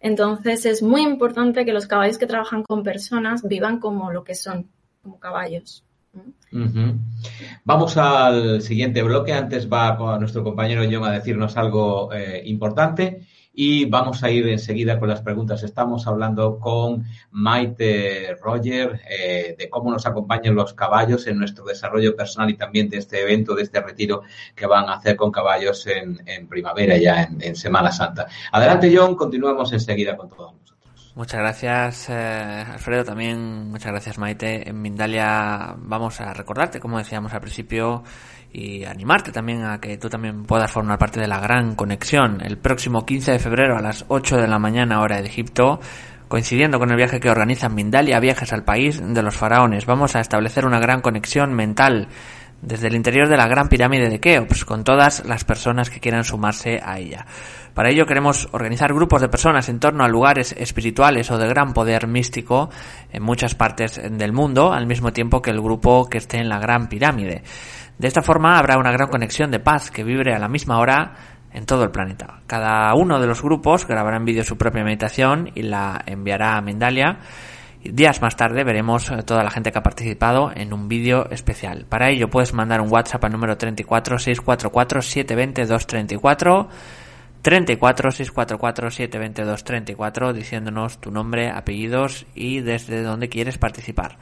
Entonces, 0.00 0.66
es 0.66 0.82
muy 0.82 1.02
importante 1.02 1.64
que 1.64 1.72
los 1.72 1.86
caballos 1.86 2.18
que 2.18 2.26
trabajan 2.26 2.62
con 2.62 2.82
personas 2.82 3.42
vivan 3.46 3.80
como 3.80 4.12
lo 4.12 4.24
que 4.24 4.34
son, 4.34 4.70
como 5.02 5.18
caballos. 5.18 5.84
Vamos 7.64 7.96
al 7.96 8.62
siguiente 8.62 9.02
bloque. 9.02 9.32
Antes 9.32 9.70
va 9.70 10.18
nuestro 10.18 10.42
compañero 10.42 10.82
John 10.90 11.04
a 11.04 11.12
decirnos 11.12 11.56
algo 11.56 12.12
eh, 12.12 12.42
importante 12.46 13.26
y 13.58 13.86
vamos 13.86 14.22
a 14.22 14.30
ir 14.30 14.46
enseguida 14.48 14.98
con 14.98 15.08
las 15.08 15.22
preguntas. 15.22 15.62
Estamos 15.62 16.06
hablando 16.06 16.58
con 16.60 17.04
Maite 17.30 18.36
Roger 18.40 19.00
eh, 19.08 19.56
de 19.58 19.70
cómo 19.70 19.90
nos 19.90 20.06
acompañan 20.06 20.54
los 20.54 20.74
caballos 20.74 21.26
en 21.26 21.38
nuestro 21.38 21.64
desarrollo 21.64 22.14
personal 22.14 22.50
y 22.50 22.54
también 22.54 22.90
de 22.90 22.98
este 22.98 23.22
evento, 23.22 23.54
de 23.54 23.62
este 23.62 23.80
retiro 23.80 24.22
que 24.54 24.66
van 24.66 24.90
a 24.90 24.94
hacer 24.94 25.16
con 25.16 25.32
caballos 25.32 25.86
en, 25.86 26.46
primavera, 26.48 26.98
ya 26.98 27.22
en, 27.22 27.40
en, 27.40 27.56
Semana 27.56 27.90
Santa. 27.90 28.26
Adelante, 28.52 28.94
John. 28.94 29.16
Continuamos 29.16 29.72
enseguida 29.72 30.16
con 30.18 30.28
todo. 30.28 30.65
Muchas 31.16 31.40
gracias, 31.40 32.10
eh, 32.10 32.64
Alfredo. 32.74 33.02
También 33.02 33.70
muchas 33.70 33.90
gracias, 33.90 34.18
Maite. 34.18 34.68
En 34.68 34.82
Mindalia 34.82 35.74
vamos 35.78 36.20
a 36.20 36.34
recordarte, 36.34 36.78
como 36.78 36.98
decíamos 36.98 37.32
al 37.32 37.40
principio, 37.40 38.04
y 38.52 38.84
animarte 38.84 39.32
también 39.32 39.64
a 39.64 39.80
que 39.80 39.96
tú 39.96 40.10
también 40.10 40.44
puedas 40.44 40.70
formar 40.70 40.98
parte 40.98 41.18
de 41.18 41.26
la 41.26 41.40
gran 41.40 41.74
conexión. 41.74 42.42
El 42.44 42.58
próximo 42.58 43.06
15 43.06 43.32
de 43.32 43.38
febrero 43.38 43.78
a 43.78 43.80
las 43.80 44.04
8 44.08 44.36
de 44.36 44.46
la 44.46 44.58
mañana, 44.58 45.00
hora 45.00 45.22
de 45.22 45.26
Egipto, 45.26 45.80
coincidiendo 46.28 46.78
con 46.78 46.90
el 46.90 46.96
viaje 46.98 47.18
que 47.18 47.30
organiza 47.30 47.70
Mindalia 47.70 48.20
Viajes 48.20 48.52
al 48.52 48.64
País 48.64 49.00
de 49.02 49.22
los 49.22 49.36
Faraones, 49.36 49.86
vamos 49.86 50.16
a 50.16 50.20
establecer 50.20 50.66
una 50.66 50.80
gran 50.80 51.00
conexión 51.00 51.54
mental 51.54 52.08
desde 52.60 52.88
el 52.88 52.94
interior 52.94 53.28
de 53.28 53.36
la 53.38 53.48
gran 53.48 53.68
pirámide 53.68 54.10
de 54.10 54.20
Keops, 54.20 54.66
con 54.66 54.84
todas 54.84 55.24
las 55.24 55.44
personas 55.44 55.88
que 55.88 56.00
quieran 56.00 56.24
sumarse 56.24 56.80
a 56.82 56.98
ella. 56.98 57.26
Para 57.76 57.90
ello 57.90 58.06
queremos 58.06 58.48
organizar 58.52 58.94
grupos 58.94 59.20
de 59.20 59.28
personas 59.28 59.68
en 59.68 59.80
torno 59.80 60.02
a 60.02 60.08
lugares 60.08 60.54
espirituales 60.56 61.30
o 61.30 61.36
de 61.36 61.46
gran 61.46 61.74
poder 61.74 62.06
místico 62.06 62.70
en 63.12 63.22
muchas 63.22 63.54
partes 63.54 64.00
del 64.02 64.32
mundo, 64.32 64.72
al 64.72 64.86
mismo 64.86 65.12
tiempo 65.12 65.42
que 65.42 65.50
el 65.50 65.60
grupo 65.60 66.08
que 66.08 66.16
esté 66.16 66.38
en 66.38 66.48
la 66.48 66.58
gran 66.58 66.88
pirámide. 66.88 67.42
De 67.98 68.08
esta 68.08 68.22
forma 68.22 68.58
habrá 68.58 68.78
una 68.78 68.92
gran 68.92 69.08
conexión 69.08 69.50
de 69.50 69.60
paz 69.60 69.90
que 69.90 70.04
vibre 70.04 70.34
a 70.34 70.38
la 70.38 70.48
misma 70.48 70.78
hora 70.78 71.16
en 71.52 71.66
todo 71.66 71.84
el 71.84 71.90
planeta. 71.90 72.40
Cada 72.46 72.94
uno 72.94 73.20
de 73.20 73.26
los 73.26 73.42
grupos 73.42 73.86
grabará 73.86 74.16
en 74.16 74.24
vídeo 74.24 74.42
su 74.42 74.56
propia 74.56 74.82
meditación 74.82 75.50
y 75.54 75.60
la 75.60 76.02
enviará 76.06 76.56
a 76.56 76.62
Mendalia 76.62 77.18
Días 77.92 78.20
más 78.20 78.36
tarde 78.36 78.64
veremos 78.64 79.12
toda 79.24 79.44
la 79.44 79.50
gente 79.50 79.70
que 79.70 79.78
ha 79.78 79.82
participado 79.82 80.50
en 80.54 80.72
un 80.72 80.88
vídeo 80.88 81.28
especial. 81.30 81.86
Para 81.88 82.10
ello 82.10 82.28
puedes 82.28 82.52
mandar 82.52 82.80
un 82.80 82.90
WhatsApp 82.90 83.24
al 83.24 83.32
número 83.32 83.56
34 83.56 84.18
644 84.18 85.02
720 85.02 85.66
234 85.66 86.68
34 87.46 88.10
644 88.10 88.90
720 88.90 89.44
234 89.44 90.32
diciéndonos 90.32 90.98
tu 90.98 91.12
nombre, 91.12 91.48
apellidos 91.48 92.26
y 92.34 92.58
desde 92.58 93.04
dónde 93.04 93.28
quieres 93.28 93.56
participar. 93.56 94.18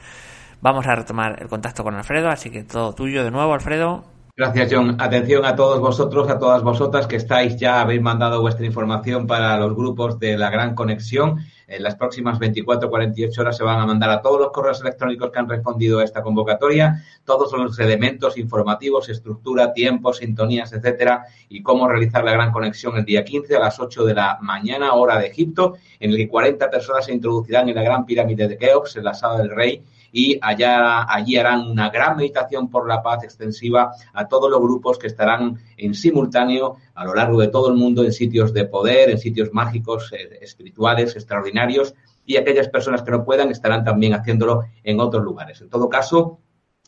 Vamos 0.61 0.85
a 0.85 0.93
retomar 0.93 1.41
el 1.41 1.47
contacto 1.47 1.83
con 1.83 1.95
Alfredo, 1.95 2.29
así 2.29 2.51
que 2.51 2.63
todo 2.63 2.93
tuyo 2.93 3.23
de 3.23 3.31
nuevo, 3.31 3.51
Alfredo. 3.51 4.03
Gracias, 4.37 4.71
John. 4.71 5.01
Atención 5.01 5.43
a 5.43 5.55
todos 5.55 5.79
vosotros, 5.79 6.29
a 6.29 6.37
todas 6.37 6.61
vosotras 6.61 7.07
que 7.07 7.15
estáis 7.15 7.57
ya, 7.57 7.81
habéis 7.81 7.99
mandado 7.99 8.41
vuestra 8.41 8.67
información 8.67 9.25
para 9.25 9.57
los 9.57 9.75
grupos 9.75 10.19
de 10.19 10.37
la 10.37 10.51
Gran 10.51 10.75
Conexión. 10.75 11.39
En 11.67 11.81
las 11.81 11.95
próximas 11.95 12.37
24 12.37 12.89
48 12.89 13.41
horas 13.41 13.57
se 13.57 13.63
van 13.63 13.79
a 13.79 13.85
mandar 13.85 14.09
a 14.11 14.21
todos 14.21 14.39
los 14.39 14.51
correos 14.51 14.81
electrónicos 14.81 15.31
que 15.31 15.39
han 15.39 15.49
respondido 15.49 15.99
a 15.99 16.03
esta 16.03 16.21
convocatoria. 16.21 17.03
Todos 17.23 17.51
los 17.53 17.79
elementos 17.79 18.37
informativos, 18.37 19.09
estructura, 19.09 19.73
tiempo, 19.73 20.13
sintonías, 20.13 20.73
etcétera, 20.73 21.25
y 21.49 21.63
cómo 21.63 21.87
realizar 21.87 22.23
la 22.23 22.33
gran 22.33 22.51
conexión 22.51 22.95
el 22.97 23.05
día 23.05 23.25
15 23.25 23.55
a 23.55 23.59
las 23.59 23.79
8 23.79 24.05
de 24.05 24.13
la 24.13 24.37
mañana, 24.41 24.93
hora 24.93 25.17
de 25.17 25.27
Egipto, 25.27 25.75
en 25.99 26.11
el 26.11 26.17
que 26.17 26.27
40 26.27 26.69
personas 26.69 27.05
se 27.05 27.13
introducirán 27.13 27.67
en 27.69 27.75
la 27.75 27.83
gran 27.83 28.05
pirámide 28.05 28.47
de 28.47 28.57
Keops, 28.57 28.97
en 28.97 29.03
la 29.03 29.13
sala 29.13 29.39
del 29.39 29.49
rey, 29.49 29.83
y 30.17 30.39
allá, 30.41 31.13
allí 31.13 31.35
harán 31.35 31.69
una 31.69 31.89
gran 31.89 32.15
meditación 32.15 32.69
por 32.69 32.87
la 32.87 33.03
paz 33.03 33.25
extensiva 33.25 33.91
a 34.13 34.29
todos 34.29 34.49
los 34.49 34.61
grupos 34.61 34.97
que 34.97 35.07
estarán 35.07 35.59
en 35.75 35.93
simultáneo 35.93 36.77
a 36.93 37.03
lo 37.03 37.13
largo 37.13 37.41
de 37.41 37.49
todo 37.49 37.67
el 37.67 37.75
mundo 37.75 38.01
en 38.01 38.13
sitios 38.13 38.53
de 38.53 38.63
poder, 38.63 39.09
en 39.09 39.17
sitios 39.17 39.49
mágicos, 39.51 40.13
eh, 40.13 40.39
espirituales, 40.39 41.17
extraordinarios, 41.17 41.95
y 42.25 42.37
aquellas 42.37 42.69
personas 42.69 43.03
que 43.03 43.11
no 43.11 43.25
puedan 43.25 43.51
estarán 43.51 43.83
también 43.83 44.13
haciéndolo 44.13 44.61
en 44.85 45.01
otros 45.01 45.21
lugares. 45.21 45.59
En 45.59 45.69
todo 45.69 45.89
caso, 45.89 46.39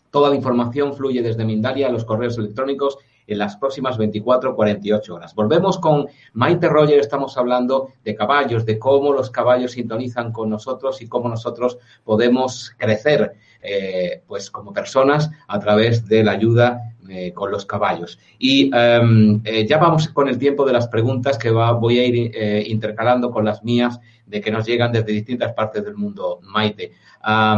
toda 0.09 0.29
la 0.29 0.37
información 0.37 0.95
fluye 0.95 1.21
desde 1.21 1.43
Mindalia 1.43 1.87
a 1.87 1.91
los 1.91 2.05
correos 2.05 2.37
electrónicos 2.37 2.97
en 3.27 3.37
las 3.37 3.57
próximas 3.57 3.97
24 3.97 4.55
48 4.55 5.13
horas. 5.13 5.35
Volvemos 5.35 5.77
con 5.77 6.07
Maite 6.33 6.69
Roger, 6.69 6.99
estamos 6.99 7.37
hablando 7.37 7.89
de 8.03 8.15
caballos, 8.15 8.65
de 8.65 8.79
cómo 8.79 9.13
los 9.13 9.29
caballos 9.29 9.73
sintonizan 9.73 10.31
con 10.31 10.49
nosotros 10.49 11.01
y 11.01 11.07
cómo 11.07 11.29
nosotros 11.29 11.77
podemos 12.03 12.73
crecer 12.77 13.35
eh, 13.61 14.23
pues 14.27 14.49
como 14.49 14.71
personas 14.71 15.29
a 15.47 15.59
través 15.59 16.07
de 16.07 16.23
la 16.23 16.31
ayuda 16.31 16.95
eh, 17.09 17.33
con 17.33 17.51
los 17.51 17.65
caballos. 17.65 18.17
Y 18.39 18.71
em, 18.73 19.41
eh, 19.43 19.65
ya 19.67 19.77
vamos 19.77 20.07
con 20.09 20.29
el 20.29 20.37
tiempo 20.37 20.65
de 20.65 20.73
las 20.73 20.87
preguntas 20.87 21.37
que 21.37 21.49
voy 21.49 21.99
a 21.99 22.05
ir 22.05 22.31
intercalando 22.67 23.29
con 23.31 23.45
las 23.45 23.63
mías 23.63 23.99
de 24.25 24.41
que 24.41 24.51
nos 24.51 24.65
llegan 24.65 24.91
desde 24.91 25.11
distintas 25.11 25.53
partes 25.53 25.83
del 25.83 25.95
mundo, 25.95 26.39
Maite. 26.43 26.91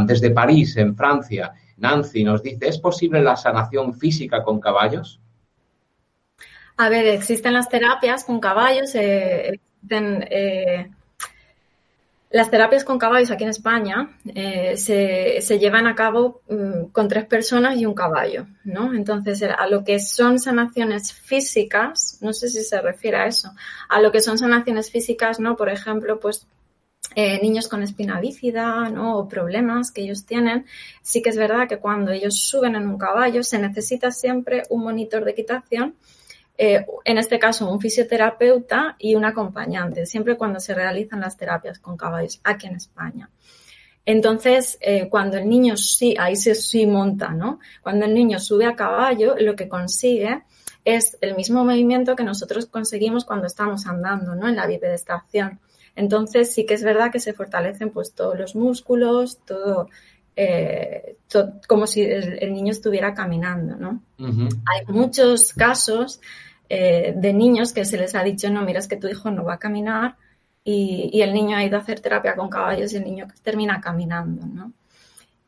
desde 0.06 0.32
París, 0.32 0.78
en 0.78 0.96
Francia, 0.96 1.54
Nancy 1.78 2.24
nos 2.24 2.44
dice, 2.44 2.68
¿es 2.68 2.78
posible 2.78 3.22
la 3.22 3.36
sanación 3.36 3.94
física 3.94 4.44
con 4.44 4.60
caballos? 4.60 5.20
A 6.82 6.88
ver, 6.88 7.08
existen 7.08 7.52
las 7.52 7.68
terapias 7.68 8.24
con 8.24 8.40
caballos, 8.40 8.96
eh, 8.96 9.50
existen 9.50 10.26
eh, 10.32 10.90
las 12.30 12.50
terapias 12.50 12.86
con 12.86 12.98
caballos 12.98 13.32
aquí 13.32 13.44
en 13.44 13.50
España 13.50 14.18
eh, 14.34 14.78
se, 14.78 15.60
llevan 15.60 15.88
a 15.88 15.96
cabo 15.96 16.40
mm, 16.48 16.92
con 16.94 17.10
tres 17.10 17.26
personas 17.26 17.76
y 17.76 17.86
un 17.86 17.94
caballo, 17.94 18.48
¿no? 18.64 18.94
Entonces, 18.94 19.44
a 19.44 19.68
lo 19.68 19.84
que 19.84 20.00
son 20.00 20.40
sanaciones 20.40 21.12
físicas, 21.12 22.18
no 22.22 22.32
sé 22.32 22.48
si 22.48 22.64
se 22.64 22.80
refiere 22.80 23.18
a 23.18 23.26
eso, 23.28 23.52
a 23.90 24.00
lo 24.00 24.14
que 24.14 24.22
son 24.22 24.38
sanaciones 24.38 24.90
físicas, 24.90 25.38
¿no? 25.42 25.58
Por 25.58 25.68
ejemplo, 25.68 26.18
pues 26.22 26.48
niños 27.42 27.68
con 27.68 27.84
espina 27.84 28.22
bífida, 28.22 28.90
¿no? 28.90 29.18
O 29.18 29.28
problemas 29.28 29.92
que 29.92 30.04
ellos 30.04 30.26
tienen, 30.26 30.66
sí 31.02 31.22
que 31.22 31.32
es 31.32 31.36
verdad 31.36 31.68
que 31.68 31.80
cuando 31.80 32.14
ellos 32.14 32.40
suben 32.40 32.76
en 32.76 32.88
un 32.88 32.98
caballo 32.98 33.44
se 33.44 33.60
necesita 33.60 34.12
siempre 34.12 34.64
un 34.70 34.84
monitor 34.84 35.26
de 35.26 35.32
equitación 35.32 35.96
eh, 36.62 36.86
en 37.06 37.18
este 37.18 37.40
caso 37.40 37.72
un 37.72 37.80
fisioterapeuta 37.80 38.98
y 39.00 39.16
un 39.16 39.24
acompañante, 39.24 40.06
siempre 40.06 40.36
cuando 40.36 40.60
se 40.60 40.74
realizan 40.74 41.22
las 41.22 41.38
terapias 41.38 41.80
con 41.80 41.96
caballos 41.96 42.42
aquí 42.44 42.68
en 42.68 42.76
España. 42.76 43.30
Entonces, 44.06 44.78
eh, 44.82 45.08
cuando 45.08 45.38
el 45.38 45.48
niño 45.48 45.78
sí, 45.78 46.18
ahí 46.20 46.36
se 46.36 46.56
sí 46.56 46.86
monta, 46.86 47.30
¿no? 47.30 47.62
Cuando 47.82 48.06
el 48.08 48.14
niño 48.14 48.42
sube 48.42 48.66
a 48.66 48.76
caballo, 48.76 49.36
lo 49.40 49.56
que 49.56 49.70
consigue 49.70 50.44
es 50.84 51.18
el 51.22 51.34
mismo 51.38 51.64
movimiento 51.64 52.18
que 52.18 52.26
nosotros 52.26 52.66
conseguimos 52.66 53.24
cuando 53.24 53.48
estamos 53.48 53.88
andando, 53.88 54.36
¿no? 54.36 54.50
En 54.50 54.58
la 54.58 54.68
bipedestación. 54.68 55.62
Entonces, 55.96 56.54
sí 56.54 56.66
que 56.66 56.74
es 56.74 56.84
verdad 56.84 57.10
que 57.10 57.22
se 57.22 57.32
fortalecen 57.32 57.92
pues 57.92 58.14
todos 58.14 58.38
los 58.38 58.54
músculos, 58.54 59.40
todo, 59.46 59.88
eh, 60.36 61.16
como 61.70 61.88
si 61.88 62.02
el, 62.02 62.52
niño 62.52 62.72
estuviera 62.72 63.14
caminando, 63.14 63.78
¿no? 63.78 64.04
Hay 64.18 64.86
muchos 64.94 65.54
casos 65.54 66.20
eh, 66.70 67.14
de 67.16 67.34
niños 67.34 67.74
que 67.74 67.84
se 67.84 67.98
les 67.98 68.14
ha 68.14 68.24
dicho, 68.24 68.50
no, 68.52 68.62
mira, 68.62 68.80
es 68.80 68.88
que 68.88 68.96
tu 68.96 69.08
hijo 69.08 69.32
no 69.32 69.44
va 69.44 69.56
a 69.56 69.60
caminar 69.60 70.16
y, 70.64 71.20
el 71.22 71.34
niño 71.34 71.58
ha 71.58 71.64
ido 71.64 71.78
a 71.78 71.82
hacer 71.82 72.00
terapia 72.00 72.36
con 72.36 72.50
caballos 72.50 72.94
y 72.94 72.98
el 72.98 73.04
niño 73.04 73.28
termina 73.42 73.82
caminando, 73.82 74.46
¿no? 74.46 74.72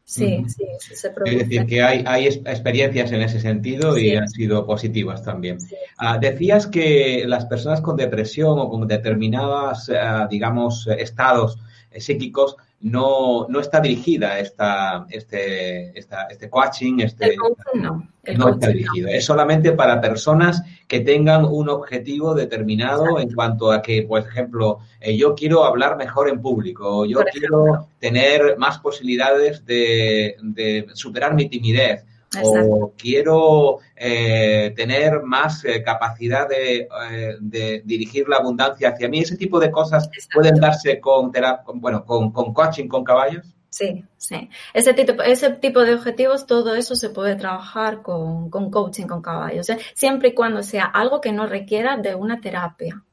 Sí, 0.03 0.43
sí, 0.47 0.65
sí, 0.80 0.95
se 0.95 1.11
produce. 1.11 1.38
Es 1.38 1.43
decir, 1.43 1.65
que 1.67 1.82
hay, 1.82 2.03
hay 2.05 2.28
experiencias 2.28 3.11
en 3.11 3.22
ese 3.22 3.39
sentido 3.39 3.97
y 3.97 4.15
han 4.15 4.28
sido 4.28 4.65
positivas 4.65 5.24
también. 5.24 5.57
Ah, 5.97 6.17
decías 6.17 6.67
que 6.67 7.24
las 7.28 7.45
personas 7.45 7.80
con 7.80 7.95
depresión 7.95 8.59
o 8.59 8.67
con 8.67 8.88
determinadas, 8.88 9.89
ah, 9.89 10.28
digamos, 10.30 10.88
estados 10.97 11.59
psíquicos 11.95 12.57
no, 12.82 13.47
no 13.47 13.59
está 13.59 13.79
dirigida 13.79 14.39
esta, 14.39 15.05
este, 15.09 15.97
esta, 15.97 16.23
este 16.23 16.49
coaching, 16.49 16.99
este, 16.99 17.36
no, 17.75 18.07
no 18.38 18.49
está 18.49 18.67
dirigido. 18.67 19.07
Es 19.09 19.25
solamente 19.25 19.71
para 19.73 20.01
personas 20.01 20.63
que 20.88 21.01
tengan 21.01 21.45
un 21.45 21.69
objetivo 21.69 22.34
determinado 22.34 23.19
en 23.19 23.32
cuanto 23.34 23.71
a 23.71 23.82
que, 23.82 24.03
por 24.03 24.21
ejemplo, 24.21 24.79
eh, 24.99 25.15
yo 25.15 25.36
quiero 25.36 25.63
hablar 25.63 25.95
mejor 25.95 26.29
en 26.29 26.41
público, 26.41 27.05
yo 27.05 27.19
quiero 27.32 27.88
tener 27.99 28.57
más 28.57 28.79
posibilidades 28.79 29.65
de, 29.65 30.36
de 30.41 30.88
superar 30.93 31.36
mi 31.36 31.49
timidez, 31.49 32.03
o 32.43 32.93
quiero 32.97 33.79
eh, 33.95 34.73
tener 34.75 35.21
más 35.23 35.65
eh, 35.65 35.84
capacidad 35.84 36.47
de, 36.47 36.88
eh, 37.11 37.36
de, 37.39 37.82
dirigir 37.84 38.27
la 38.29 38.38
abundancia 38.38 38.89
hacia 38.89 39.09
mí. 39.09 39.19
Ese 39.19 39.38
tipo 39.38 39.59
de 39.59 39.71
cosas 39.71 40.09
pueden 40.34 40.55
darse 40.55 40.99
con, 40.99 41.32
bueno, 41.75 42.05
con, 42.05 42.32
con, 42.32 42.53
coaching 42.53 42.88
con 42.88 43.03
caballos. 43.03 43.45
Sí, 43.69 44.03
sí. 44.17 44.49
Ese 44.73 44.93
tipo, 44.93 45.21
ese 45.23 45.49
tipo 45.51 45.82
de 45.82 45.95
objetivos, 45.95 46.45
todo 46.45 46.75
eso 46.75 46.95
se 46.95 47.09
puede 47.09 47.36
trabajar 47.36 48.01
con, 48.01 48.49
con 48.49 48.69
coaching 48.69 49.07
con 49.07 49.21
caballos, 49.21 49.67
siempre 49.93 50.29
y 50.29 50.34
cuando 50.34 50.61
sea 50.61 50.86
algo 50.86 51.21
que 51.21 51.32
no 51.32 51.47
requiera 51.47 51.97
de 51.97 52.15
una 52.15 52.41
terapia. 52.41 53.03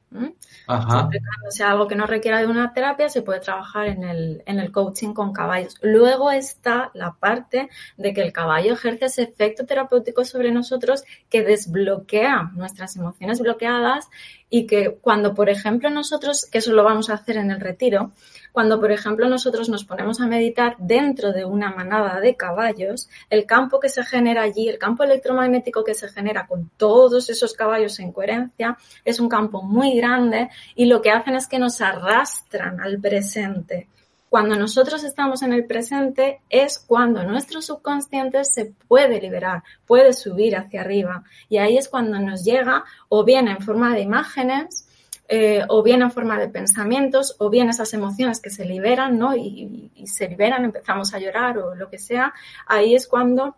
Ajá. 0.69 1.09
Siempre 1.09 1.21
sea 1.49 1.71
algo 1.71 1.87
que 1.87 1.95
no 1.95 2.05
requiera 2.05 2.39
de 2.39 2.45
una 2.45 2.73
terapia, 2.73 3.09
se 3.09 3.23
puede 3.23 3.39
trabajar 3.39 3.87
en 3.87 4.03
el, 4.03 4.43
en 4.45 4.59
el 4.59 4.71
coaching 4.71 5.13
con 5.13 5.33
caballos. 5.33 5.75
Luego 5.81 6.29
está 6.29 6.91
la 6.93 7.13
parte 7.13 7.69
de 7.97 8.13
que 8.13 8.21
el 8.21 8.31
caballo 8.31 8.73
ejerce 8.73 9.05
ese 9.05 9.23
efecto 9.23 9.65
terapéutico 9.65 10.23
sobre 10.25 10.51
nosotros 10.51 11.03
que 11.27 11.41
desbloquea 11.41 12.51
nuestras 12.53 12.95
emociones 12.95 13.39
bloqueadas 13.39 14.09
y 14.49 14.65
que 14.65 14.97
cuando, 15.01 15.33
por 15.33 15.49
ejemplo, 15.49 15.89
nosotros, 15.89 16.45
que 16.51 16.57
eso 16.57 16.73
lo 16.73 16.83
vamos 16.83 17.09
a 17.09 17.13
hacer 17.13 17.37
en 17.37 17.51
el 17.51 17.59
retiro, 17.59 18.11
cuando, 18.51 18.79
por 18.79 18.91
ejemplo, 18.91 19.29
nosotros 19.29 19.69
nos 19.69 19.85
ponemos 19.85 20.19
a 20.21 20.27
meditar 20.27 20.75
dentro 20.79 21.31
de 21.31 21.45
una 21.45 21.71
manada 21.71 22.19
de 22.19 22.35
caballos, 22.35 23.09
el 23.29 23.45
campo 23.45 23.79
que 23.79 23.89
se 23.89 24.03
genera 24.03 24.41
allí, 24.41 24.67
el 24.67 24.79
campo 24.79 25.03
electromagnético 25.03 25.83
que 25.83 25.93
se 25.93 26.09
genera 26.09 26.47
con 26.47 26.71
todos 26.77 27.29
esos 27.29 27.53
caballos 27.53 27.99
en 27.99 28.11
coherencia, 28.11 28.77
es 29.05 29.19
un 29.19 29.29
campo 29.29 29.61
muy 29.61 29.95
grande 29.95 30.49
y 30.75 30.85
lo 30.85 31.01
que 31.01 31.11
hacen 31.11 31.35
es 31.35 31.47
que 31.47 31.59
nos 31.59 31.79
arrastran 31.81 32.81
al 32.81 32.99
presente. 32.99 33.87
Cuando 34.29 34.55
nosotros 34.55 35.03
estamos 35.03 35.41
en 35.41 35.53
el 35.53 35.65
presente 35.65 36.41
es 36.49 36.77
cuando 36.77 37.23
nuestro 37.23 37.61
subconsciente 37.61 38.45
se 38.45 38.73
puede 38.87 39.19
liberar, 39.19 39.63
puede 39.87 40.13
subir 40.13 40.55
hacia 40.55 40.81
arriba. 40.81 41.23
Y 41.49 41.57
ahí 41.57 41.77
es 41.77 41.89
cuando 41.89 42.19
nos 42.19 42.43
llega 42.43 42.85
o 43.09 43.23
bien 43.23 43.47
en 43.47 43.59
forma 43.59 43.93
de 43.95 44.01
imágenes, 44.01 44.87
eh, 45.27 45.63
o 45.67 45.83
bien 45.83 46.01
en 46.01 46.11
forma 46.11 46.39
de 46.39 46.47
pensamientos, 46.47 47.35
o 47.37 47.49
bien 47.49 47.69
esas 47.69 47.93
emociones 47.93 48.39
que 48.39 48.49
se 48.49 48.65
liberan, 48.65 49.17
¿no? 49.17 49.35
Y, 49.35 49.91
se 50.05 50.27
liberan, 50.27 50.65
empezamos 50.65 51.13
a 51.13 51.19
llorar 51.19 51.57
o 51.59 51.75
lo 51.75 51.87
que 51.87 51.99
sea, 51.99 52.33
ahí 52.65 52.95
es 52.95 53.07
cuando 53.07 53.55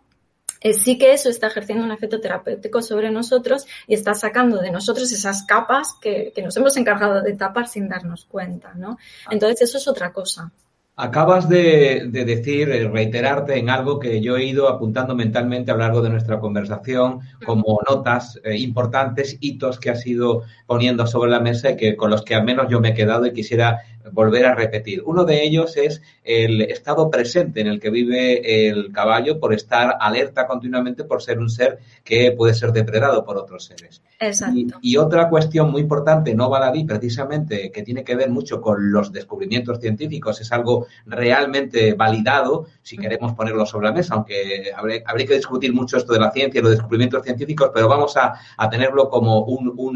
sí 0.82 0.98
que 0.98 1.12
eso 1.12 1.28
está 1.28 1.48
ejerciendo 1.48 1.84
un 1.84 1.92
efecto 1.92 2.20
terapéutico 2.20 2.82
sobre 2.82 3.10
nosotros 3.10 3.66
y 3.86 3.94
está 3.94 4.14
sacando 4.14 4.58
de 4.58 4.70
nosotros 4.70 5.10
esas 5.12 5.44
capas 5.44 5.94
que, 6.00 6.32
que 6.34 6.42
nos 6.42 6.56
hemos 6.56 6.76
encargado 6.76 7.22
de 7.22 7.32
tapar 7.34 7.68
sin 7.68 7.88
darnos 7.88 8.24
cuenta, 8.24 8.72
¿no? 8.74 8.98
Entonces 9.30 9.62
eso 9.62 9.78
es 9.78 9.88
otra 9.88 10.12
cosa. 10.12 10.52
Acabas 10.94 11.48
de, 11.48 12.10
decir, 12.12 12.68
eh, 12.70 12.86
reiterarte 12.86 13.58
en 13.58 13.70
algo 13.70 13.98
que 13.98 14.20
yo 14.20 14.36
he 14.36 14.44
ido 14.44 14.68
apuntando 14.68 15.14
mentalmente 15.14 15.70
a 15.70 15.74
lo 15.74 15.80
largo 15.80 16.02
de 16.02 16.10
nuestra 16.10 16.38
conversación 16.38 17.20
como 17.46 17.80
notas 17.88 18.38
eh, 18.44 18.58
importantes, 18.58 19.38
hitos 19.40 19.80
que 19.80 19.88
has 19.88 20.06
ido 20.06 20.42
poniendo 20.66 21.06
sobre 21.06 21.30
la 21.30 21.40
mesa 21.40 21.70
y 21.70 21.76
que 21.76 21.96
con 21.96 22.10
los 22.10 22.22
que 22.22 22.34
al 22.34 22.44
menos 22.44 22.66
yo 22.68 22.78
me 22.80 22.90
he 22.90 22.94
quedado 22.94 23.24
y 23.24 23.32
quisiera 23.32 23.80
volver 24.10 24.46
a 24.46 24.54
repetir. 24.54 25.02
Uno 25.04 25.24
de 25.24 25.44
ellos 25.44 25.76
es 25.76 26.02
el 26.24 26.62
estado 26.62 27.10
presente 27.10 27.60
en 27.60 27.66
el 27.66 27.80
que 27.80 27.90
vive 27.90 28.68
el 28.68 28.92
caballo 28.92 29.38
por 29.38 29.54
estar 29.54 29.96
alerta 30.00 30.46
continuamente 30.46 31.04
por 31.04 31.22
ser 31.22 31.38
un 31.38 31.50
ser 31.50 31.78
que 32.04 32.32
puede 32.32 32.54
ser 32.54 32.72
depredado 32.72 33.24
por 33.24 33.36
otros 33.36 33.64
seres. 33.64 34.02
Exacto. 34.18 34.78
Y, 34.80 34.96
otra 34.96 35.28
cuestión 35.28 35.70
muy 35.70 35.80
importante, 35.80 36.34
no 36.34 36.48
baladí 36.48 36.84
precisamente, 36.84 37.72
que 37.72 37.82
tiene 37.82 38.04
que 38.04 38.14
ver 38.14 38.30
mucho 38.30 38.60
con 38.60 38.92
los 38.92 39.12
descubrimientos 39.12 39.80
científicos, 39.80 40.40
es 40.40 40.52
algo 40.52 40.86
realmente 41.06 41.94
validado, 41.94 42.66
si 42.82 42.96
queremos 42.96 43.32
ponerlo 43.32 43.66
sobre 43.66 43.88
la 43.88 43.92
mesa, 43.92 44.14
aunque 44.14 44.70
habría, 44.76 45.26
que 45.26 45.34
discutir 45.34 45.72
mucho 45.72 45.96
esto 45.96 46.12
de 46.12 46.20
la 46.20 46.30
ciencia 46.30 46.60
y 46.60 46.62
los 46.62 46.72
descubrimientos 46.72 47.24
científicos, 47.24 47.70
pero 47.74 47.88
vamos 47.88 48.16
a, 48.16 48.32
tenerlo 48.70 49.10
como 49.10 49.44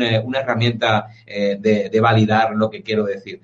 eh, 0.00 0.22
una 0.24 0.40
herramienta 0.40 1.06
eh, 1.24 1.56
de 1.58 2.00
validar 2.00 2.54
lo 2.54 2.68
que 2.68 2.82
quiero 2.82 3.04
decir 3.04 3.40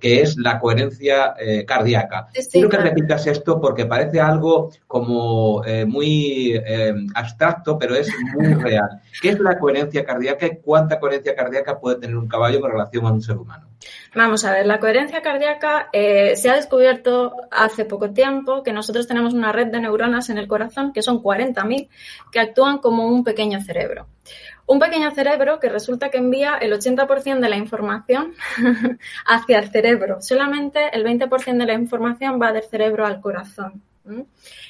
que 0.00 0.20
es 0.20 0.36
la 0.36 0.58
coherencia 0.58 1.34
eh, 1.38 1.64
cardíaca. 1.64 2.28
Quiero 2.50 2.68
que 2.68 2.76
repitas 2.78 3.26
esto 3.26 3.60
porque 3.60 3.86
parece 3.86 4.20
algo 4.20 4.70
como 4.86 5.64
eh, 5.64 5.84
muy 5.84 6.52
eh, 6.54 6.94
abstracto, 7.14 7.78
pero 7.78 7.94
es 7.94 8.10
muy 8.34 8.54
real. 8.62 9.00
¿Qué 9.20 9.30
es 9.30 9.38
la 9.38 9.58
coherencia 9.58 10.04
cardíaca 10.04 10.46
y 10.46 10.58
cuánta 10.58 10.98
coherencia 10.98 11.34
cardíaca 11.34 11.78
puede 11.78 12.00
tener 12.00 12.16
un 12.16 12.28
caballo 12.28 12.60
con 12.60 12.72
relación 12.72 13.06
a 13.06 13.12
un 13.12 13.22
ser 13.22 13.36
humano? 13.36 13.68
Vamos 14.14 14.44
a 14.44 14.52
ver, 14.52 14.66
la 14.66 14.78
coherencia 14.78 15.22
cardíaca 15.22 15.88
se 15.92 16.50
ha 16.50 16.54
descubierto 16.54 17.34
hace 17.50 17.84
poco 17.84 18.10
tiempo 18.10 18.62
que 18.62 18.72
nosotros 18.72 19.08
tenemos 19.08 19.34
una 19.34 19.50
red 19.50 19.68
de 19.68 19.80
neuronas 19.80 20.30
en 20.30 20.38
el 20.38 20.46
corazón, 20.46 20.92
que 20.92 21.02
son 21.02 21.20
40.000, 21.20 21.88
que 22.30 22.40
actúan 22.40 22.78
como 22.78 23.08
un 23.08 23.24
pequeño 23.24 23.60
cerebro. 23.60 24.06
Un 24.66 24.78
pequeño 24.78 25.10
cerebro 25.10 25.58
que 25.58 25.68
resulta 25.68 26.10
que 26.10 26.18
envía 26.18 26.56
el 26.56 26.72
80% 26.72 27.40
de 27.40 27.48
la 27.48 27.56
información 27.56 28.34
hacia 29.26 29.58
el 29.58 29.70
cerebro. 29.70 30.22
Solamente 30.22 30.88
el 30.92 31.04
20% 31.04 31.58
de 31.58 31.66
la 31.66 31.74
información 31.74 32.40
va 32.40 32.52
del 32.52 32.62
cerebro 32.62 33.04
al 33.04 33.20
corazón. 33.20 33.82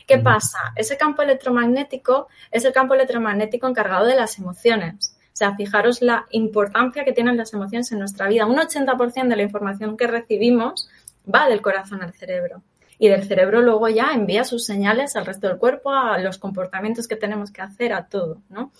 ¿Qué 0.06 0.18
pasa? 0.18 0.58
Ese 0.76 0.96
campo 0.96 1.22
electromagnético 1.22 2.28
es 2.50 2.64
el 2.64 2.72
campo 2.72 2.94
electromagnético 2.94 3.66
encargado 3.66 4.06
de 4.06 4.16
las 4.16 4.38
emociones. 4.38 5.16
O 5.32 5.36
sea, 5.36 5.54
fijaros 5.54 6.02
la 6.02 6.26
importancia 6.30 7.04
que 7.04 7.12
tienen 7.12 7.38
las 7.38 7.54
emociones 7.54 7.90
en 7.92 7.98
nuestra 7.98 8.28
vida. 8.28 8.46
Un 8.46 8.58
80% 8.58 9.28
de 9.28 9.36
la 9.36 9.42
información 9.42 9.96
que 9.96 10.06
recibimos 10.06 10.88
va 11.32 11.48
del 11.48 11.62
corazón 11.62 12.02
al 12.02 12.12
cerebro. 12.12 12.62
Y 12.98 13.08
del 13.08 13.24
cerebro 13.24 13.62
luego 13.62 13.88
ya 13.88 14.12
envía 14.12 14.44
sus 14.44 14.64
señales 14.64 15.16
al 15.16 15.26
resto 15.26 15.48
del 15.48 15.58
cuerpo, 15.58 15.90
a 15.90 16.18
los 16.18 16.38
comportamientos 16.38 17.08
que 17.08 17.16
tenemos 17.16 17.50
que 17.50 17.62
hacer, 17.62 17.92
a 17.92 18.06
todo, 18.06 18.42
¿no? 18.50 18.70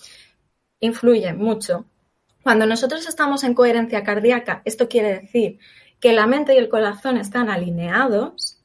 Influye 0.82 1.32
mucho. 1.32 1.86
Cuando 2.42 2.66
nosotros 2.66 3.08
estamos 3.08 3.44
en 3.44 3.54
coherencia 3.54 4.02
cardíaca, 4.02 4.60
esto 4.64 4.88
quiere 4.88 5.20
decir 5.20 5.58
que 6.00 6.12
la 6.12 6.26
mente 6.26 6.54
y 6.54 6.58
el 6.58 6.68
corazón 6.68 7.16
están 7.16 7.48
alineados, 7.48 8.58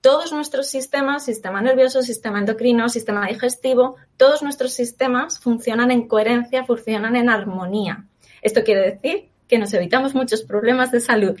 todos 0.00 0.32
nuestros 0.32 0.66
sistemas, 0.66 1.24
sistema 1.24 1.60
nervioso, 1.60 2.02
sistema 2.02 2.40
endocrino, 2.40 2.88
sistema 2.88 3.26
digestivo, 3.26 3.96
todos 4.16 4.42
nuestros 4.42 4.72
sistemas 4.72 5.38
funcionan 5.38 5.90
en 5.90 6.08
coherencia, 6.08 6.64
funcionan 6.64 7.14
en 7.14 7.28
armonía. 7.28 8.06
Esto 8.42 8.64
quiere 8.64 8.92
decir 8.92 9.28
que 9.46 9.58
nos 9.58 9.72
evitamos 9.74 10.14
muchos 10.14 10.42
problemas 10.42 10.90
de 10.90 11.00
salud. 11.00 11.38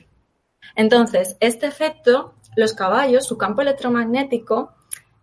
Entonces, 0.76 1.36
este 1.40 1.66
efecto, 1.66 2.34
los 2.56 2.74
caballos, 2.74 3.26
su 3.26 3.36
campo 3.36 3.62
electromagnético, 3.62 4.74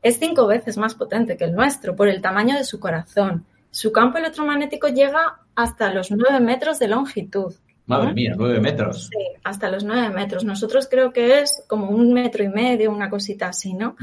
es 0.01 0.17
cinco 0.17 0.47
veces 0.47 0.77
más 0.77 0.95
potente 0.95 1.37
que 1.37 1.45
el 1.45 1.53
nuestro 1.55 1.95
por 1.95 2.07
el 2.07 2.21
tamaño 2.21 2.55
de 2.57 2.65
su 2.65 2.79
corazón, 2.79 3.45
su 3.71 3.91
campo 3.91 4.17
electromagnético 4.17 4.89
llega 4.89 5.39
hasta 5.55 5.93
los 5.93 6.11
9 6.11 6.39
metros 6.39 6.77
de 6.77 6.87
longitud. 6.89 7.53
Madre 7.87 8.13
mía, 8.13 8.33
9 8.37 8.59
metros. 8.59 9.07
Sí, 9.07 9.17
hasta 9.43 9.69
los 9.69 9.83
9 9.83 10.09
metros. 10.09 10.43
Nosotros 10.43 10.87
creo 10.89 11.11
que 11.11 11.39
es 11.39 11.63
como 11.67 11.89
un 11.89 12.13
metro 12.13 12.43
y 12.43 12.49
medio, 12.49 12.91
una 12.91 13.09
cosita 13.09 13.47
así, 13.47 13.73
¿no? 13.73 13.95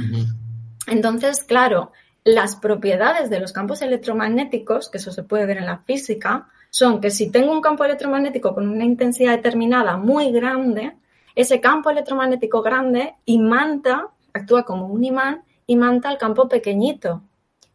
Entonces, 0.87 1.43
claro, 1.45 1.93
las 2.25 2.57
propiedades 2.57 3.31
de 3.31 3.41
los 3.41 3.53
campos 3.53 3.81
electromagnéticos, 3.83 4.91
que 4.91 4.99
eso 4.99 5.13
se 5.13 5.23
puede 5.23 5.47
ver 5.47 5.59
en 5.59 5.67
la 5.67 5.79
física, 5.79 6.49
son 6.71 7.01
que 7.01 7.11
si 7.11 7.31
tengo 7.31 7.53
un 7.53 7.61
campo 7.61 7.85
electromagnético 7.85 8.55
con 8.55 8.69
una 8.69 8.85
intensidad 8.85 9.37
determinada 9.37 9.97
muy 9.97 10.33
grande, 10.33 10.97
ese 11.35 11.61
campo 11.61 11.91
electromagnético 11.91 12.63
grande 12.63 13.15
imanta, 13.27 14.09
actúa 14.33 14.65
como 14.65 14.87
un 14.87 15.05
imán, 15.05 15.43
imanta 15.67 16.11
el 16.11 16.19
campo 16.19 16.49
pequeñito. 16.49 17.23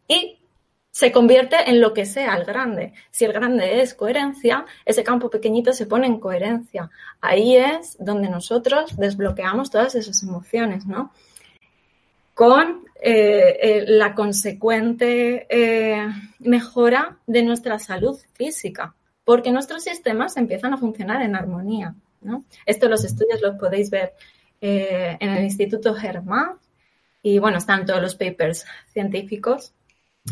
Y 0.06 0.38
se 0.94 1.10
convierte 1.10 1.56
en 1.68 1.80
lo 1.80 1.92
que 1.92 2.06
sea 2.06 2.36
el 2.36 2.44
grande. 2.44 2.92
Si 3.10 3.24
el 3.24 3.32
grande 3.32 3.80
es 3.80 3.94
coherencia, 3.94 4.64
ese 4.84 5.02
campo 5.02 5.28
pequeñito 5.28 5.72
se 5.72 5.86
pone 5.86 6.06
en 6.06 6.20
coherencia. 6.20 6.88
Ahí 7.20 7.56
es 7.56 7.96
donde 7.98 8.28
nosotros 8.28 8.96
desbloqueamos 8.96 9.72
todas 9.72 9.96
esas 9.96 10.22
emociones, 10.22 10.86
¿no? 10.86 11.12
Con 12.32 12.84
eh, 13.02 13.58
eh, 13.60 13.84
la 13.88 14.14
consecuente 14.14 15.48
eh, 15.50 16.06
mejora 16.38 17.18
de 17.26 17.42
nuestra 17.42 17.80
salud 17.80 18.16
física, 18.34 18.94
porque 19.24 19.50
nuestros 19.50 19.82
sistemas 19.82 20.36
empiezan 20.36 20.74
a 20.74 20.78
funcionar 20.78 21.22
en 21.22 21.34
armonía, 21.34 21.96
¿no? 22.20 22.44
Esto 22.66 22.88
los 22.88 23.04
estudios 23.04 23.42
los 23.42 23.56
podéis 23.56 23.90
ver 23.90 24.12
en 24.60 25.28
el 25.28 25.42
Instituto 25.42 25.92
Germán 25.92 26.52
y 27.20 27.38
bueno, 27.40 27.58
están 27.58 27.84
todos 27.84 28.00
los 28.00 28.14
papers 28.14 28.64
científicos 28.92 29.74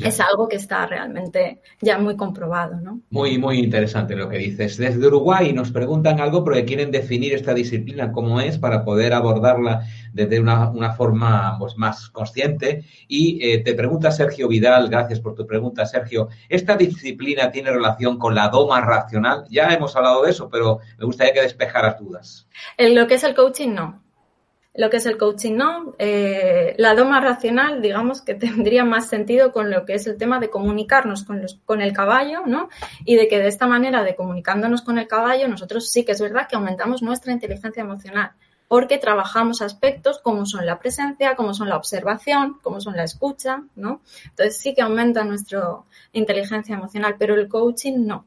es 0.00 0.20
algo 0.20 0.48
que 0.48 0.56
está 0.56 0.86
realmente 0.86 1.60
ya 1.80 1.98
muy 1.98 2.16
comprobado, 2.16 2.76
¿no? 2.80 3.02
Muy, 3.10 3.36
muy 3.36 3.58
interesante 3.58 4.16
lo 4.16 4.26
que 4.26 4.38
dices. 4.38 4.78
Desde 4.78 5.06
Uruguay 5.06 5.52
nos 5.52 5.70
preguntan 5.70 6.18
algo 6.18 6.42
porque 6.42 6.64
quieren 6.64 6.90
definir 6.90 7.34
esta 7.34 7.52
disciplina 7.52 8.10
cómo 8.10 8.40
es 8.40 8.56
para 8.56 8.84
poder 8.84 9.12
abordarla 9.12 9.82
desde 10.14 10.40
una, 10.40 10.94
forma 10.94 11.56
pues, 11.58 11.76
más 11.76 12.08
consciente. 12.08 12.86
Y 13.06 13.44
eh, 13.44 13.58
te 13.58 13.74
pregunta 13.74 14.10
Sergio 14.10 14.48
Vidal, 14.48 14.88
gracias 14.88 15.20
por 15.20 15.34
tu 15.34 15.46
pregunta, 15.46 15.84
Sergio, 15.84 16.28
¿esta 16.48 16.74
disciplina 16.76 17.50
tiene 17.50 17.70
relación 17.70 18.18
con 18.18 18.34
la 18.34 18.48
doma 18.48 18.80
racional? 18.80 19.44
Ya 19.50 19.68
hemos 19.68 19.94
hablado 19.94 20.22
de 20.22 20.30
eso, 20.30 20.48
pero 20.48 20.78
me 20.98 21.04
gustaría 21.04 21.34
que 21.34 21.42
despejaras 21.42 21.98
dudas. 21.98 22.48
En 22.78 22.94
lo 22.94 23.06
que 23.06 23.14
es 23.14 23.24
el 23.24 23.34
coaching, 23.34 23.74
no 23.74 24.02
lo 24.74 24.88
que 24.88 24.96
es 24.96 25.06
el 25.06 25.18
coaching 25.18 25.54
no. 25.54 25.94
Eh, 25.98 26.74
la 26.78 26.94
doma 26.94 27.20
racional, 27.20 27.82
digamos 27.82 28.22
que 28.22 28.34
tendría 28.34 28.84
más 28.84 29.08
sentido 29.08 29.52
con 29.52 29.70
lo 29.70 29.84
que 29.84 29.94
es 29.94 30.06
el 30.06 30.16
tema 30.16 30.40
de 30.40 30.50
comunicarnos 30.50 31.24
con, 31.24 31.42
los, 31.42 31.60
con 31.64 31.82
el 31.82 31.92
caballo, 31.92 32.42
¿no? 32.46 32.68
Y 33.04 33.16
de 33.16 33.28
que 33.28 33.38
de 33.38 33.48
esta 33.48 33.66
manera, 33.66 34.02
de 34.02 34.16
comunicándonos 34.16 34.82
con 34.82 34.98
el 34.98 35.08
caballo, 35.08 35.48
nosotros 35.48 35.90
sí 35.90 36.04
que 36.04 36.12
es 36.12 36.20
verdad 36.20 36.48
que 36.48 36.56
aumentamos 36.56 37.02
nuestra 37.02 37.32
inteligencia 37.32 37.82
emocional, 37.82 38.32
porque 38.68 38.96
trabajamos 38.96 39.60
aspectos 39.60 40.18
como 40.18 40.46
son 40.46 40.64
la 40.64 40.78
presencia, 40.78 41.36
como 41.36 41.52
son 41.52 41.68
la 41.68 41.76
observación, 41.76 42.58
como 42.62 42.80
son 42.80 42.96
la 42.96 43.04
escucha, 43.04 43.62
¿no? 43.76 44.00
Entonces 44.24 44.56
sí 44.56 44.74
que 44.74 44.82
aumenta 44.82 45.24
nuestra 45.24 45.80
inteligencia 46.12 46.74
emocional, 46.74 47.16
pero 47.18 47.34
el 47.34 47.48
coaching 47.48 48.06
no. 48.06 48.24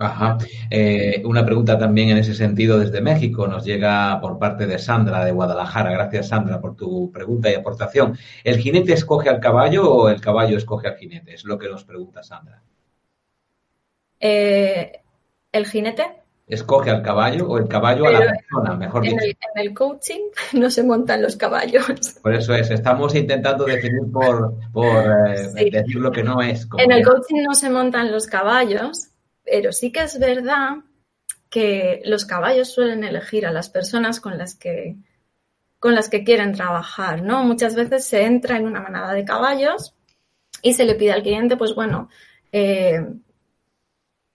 Ajá. 0.00 0.38
Eh, 0.70 1.22
una 1.26 1.44
pregunta 1.44 1.78
también 1.78 2.08
en 2.08 2.16
ese 2.16 2.34
sentido 2.34 2.78
desde 2.78 3.02
México 3.02 3.46
nos 3.46 3.66
llega 3.66 4.18
por 4.18 4.38
parte 4.38 4.66
de 4.66 4.78
Sandra 4.78 5.22
de 5.26 5.30
Guadalajara. 5.30 5.92
Gracias, 5.92 6.28
Sandra, 6.28 6.58
por 6.58 6.74
tu 6.74 7.12
pregunta 7.12 7.50
y 7.50 7.54
aportación. 7.54 8.16
¿El 8.42 8.56
jinete 8.56 8.94
escoge 8.94 9.28
al 9.28 9.40
caballo 9.40 9.92
o 9.92 10.08
el 10.08 10.18
caballo 10.18 10.56
escoge 10.56 10.88
al 10.88 10.96
jinete? 10.96 11.34
Es 11.34 11.44
lo 11.44 11.58
que 11.58 11.68
nos 11.68 11.84
pregunta 11.84 12.22
Sandra. 12.22 12.62
Eh, 14.18 15.02
¿El 15.52 15.66
jinete? 15.66 16.04
¿Escoge 16.46 16.88
al 16.88 17.02
caballo 17.02 17.46
o 17.48 17.58
el 17.58 17.68
caballo 17.68 18.06
a 18.06 18.12
la 18.12 18.20
persona, 18.20 18.74
mejor 18.76 19.02
dicho? 19.02 19.16
En 19.54 19.60
el, 19.60 19.74
coaching 19.74 20.20
no 20.54 20.70
se 20.70 20.82
montan 20.82 21.20
los 21.20 21.36
caballos. 21.36 22.18
Por 22.22 22.34
eso 22.34 22.54
es, 22.54 22.70
estamos 22.70 23.14
intentando 23.14 23.66
definir 23.66 24.10
por, 24.10 24.54
eh, 24.82 25.70
decir 25.70 25.96
lo 25.96 26.10
que 26.10 26.22
no 26.22 26.40
es. 26.40 26.66
en 26.78 26.90
el 26.90 27.04
coaching 27.04 27.42
no 27.42 27.54
se 27.54 27.68
montan 27.68 28.10
los 28.10 28.26
caballos, 28.26 29.09
pero 29.50 29.72
sí 29.72 29.90
que 29.90 30.02
es 30.02 30.18
verdad 30.18 30.76
que 31.48 32.00
los 32.04 32.24
caballos 32.24 32.72
suelen 32.72 33.02
elegir 33.02 33.46
a 33.46 33.52
las 33.52 33.68
personas 33.68 34.20
con 34.20 34.38
las 34.38 34.54
que 34.54 34.96
con 35.80 35.94
las 35.94 36.10
que 36.10 36.24
quieren 36.24 36.52
trabajar, 36.52 37.22
¿no? 37.22 37.42
Muchas 37.42 37.74
veces 37.74 38.04
se 38.04 38.24
entra 38.24 38.58
en 38.58 38.66
una 38.66 38.82
manada 38.82 39.14
de 39.14 39.24
caballos 39.24 39.94
y 40.62 40.74
se 40.74 40.84
le 40.84 40.94
pide 40.94 41.12
al 41.12 41.22
cliente, 41.22 41.56
pues 41.56 41.74
bueno, 41.74 42.10
eh, 42.52 43.00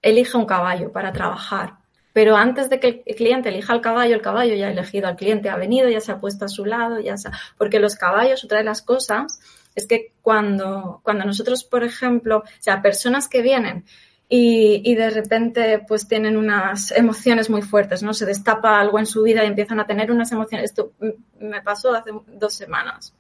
elija 0.02 0.40
un 0.40 0.48
caballo 0.48 0.92
para 0.92 1.14
trabajar. 1.14 1.76
Pero 2.14 2.36
antes 2.36 2.70
de 2.70 2.80
que 2.80 3.04
el 3.06 3.16
cliente 3.16 3.50
elija 3.50 3.74
el 3.74 3.82
caballo, 3.82 4.16
el 4.16 4.24
caballo 4.24 4.56
ya 4.56 4.68
ha 4.68 4.72
elegido 4.72 5.08
al 5.08 5.18
cliente, 5.18 5.50
ha 5.50 5.56
venido, 5.56 5.88
ya 5.88 6.02
se 6.02 6.12
ha 6.12 6.20
puesto 6.20 6.46
a 6.46 6.50
su 6.50 6.66
lado, 6.66 7.00
ya 7.00 7.16
se 7.16 7.30
porque 7.58 7.80
los 7.80 7.96
caballos, 7.96 8.44
otra 8.44 8.58
de 8.58 8.64
las 8.64 8.82
cosas, 8.82 9.40
es 9.76 9.86
que 9.86 10.14
cuando, 10.24 11.02
cuando 11.04 11.26
nosotros, 11.26 11.64
por 11.64 11.84
ejemplo, 11.84 12.40
o 12.40 12.44
sea, 12.60 12.82
personas 12.82 13.30
que 13.30 13.44
vienen 13.44 13.86
y, 14.28 14.96
de 14.96 15.10
repente 15.12 15.86
pues 15.88 16.08
tienen 16.08 16.36
unas 16.36 16.92
emociones 16.92 17.50
muy 17.50 17.62
fuertes, 17.62 18.02
¿no? 18.02 18.14
Se 18.14 18.26
destapa 18.26 18.80
algo 18.80 18.98
en 18.98 19.06
su 19.06 19.22
vida 19.22 19.44
y 19.44 19.48
empiezan 19.48 19.80
a 19.80 19.86
tener 19.86 20.12
unas 20.12 20.32
emociones. 20.32 20.72
Esto 20.72 20.94
me 21.40 21.62
pasó 21.62 21.94
hace 21.94 22.12
dos 22.28 22.54
semanas. 22.54 23.14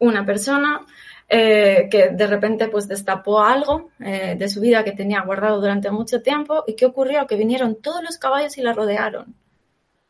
Una 0.00 0.26
persona 0.26 0.84
eh, 1.28 1.88
que 1.90 2.10
de 2.10 2.26
repente 2.26 2.68
pues 2.68 2.88
destapó 2.88 3.40
algo 3.40 3.90
eh, 4.00 4.34
de 4.36 4.48
su 4.48 4.60
vida 4.60 4.82
que 4.82 4.92
tenía 4.92 5.22
guardado 5.22 5.60
durante 5.60 5.90
mucho 5.90 6.20
tiempo 6.20 6.64
y 6.66 6.74
¿qué 6.74 6.86
ocurrió? 6.86 7.26
Que 7.26 7.36
vinieron 7.36 7.76
todos 7.80 8.02
los 8.02 8.18
caballos 8.18 8.58
y 8.58 8.62
la 8.62 8.72
rodearon. 8.72 9.34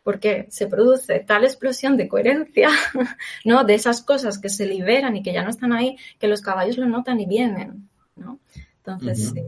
Porque 0.02 0.46
se 0.50 0.66
produce 0.66 1.20
tal 1.20 1.44
explosión 1.44 1.96
de 1.98 2.08
coherencia, 2.08 2.70
¿no? 3.44 3.64
De 3.64 3.74
esas 3.74 4.02
cosas 4.02 4.38
que 4.38 4.48
se 4.48 4.66
liberan 4.66 5.16
y 5.16 5.22
que 5.22 5.32
ya 5.32 5.42
no 5.42 5.50
están 5.50 5.74
ahí, 5.74 5.98
que 6.18 6.28
los 6.28 6.40
caballos 6.40 6.78
lo 6.78 6.86
notan 6.86 7.20
y 7.20 7.26
vienen, 7.26 7.88
¿no? 8.16 8.38
Entonces, 8.78 9.30
sí. 9.34 9.42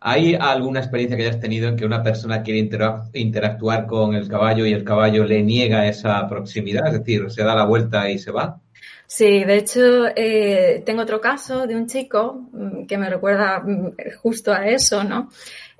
¿Hay 0.00 0.34
alguna 0.34 0.80
experiencia 0.80 1.16
que 1.16 1.24
hayas 1.24 1.40
tenido 1.40 1.68
en 1.68 1.76
que 1.76 1.84
una 1.84 2.02
persona 2.02 2.42
quiere 2.42 2.68
interactuar 3.14 3.86
con 3.86 4.14
el 4.14 4.28
caballo 4.28 4.64
y 4.66 4.72
el 4.72 4.84
caballo 4.84 5.24
le 5.24 5.42
niega 5.42 5.86
esa 5.86 6.26
proximidad? 6.28 6.86
Es 6.86 7.00
decir, 7.00 7.30
se 7.30 7.42
da 7.42 7.54
la 7.54 7.64
vuelta 7.64 8.10
y 8.10 8.18
se 8.18 8.30
va. 8.30 8.60
Sí, 9.06 9.42
de 9.42 9.56
hecho, 9.56 10.06
eh, 10.14 10.84
tengo 10.86 11.02
otro 11.02 11.20
caso 11.20 11.66
de 11.66 11.74
un 11.74 11.88
chico 11.88 12.48
mm, 12.52 12.86
que 12.86 12.96
me 12.96 13.10
recuerda 13.10 13.58
mm, 13.58 13.94
justo 14.22 14.52
a 14.52 14.68
eso, 14.68 15.02
¿no? 15.02 15.30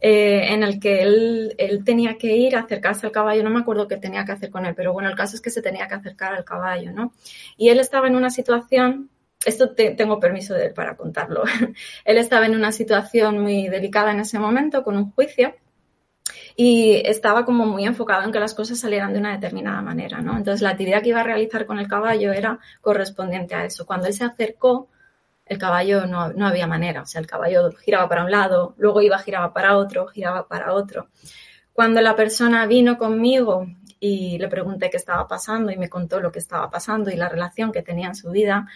Eh, 0.01 0.53
en 0.53 0.65
el 0.65 0.81
que 0.81 1.03
él, 1.03 1.55
él, 1.57 1.85
tenía 1.85 2.17
que 2.19 2.35
ir 2.37 2.57
a 2.57 2.61
acercarse 2.61 3.07
al 3.07 3.13
caballo, 3.13 3.45
no 3.45 3.51
me 3.51 3.61
acuerdo 3.61 3.87
qué 3.87 3.99
tenía 3.99 4.25
que 4.25 4.33
hacer 4.33 4.51
con 4.51 4.67
él, 4.67 4.75
pero 4.75 4.93
bueno, 4.93 5.09
el 5.09 5.15
caso 5.15 5.37
es 5.37 5.43
que 5.43 5.51
se 5.51 5.63
tenía 5.63 5.87
que 5.87 5.95
acercar 5.95 6.35
al 6.35 6.45
caballo, 6.45 6.91
¿no? 6.93 7.13
Y 7.57 7.69
él 7.69 7.79
estaba 7.79 8.09
en 8.09 8.17
una 8.17 8.31
situación 8.31 9.11
esto 9.45 9.75
tengo 9.75 10.21
permiso 10.21 10.55
de 10.55 10.67
él 10.67 10.75
para 10.75 10.97
contarlo. 10.97 11.43
él 12.05 12.19
estaba 12.19 12.47
en 12.47 12.55
una 12.55 12.73
situación 12.73 13.41
muy 13.41 13.69
delicada 13.69 14.13
en 14.13 14.21
ese 14.21 14.39
momento 14.39 14.83
con 14.85 14.97
un 14.97 15.11
juicio 15.13 15.55
y 16.57 17.01
estaba 17.05 17.45
como 17.45 17.67
muy 17.67 17.85
enfocado 17.87 18.25
en 18.25 18.33
que 18.33 18.41
las 18.41 18.55
cosas 18.55 18.79
salieran 18.79 19.13
de 19.13 19.19
una 19.19 19.33
determinada 19.33 19.81
manera, 19.83 20.21
¿no? 20.21 20.37
Entonces 20.37 20.61
la 20.63 20.71
actividad 20.71 21.03
que 21.03 21.09
iba 21.09 21.21
a 21.21 21.25
realizar 21.25 21.67
con 21.67 21.79
el 21.79 21.89
caballo 21.89 22.33
era 22.33 22.59
correspondiente 22.81 23.55
a 23.55 23.65
eso. 23.65 23.87
Cuando 23.87 24.07
él 24.07 24.15
se 24.15 24.25
acercó, 24.25 24.89
el 25.47 25.59
caballo 25.59 26.07
no, 26.07 26.33
no 26.33 26.47
había 26.47 26.67
manera, 26.67 27.03
o 27.03 27.07
sea, 27.07 27.21
el 27.21 27.27
caballo 27.27 27.73
giraba 27.73 28.09
para 28.09 28.25
un 28.25 28.31
lado, 28.31 28.75
luego 28.79 29.03
iba, 29.03 29.19
giraba 29.19 29.53
para 29.53 29.77
otro, 29.77 30.07
giraba 30.07 30.47
para 30.47 30.75
otro. 30.75 31.09
Cuando 31.73 32.01
la 32.01 32.15
persona 32.15 32.67
vino 32.67 32.99
conmigo 32.99 33.67
y 33.99 34.39
le 34.39 34.49
pregunté 34.49 34.91
qué 34.91 34.97
estaba 34.97 35.27
pasando 35.27 35.73
y 35.73 35.77
me 35.77 35.89
contó 35.89 36.21
lo 36.21 36.31
que 36.31 36.39
estaba 36.39 36.71
pasando 36.71 37.11
y 37.11 37.17
la 37.17 37.29
relación 37.29 37.73
que 37.73 37.83
tenía 37.83 38.09
en 38.09 38.15
su 38.15 38.31
vida, 38.31 38.69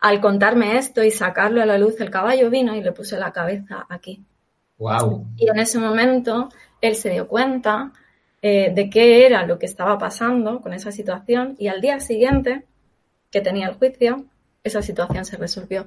al 0.00 0.20
contarme 0.20 0.78
esto 0.78 1.02
y 1.02 1.10
sacarlo 1.10 1.62
a 1.62 1.66
la 1.66 1.78
luz, 1.78 2.00
el 2.00 2.10
caballo 2.10 2.50
vino 2.50 2.74
y 2.74 2.82
le 2.82 2.92
puse 2.92 3.18
la 3.18 3.32
cabeza 3.32 3.86
aquí. 3.88 4.24
Wow. 4.78 5.26
Y 5.36 5.48
en 5.48 5.58
ese 5.58 5.78
momento 5.78 6.48
él 6.80 6.94
se 6.94 7.10
dio 7.10 7.26
cuenta 7.26 7.92
eh, 8.40 8.72
de 8.72 8.88
qué 8.88 9.26
era 9.26 9.44
lo 9.44 9.58
que 9.58 9.66
estaba 9.66 9.98
pasando 9.98 10.60
con 10.60 10.72
esa 10.72 10.92
situación 10.92 11.56
y 11.58 11.68
al 11.68 11.80
día 11.80 11.98
siguiente 11.98 12.64
que 13.30 13.40
tenía 13.40 13.68
el 13.68 13.74
juicio, 13.74 14.24
esa 14.62 14.82
situación 14.82 15.24
se 15.24 15.36
resolvió. 15.36 15.86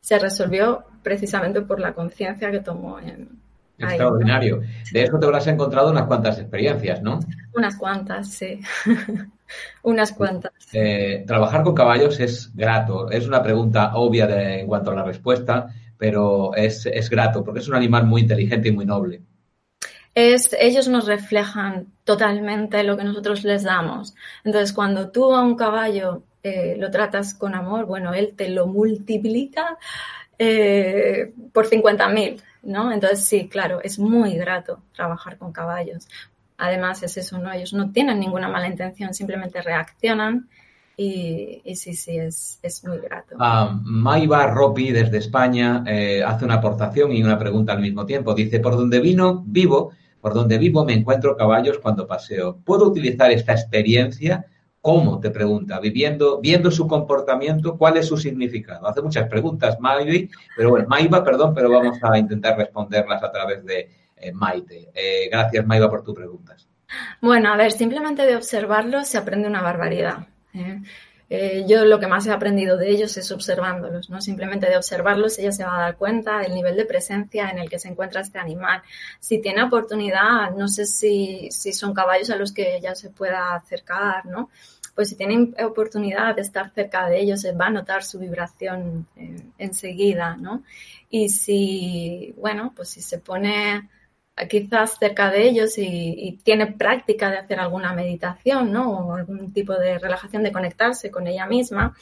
Se 0.00 0.18
resolvió 0.18 0.84
precisamente 1.02 1.60
por 1.60 1.80
la 1.80 1.92
conciencia 1.92 2.50
que 2.50 2.60
tomó 2.60 2.98
en, 2.98 3.38
Extraordinario. 3.78 4.60
De 4.92 5.04
eso 5.04 5.18
te 5.18 5.26
habrás 5.26 5.46
encontrado 5.46 5.90
unas 5.90 6.06
cuantas 6.06 6.38
experiencias, 6.38 7.00
¿no? 7.00 7.20
Unas 7.54 7.76
cuantas, 7.76 8.28
sí. 8.28 8.60
unas 9.82 10.12
cuantas. 10.12 10.52
Eh, 10.72 11.24
trabajar 11.26 11.62
con 11.62 11.74
caballos 11.74 12.20
es 12.20 12.54
grato. 12.54 13.10
Es 13.10 13.26
una 13.26 13.42
pregunta 13.42 13.96
obvia 13.96 14.26
de, 14.26 14.60
en 14.60 14.66
cuanto 14.66 14.90
a 14.90 14.94
la 14.94 15.04
respuesta, 15.04 15.68
pero 15.96 16.54
es, 16.54 16.86
es, 16.86 17.10
grato 17.10 17.44
porque 17.44 17.60
es 17.60 17.68
un 17.68 17.74
animal 17.74 18.06
muy 18.06 18.22
inteligente 18.22 18.68
y 18.68 18.72
muy 18.72 18.86
noble. 18.86 19.22
Es, 20.14 20.56
ellos 20.58 20.88
nos 20.88 21.06
reflejan 21.06 21.86
totalmente 22.04 22.82
lo 22.82 22.96
que 22.96 23.04
nosotros 23.04 23.44
les 23.44 23.62
damos. 23.62 24.14
Entonces, 24.44 24.72
cuando 24.72 25.10
tú 25.10 25.34
a 25.34 25.42
un 25.42 25.56
caballo 25.56 26.22
eh, 26.42 26.76
lo 26.78 26.90
tratas 26.90 27.34
con 27.34 27.54
amor, 27.54 27.86
bueno, 27.86 28.14
él 28.14 28.34
te 28.36 28.48
lo 28.48 28.66
multiplica 28.66 29.76
eh, 30.38 31.32
por 31.52 31.68
50.000. 31.68 32.40
¿no? 32.62 32.92
Entonces 32.92 33.24
sí, 33.24 33.48
claro, 33.48 33.80
es 33.82 33.98
muy 33.98 34.36
grato 34.36 34.82
trabajar 34.94 35.38
con 35.38 35.52
caballos. 35.52 36.08
Además 36.58 37.02
es 37.02 37.16
eso, 37.16 37.38
¿no? 37.38 37.52
Ellos 37.52 37.72
no 37.72 37.90
tienen 37.90 38.20
ninguna 38.20 38.48
mala 38.48 38.66
intención, 38.66 39.14
simplemente 39.14 39.62
reaccionan 39.62 40.48
y, 40.96 41.62
sí, 41.76 41.94
sí, 41.94 42.18
es, 42.18 42.82
muy 42.84 42.98
grato. 42.98 43.36
Uh, 43.36 43.80
Maiva 43.84 44.48
Ropi 44.48 44.90
desde 44.90 45.18
España 45.18 45.84
eh, 45.86 46.22
hace 46.24 46.44
una 46.44 46.54
aportación 46.54 47.12
y 47.12 47.22
una 47.22 47.38
pregunta 47.38 47.72
al 47.72 47.80
mismo 47.80 48.04
tiempo. 48.04 48.34
Dice, 48.34 48.58
por 48.58 48.76
donde 48.76 48.98
vino, 49.00 49.44
vivo, 49.46 49.92
por 50.20 50.34
donde 50.34 50.58
vivo 50.58 50.84
me 50.84 50.94
encuentro 50.94 51.36
caballos 51.36 51.78
cuando 51.78 52.06
paseo. 52.06 52.58
¿Puedo 52.64 52.88
utilizar 52.88 53.30
esta 53.30 53.52
experiencia 53.52 54.44
¿Cómo? 54.80 55.18
Te 55.18 55.30
pregunta, 55.30 55.80
viviendo, 55.80 56.40
viendo 56.40 56.70
su 56.70 56.86
comportamiento, 56.86 57.76
¿cuál 57.76 57.96
es 57.96 58.06
su 58.06 58.16
significado? 58.16 58.86
Hace 58.86 59.02
muchas 59.02 59.28
preguntas, 59.28 59.78
Maivy, 59.80 60.30
pero 60.56 60.70
bueno, 60.70 60.86
Maiva, 60.88 61.24
perdón, 61.24 61.52
pero 61.52 61.68
vamos 61.68 61.98
a 62.02 62.16
intentar 62.16 62.56
responderlas 62.56 63.22
a 63.22 63.30
través 63.32 63.64
de 63.64 63.90
eh, 64.20 64.32
Maite. 64.32 64.90
Eh, 64.94 65.28
gracias, 65.30 65.66
Maiva, 65.66 65.90
por 65.90 66.02
tus 66.02 66.14
preguntas. 66.14 66.66
Bueno, 67.20 67.52
a 67.52 67.56
ver, 67.56 67.72
simplemente 67.72 68.24
de 68.24 68.36
observarlos 68.36 69.08
se 69.08 69.18
aprende 69.18 69.48
una 69.48 69.62
barbaridad. 69.62 70.26
¿eh? 70.54 70.80
yo 71.68 71.84
lo 71.84 72.00
que 72.00 72.06
más 72.06 72.26
he 72.26 72.32
aprendido 72.32 72.78
de 72.78 72.88
ellos 72.88 73.14
es 73.18 73.30
observándolos, 73.30 74.08
¿no? 74.08 74.18
Simplemente 74.22 74.66
de 74.66 74.78
observarlos 74.78 75.38
ella 75.38 75.52
se 75.52 75.62
va 75.62 75.76
a 75.76 75.80
dar 75.80 75.96
cuenta 75.98 76.38
del 76.38 76.54
nivel 76.54 76.74
de 76.74 76.86
presencia 76.86 77.50
en 77.50 77.58
el 77.58 77.68
que 77.68 77.78
se 77.78 77.88
encuentra 77.88 78.22
este 78.22 78.38
animal. 78.38 78.80
Si 79.20 79.38
tiene 79.38 79.62
oportunidad, 79.62 80.52
no 80.52 80.68
sé 80.68 80.86
si, 80.86 81.48
si 81.50 81.74
son 81.74 81.92
caballos 81.92 82.30
a 82.30 82.36
los 82.36 82.50
que 82.50 82.76
ella 82.76 82.94
se 82.94 83.10
pueda 83.10 83.54
acercar, 83.54 84.24
¿no? 84.24 84.48
pues 84.98 85.10
si 85.10 85.14
tienen 85.14 85.54
oportunidad 85.64 86.34
de 86.34 86.42
estar 86.42 86.72
cerca 86.74 87.08
de 87.08 87.20
ellos, 87.20 87.42
se 87.42 87.52
va 87.52 87.66
a 87.66 87.70
notar 87.70 88.02
su 88.02 88.18
vibración 88.18 89.06
enseguida, 89.56 90.36
¿no? 90.36 90.64
Y 91.08 91.28
si, 91.28 92.34
bueno, 92.36 92.72
pues 92.74 92.88
si 92.88 93.00
se 93.00 93.18
pone 93.18 93.88
quizás 94.48 94.98
cerca 94.98 95.30
de 95.30 95.48
ellos 95.48 95.78
y, 95.78 96.38
tiene 96.42 96.66
práctica 96.66 97.30
de 97.30 97.38
hacer 97.38 97.60
alguna 97.60 97.92
meditación, 97.92 98.72
¿no? 98.72 98.90
O 98.90 99.14
algún 99.14 99.52
tipo 99.52 99.74
de 99.74 99.98
relajación, 99.98 100.42
de 100.42 100.52
conectarse 100.52 101.10
con 101.10 101.26
ella 101.26 101.46
misma, 101.46 101.96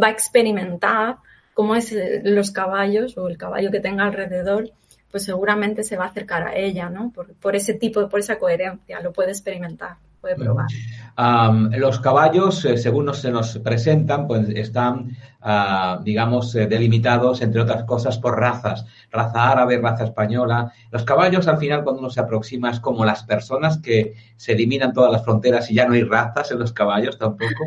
va 0.00 0.08
a 0.08 0.10
experimentar 0.10 1.16
cómo 1.54 1.74
es 1.76 1.92
eh, 1.92 2.22
los 2.24 2.50
caballos 2.50 3.16
o 3.18 3.28
el 3.28 3.36
caballo 3.36 3.70
que 3.70 3.80
tenga 3.80 4.04
alrededor, 4.04 4.70
pues 5.10 5.24
seguramente 5.24 5.84
se 5.84 5.96
va 5.96 6.04
a 6.04 6.08
acercar 6.08 6.42
a 6.44 6.56
ella, 6.56 6.88
¿no? 6.88 7.10
Por, 7.12 7.34
por 7.34 7.56
ese 7.56 7.74
tipo, 7.74 8.08
por 8.08 8.20
esa 8.20 8.38
coherencia, 8.38 9.00
lo 9.00 9.12
puede 9.12 9.30
experimentar 9.30 9.96
puede 10.22 10.36
probar. 10.36 10.66
los 11.76 11.98
caballos, 11.98 12.64
eh, 12.64 12.78
según 12.78 13.12
se 13.12 13.30
nos 13.30 13.58
presentan, 13.58 14.28
pues 14.28 14.48
están, 14.50 15.16
ah, 15.40 16.00
digamos, 16.02 16.54
eh, 16.54 16.66
delimitados, 16.68 17.42
entre 17.42 17.60
otras 17.60 17.82
cosas, 17.84 18.18
por 18.18 18.38
razas. 18.38 18.86
Raza 19.10 19.50
árabe, 19.50 19.78
raza 19.78 20.04
española. 20.04 20.72
Los 20.92 21.04
caballos, 21.04 21.48
al 21.48 21.58
final, 21.58 21.82
cuando 21.82 22.00
uno 22.00 22.10
se 22.10 22.20
aproxima, 22.20 22.70
es 22.70 22.78
como 22.78 23.04
las 23.04 23.24
personas 23.24 23.78
que 23.78 24.14
se 24.36 24.52
eliminan 24.52 24.92
todas 24.92 25.10
las 25.10 25.24
fronteras 25.24 25.70
y 25.70 25.74
ya 25.74 25.86
no 25.86 25.94
hay 25.94 26.04
razas 26.04 26.52
en 26.52 26.60
los 26.60 26.72
caballos 26.72 27.18
tampoco. 27.18 27.64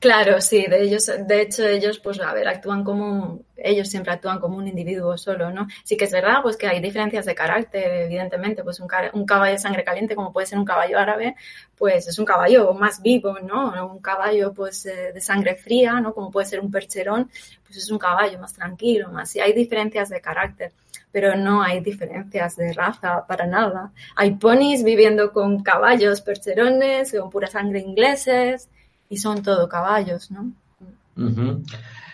Claro, 0.00 0.40
sí, 0.40 0.66
de 0.66 0.82
ellos, 0.82 1.06
de 1.06 1.42
hecho, 1.42 1.64
ellos, 1.64 1.98
pues, 2.00 2.20
a 2.20 2.32
ver, 2.32 2.48
actúan 2.48 2.82
como 2.82 3.40
ellos 3.56 3.88
siempre 3.88 4.12
actúan 4.12 4.40
como 4.40 4.56
un 4.56 4.66
individuo 4.66 5.16
solo, 5.18 5.50
¿no? 5.52 5.68
Sí 5.84 5.96
que 5.96 6.06
es 6.06 6.12
verdad, 6.12 6.42
pues 6.42 6.56
que 6.56 6.66
hay 6.66 6.80
diferencias 6.80 7.24
de 7.26 7.34
carácter, 7.34 8.04
evidentemente, 8.06 8.64
pues 8.64 8.80
un, 8.80 8.88
un 9.12 9.26
caballo 9.26 9.52
de 9.52 9.58
sangre 9.58 9.84
caliente, 9.84 10.16
como 10.16 10.32
puede 10.32 10.46
ser 10.46 10.58
un 10.58 10.64
caballo 10.64 10.98
árabe, 10.98 11.36
pues 11.76 12.08
es 12.08 12.18
un 12.18 12.24
caballo 12.24 12.72
más 12.74 13.00
vivo, 13.02 13.38
¿no? 13.40 13.92
Un 13.92 14.00
caballo, 14.00 14.52
pues, 14.52 14.86
eh, 14.86 15.12
de 15.12 15.20
sangre 15.20 15.54
fría, 15.54 16.00
¿no? 16.00 16.14
Como 16.14 16.30
puede 16.32 16.46
ser 16.46 16.60
un 16.60 16.70
percherón, 16.70 17.30
pues 17.64 17.76
es 17.76 17.90
un 17.90 17.98
caballo 17.98 18.38
más 18.40 18.54
tranquilo, 18.54 19.10
más. 19.10 19.36
Hay 19.36 19.52
diferencias 19.52 20.08
de 20.08 20.20
carácter 20.20 20.72
pero 21.12 21.34
no 21.34 21.60
hay 21.60 21.80
diferencias 21.80 22.56
de 22.56 22.72
raza 22.72 23.26
para 23.26 23.44
nada. 23.44 23.90
Hay 24.14 24.36
ponis 24.36 24.84
viviendo 24.84 25.32
con 25.32 25.60
caballos 25.60 26.20
percherones, 26.20 27.12
con 27.18 27.30
pura 27.30 27.48
sangre 27.48 27.80
ingleses, 27.80 28.68
y 29.10 29.18
son 29.18 29.42
todo 29.42 29.68
caballos, 29.68 30.30
¿no? 30.30 30.52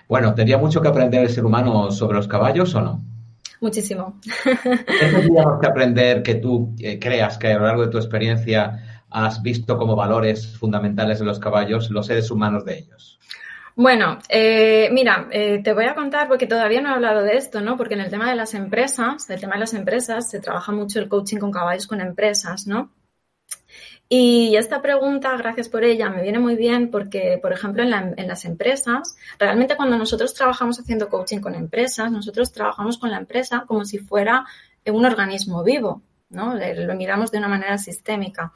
Bueno, 0.08 0.34
¿tendría 0.34 0.58
mucho 0.58 0.80
que 0.80 0.88
aprender 0.88 1.22
el 1.22 1.30
ser 1.30 1.44
humano 1.44 1.92
sobre 1.92 2.16
los 2.16 2.26
caballos 2.26 2.74
o 2.74 2.80
no? 2.80 3.02
Muchísimo. 3.60 4.18
¿Qué 4.42 5.06
tendríamos 5.10 5.60
que 5.60 5.66
aprender 5.66 6.22
que 6.22 6.36
tú 6.36 6.74
eh, 6.80 6.98
creas 6.98 7.38
que 7.38 7.52
a 7.52 7.58
lo 7.58 7.66
largo 7.66 7.82
de 7.82 7.88
tu 7.88 7.98
experiencia 7.98 9.02
has 9.10 9.42
visto 9.42 9.78
como 9.78 9.94
valores 9.94 10.56
fundamentales 10.56 11.20
de 11.20 11.26
los 11.26 11.38
caballos, 11.38 11.90
los 11.90 12.06
seres 12.06 12.30
humanos 12.30 12.64
de 12.64 12.78
ellos? 12.78 13.18
Bueno, 13.74 14.18
eh, 14.30 14.88
mira, 14.90 15.28
eh, 15.30 15.60
te 15.62 15.74
voy 15.74 15.84
a 15.84 15.94
contar 15.94 16.28
porque 16.28 16.46
todavía 16.46 16.80
no 16.80 16.88
he 16.88 16.94
hablado 16.94 17.22
de 17.22 17.36
esto, 17.36 17.60
¿no? 17.60 17.76
Porque 17.76 17.92
en 17.92 18.00
el 18.00 18.10
tema 18.10 18.28
de 18.30 18.36
las 18.36 18.54
empresas, 18.54 19.28
el 19.28 19.38
tema 19.38 19.54
de 19.54 19.60
las 19.60 19.74
empresas, 19.74 20.30
se 20.30 20.40
trabaja 20.40 20.72
mucho 20.72 20.98
el 20.98 21.08
coaching 21.08 21.36
con 21.36 21.50
caballos 21.50 21.86
con 21.86 22.00
empresas, 22.00 22.66
¿no? 22.66 22.90
Y 24.08 24.54
esta 24.54 24.80
pregunta, 24.82 25.36
gracias 25.36 25.68
por 25.68 25.82
ella, 25.82 26.08
me 26.10 26.22
viene 26.22 26.38
muy 26.38 26.54
bien 26.54 26.90
porque, 26.92 27.40
por 27.42 27.52
ejemplo, 27.52 27.82
en, 27.82 28.28
las 28.28 28.44
empresas, 28.44 29.16
realmente 29.36 29.76
cuando 29.76 29.98
nosotros 29.98 30.32
trabajamos 30.32 30.78
haciendo 30.78 31.08
coaching 31.08 31.40
con 31.40 31.56
empresas, 31.56 32.12
nosotros 32.12 32.52
trabajamos 32.52 32.98
con 32.98 33.10
la 33.10 33.18
empresa 33.18 33.64
como 33.66 33.84
si 33.84 33.98
fuera 33.98 34.46
un 34.86 35.04
organismo 35.04 35.64
vivo, 35.64 36.02
¿no? 36.30 36.54
Lo 36.54 36.94
miramos 36.94 37.32
de 37.32 37.38
una 37.38 37.48
manera 37.48 37.78
sistémica, 37.78 38.52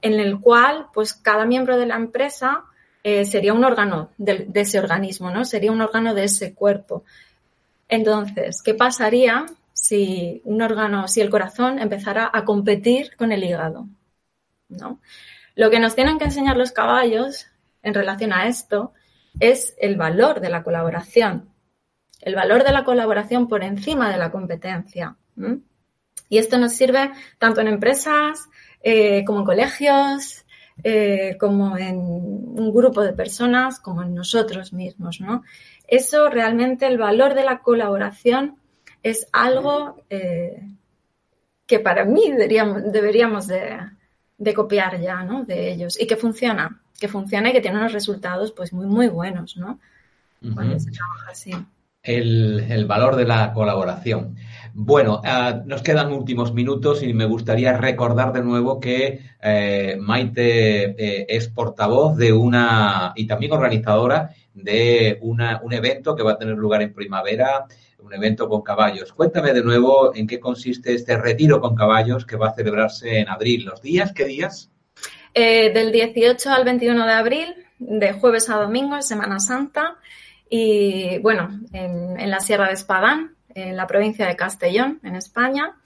en 0.00 0.20
el 0.20 0.38
cual, 0.38 0.86
pues, 0.94 1.14
cada 1.14 1.46
miembro 1.46 1.78
de 1.78 1.86
la 1.86 1.96
empresa 1.96 2.64
eh, 3.02 3.24
sería 3.24 3.54
un 3.54 3.64
órgano 3.64 4.10
de 4.18 4.46
ese 4.54 4.78
organismo, 4.78 5.32
¿no? 5.32 5.44
Sería 5.44 5.72
un 5.72 5.80
órgano 5.80 6.14
de 6.14 6.24
ese 6.24 6.54
cuerpo. 6.54 7.02
Entonces, 7.88 8.62
¿qué 8.62 8.74
pasaría 8.74 9.46
si 9.72 10.40
un 10.44 10.62
órgano, 10.62 11.08
si 11.08 11.20
el 11.20 11.28
corazón 11.28 11.80
empezara 11.80 12.30
a 12.32 12.44
competir 12.44 13.16
con 13.16 13.32
el 13.32 13.42
hígado? 13.42 13.88
¿No? 14.72 15.00
Lo 15.54 15.70
que 15.70 15.80
nos 15.80 15.94
tienen 15.94 16.18
que 16.18 16.24
enseñar 16.24 16.56
los 16.56 16.72
caballos 16.72 17.46
en 17.82 17.94
relación 17.94 18.32
a 18.32 18.46
esto 18.46 18.92
es 19.40 19.74
el 19.78 19.96
valor 19.96 20.40
de 20.40 20.50
la 20.50 20.62
colaboración, 20.62 21.50
el 22.20 22.34
valor 22.34 22.64
de 22.64 22.72
la 22.72 22.84
colaboración 22.84 23.48
por 23.48 23.62
encima 23.62 24.10
de 24.10 24.18
la 24.18 24.30
competencia. 24.30 25.16
Y 26.28 26.38
esto 26.38 26.58
nos 26.58 26.72
sirve 26.72 27.10
tanto 27.38 27.60
en 27.60 27.68
empresas 27.68 28.48
eh, 28.82 29.24
como 29.24 29.40
en 29.40 29.44
colegios, 29.44 30.44
eh, 30.82 31.36
como 31.38 31.76
en 31.76 31.98
un 31.98 32.72
grupo 32.72 33.02
de 33.02 33.12
personas, 33.12 33.78
como 33.78 34.02
en 34.02 34.14
nosotros 34.14 34.72
mismos, 34.72 35.20
¿no? 35.20 35.42
Eso 35.86 36.28
realmente, 36.30 36.86
el 36.86 36.98
valor 36.98 37.34
de 37.34 37.44
la 37.44 37.60
colaboración 37.60 38.56
es 39.02 39.26
algo 39.32 40.04
eh, 40.08 40.62
que 41.66 41.80
para 41.80 42.04
mí 42.04 42.30
deberíamos, 42.30 42.90
deberíamos 42.90 43.46
de, 43.46 43.78
de 44.42 44.54
copiar 44.54 45.00
ya, 45.00 45.22
¿no? 45.22 45.44
De 45.44 45.72
ellos 45.72 46.00
y 46.00 46.06
que 46.06 46.16
funciona, 46.16 46.82
que 46.98 47.06
funciona 47.06 47.50
y 47.50 47.52
que 47.52 47.60
tiene 47.60 47.78
unos 47.78 47.92
resultados 47.92 48.50
pues 48.52 48.72
muy, 48.72 48.86
muy 48.86 49.08
buenos, 49.08 49.56
¿no? 49.56 49.78
Cuando 50.54 50.78
se 50.80 50.90
trabaja 50.90 51.30
así. 51.30 51.52
El, 52.02 52.84
valor 52.88 53.14
de 53.14 53.24
la 53.24 53.52
colaboración. 53.52 54.34
Bueno, 54.74 55.20
ah, 55.24 55.62
nos 55.64 55.82
quedan 55.82 56.12
últimos 56.12 56.52
minutos 56.52 57.04
y 57.04 57.14
me 57.14 57.26
gustaría 57.26 57.76
recordar 57.76 58.32
de 58.32 58.42
nuevo 58.42 58.80
que 58.80 59.20
eh, 59.40 59.96
Maite 60.00 60.96
eh, 60.98 61.26
es 61.28 61.48
portavoz 61.48 62.16
de 62.16 62.32
una 62.32 63.12
y 63.14 63.28
también 63.28 63.52
organizadora 63.52 64.34
de 64.52 65.18
una, 65.22 65.60
un 65.62 65.72
evento 65.72 66.16
que 66.16 66.24
va 66.24 66.32
a 66.32 66.38
tener 66.38 66.56
lugar 66.56 66.82
en 66.82 66.92
primavera 66.92 67.66
un 68.02 68.12
evento 68.12 68.48
con 68.48 68.62
caballos. 68.62 69.12
Cuéntame 69.12 69.52
de 69.52 69.62
nuevo 69.62 70.14
en 70.14 70.26
qué 70.26 70.40
consiste 70.40 70.94
este 70.94 71.16
retiro 71.16 71.60
con 71.60 71.74
caballos 71.74 72.26
que 72.26 72.36
va 72.36 72.48
a 72.48 72.54
celebrarse 72.54 73.18
en 73.18 73.28
abril. 73.28 73.64
¿Los 73.64 73.80
días? 73.80 74.12
¿Qué 74.12 74.24
días? 74.24 74.70
Eh, 75.34 75.72
del 75.72 75.92
18 75.92 76.50
al 76.50 76.64
21 76.64 77.06
de 77.06 77.12
abril, 77.12 77.54
de 77.78 78.12
jueves 78.12 78.50
a 78.50 78.56
domingo, 78.56 79.00
Semana 79.02 79.38
Santa. 79.38 79.96
Y 80.50 81.18
bueno, 81.20 81.48
en, 81.72 82.30
la 82.30 82.40
Sierra 82.40 82.66
de 82.66 82.74
Espadán, 82.74 83.36
en 83.54 83.76
la 83.76 83.86
provincia 83.86 84.26
de 84.26 84.36
Castellón, 84.36 85.00
en 85.02 85.16
España. 85.16 85.76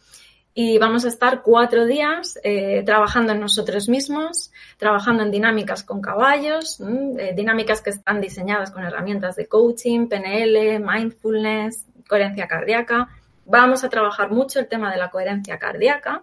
Y 0.58 0.78
vamos 0.78 1.04
a 1.04 1.08
estar 1.08 1.42
cuatro 1.42 1.84
días 1.84 2.40
eh, 2.42 2.82
trabajando 2.84 3.32
en 3.32 3.40
nosotros 3.40 3.90
mismos, 3.90 4.50
trabajando 4.78 5.22
en 5.22 5.30
dinámicas 5.30 5.84
con 5.84 6.00
caballos, 6.00 6.80
eh, 6.80 7.34
dinámicas 7.36 7.82
que 7.82 7.90
están 7.90 8.22
diseñadas 8.22 8.70
con 8.70 8.82
herramientas 8.82 9.36
de 9.36 9.46
coaching, 9.46 10.08
PNL, 10.08 10.80
mindfulness, 10.80 11.84
coherencia 12.09 12.46
cardíaca. 12.46 13.09
Vamos 13.44 13.84
a 13.84 13.88
trabajar 13.88 14.30
mucho 14.30 14.59
el 14.59 14.68
tema 14.68 14.90
de 14.90 14.98
la 14.98 15.11
coherencia 15.11 15.59
cardíaca 15.59 16.22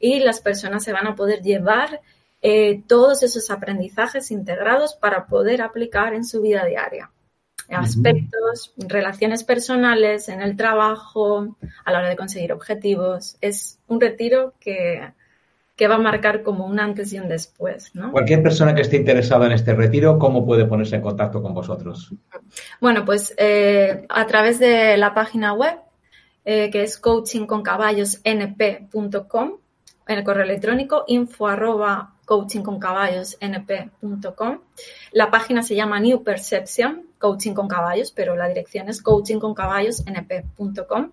y 0.00 0.20
las 0.20 0.40
personas 0.40 0.82
se 0.82 0.92
van 0.92 1.06
a 1.06 1.14
poder 1.14 1.40
llevar 1.40 2.00
eh, 2.42 2.82
todos 2.86 3.22
esos 3.22 3.50
aprendizajes 3.50 4.30
integrados 4.30 4.94
para 4.94 5.26
poder 5.26 5.62
aplicar 5.62 6.14
en 6.14 6.24
su 6.24 6.42
vida 6.42 6.64
diaria. 6.64 7.10
Aspectos, 7.70 8.74
relaciones 8.76 9.42
personales, 9.42 10.28
en 10.28 10.42
el 10.42 10.54
trabajo, 10.54 11.56
a 11.84 11.92
la 11.92 11.98
hora 12.00 12.08
de 12.10 12.16
conseguir 12.16 12.52
objetivos. 12.52 13.38
Es 13.40 13.78
un 13.86 14.00
retiro 14.00 14.52
que, 14.60 15.14
va 15.82 15.96
a 15.96 15.98
marcar 15.98 16.42
como 16.42 16.66
un 16.66 16.78
antes 16.78 17.12
y 17.12 17.18
un 17.18 17.28
después. 17.28 17.92
Cualquier 18.12 18.42
persona 18.42 18.74
que 18.74 18.80
esté 18.82 18.96
interesada 18.96 19.46
en 19.46 19.52
este 19.52 19.74
retiro, 19.74 20.18
¿cómo 20.18 20.46
puede 20.46 20.66
ponerse 20.66 20.96
en 20.96 21.02
contacto 21.02 21.42
con 21.42 21.52
vosotros? 21.52 22.14
Bueno, 22.80 23.04
pues 23.04 23.34
eh, 23.36 24.06
a 24.08 24.26
través 24.26 24.60
de 24.60 24.96
la 24.96 25.12
página 25.14 25.52
web, 25.52 25.78
eh, 26.44 26.70
que 26.70 26.84
es 26.84 26.96
coachingconcaballosnp.com, 26.98 29.52
en 30.06 30.18
el 30.18 30.24
correo 30.24 30.44
electrónico 30.44 31.04
info 31.08 31.48
arroba. 31.48 32.12
La 35.12 35.30
página 35.30 35.62
se 35.62 35.74
llama 35.74 36.00
New 36.00 36.22
Perception, 36.22 37.02
Coaching 37.18 37.52
con 37.52 37.68
Caballos, 37.68 38.12
pero 38.12 38.34
la 38.34 38.48
dirección 38.48 38.88
es 38.88 39.02
coachingconcaballosnp.com. 39.02 41.10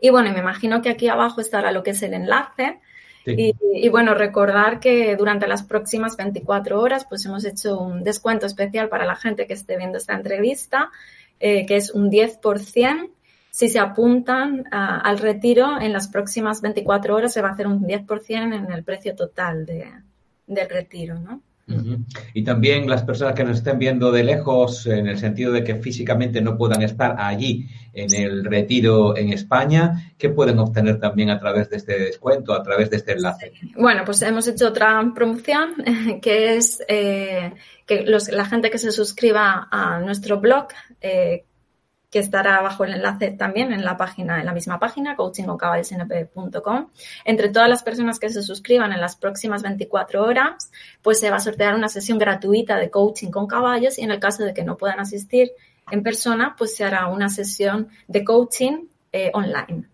Y 0.00 0.10
bueno, 0.10 0.32
me 0.32 0.38
imagino 0.38 0.80
que 0.80 0.90
aquí 0.90 1.08
abajo 1.08 1.40
estará 1.40 1.72
lo 1.72 1.82
que 1.82 1.90
es 1.90 2.00
el 2.04 2.14
enlace 2.14 2.78
y, 3.24 3.88
bueno, 3.88 4.14
recordar 4.14 4.80
que 4.80 5.14
durante 5.16 5.46
las 5.46 5.62
próximas 5.62 6.16
24 6.16 6.80
horas 6.80 7.06
pues 7.08 7.24
hemos 7.24 7.44
hecho 7.44 7.78
un 7.78 8.02
descuento 8.02 8.46
especial 8.46 8.88
para 8.88 9.04
la 9.04 9.16
gente 9.16 9.46
que 9.46 9.54
esté 9.54 9.76
viendo 9.76 9.98
esta 9.98 10.14
entrevista, 10.14 10.90
eh, 11.38 11.66
que 11.66 11.76
es 11.76 11.90
un 11.90 12.10
10%. 12.10 13.10
Si 13.50 13.68
se 13.68 13.78
apuntan 13.78 14.64
al 14.70 15.18
retiro, 15.18 15.78
en 15.78 15.92
las 15.92 16.08
próximas 16.08 16.62
24 16.62 17.14
horas 17.14 17.32
se 17.32 17.42
va 17.42 17.50
a 17.50 17.52
hacer 17.52 17.66
un 17.66 17.82
10% 17.86 18.54
en 18.54 18.72
el 18.72 18.82
precio 18.82 19.14
total 19.14 19.66
de, 19.66 19.92
del 20.46 20.70
retiro, 20.70 21.18
¿no? 21.18 21.42
Y 22.34 22.44
también 22.44 22.88
las 22.88 23.02
personas 23.02 23.34
que 23.34 23.44
nos 23.44 23.58
estén 23.58 23.78
viendo 23.78 24.10
de 24.10 24.24
lejos, 24.24 24.86
en 24.86 25.06
el 25.06 25.18
sentido 25.18 25.52
de 25.52 25.64
que 25.64 25.76
físicamente 25.76 26.40
no 26.40 26.56
puedan 26.56 26.82
estar 26.82 27.16
allí 27.18 27.68
en 27.92 28.14
el 28.14 28.44
retiro 28.44 29.16
en 29.16 29.32
España, 29.32 30.12
¿qué 30.18 30.30
pueden 30.30 30.58
obtener 30.58 30.98
también 30.98 31.30
a 31.30 31.38
través 31.38 31.68
de 31.70 31.76
este 31.76 31.98
descuento, 31.98 32.54
a 32.54 32.62
través 32.62 32.90
de 32.90 32.96
este 32.96 33.12
enlace? 33.12 33.52
Bueno, 33.76 34.02
pues 34.04 34.22
hemos 34.22 34.46
hecho 34.48 34.68
otra 34.68 35.12
promoción 35.14 35.74
que 36.22 36.56
es 36.56 36.82
eh, 36.88 37.52
que 37.86 38.04
la 38.04 38.44
gente 38.44 38.70
que 38.70 38.78
se 38.78 38.92
suscriba 38.92 39.68
a 39.70 40.00
nuestro 40.00 40.40
blog 40.40 40.68
eh, 41.00 41.44
que 42.12 42.18
estará 42.18 42.60
bajo 42.60 42.84
el 42.84 42.92
enlace 42.92 43.30
también 43.30 43.72
en 43.72 43.86
la 43.86 43.96
página, 43.96 44.38
en 44.38 44.44
la 44.44 44.52
misma 44.52 44.78
página, 44.78 45.16
coachingconcaballos.np.com. 45.16 46.90
Entre 47.24 47.48
todas 47.48 47.70
las 47.70 47.82
personas 47.82 48.18
que 48.18 48.28
se 48.28 48.42
suscriban 48.42 48.92
en 48.92 49.00
las 49.00 49.16
próximas 49.16 49.62
24 49.62 50.22
horas, 50.22 50.70
pues 51.00 51.18
se 51.18 51.30
va 51.30 51.36
a 51.36 51.40
sortear 51.40 51.74
una 51.74 51.88
sesión 51.88 52.18
gratuita 52.18 52.76
de 52.76 52.90
coaching 52.90 53.30
con 53.30 53.46
caballos 53.46 53.98
y 53.98 54.02
en 54.02 54.10
el 54.10 54.20
caso 54.20 54.44
de 54.44 54.52
que 54.52 54.62
no 54.62 54.76
puedan 54.76 55.00
asistir 55.00 55.52
en 55.90 56.02
persona, 56.02 56.54
pues 56.56 56.76
se 56.76 56.84
hará 56.84 57.06
una 57.06 57.30
sesión 57.30 57.88
de 58.08 58.24
coaching 58.24 58.88
eh, 59.10 59.30
online. 59.32 59.88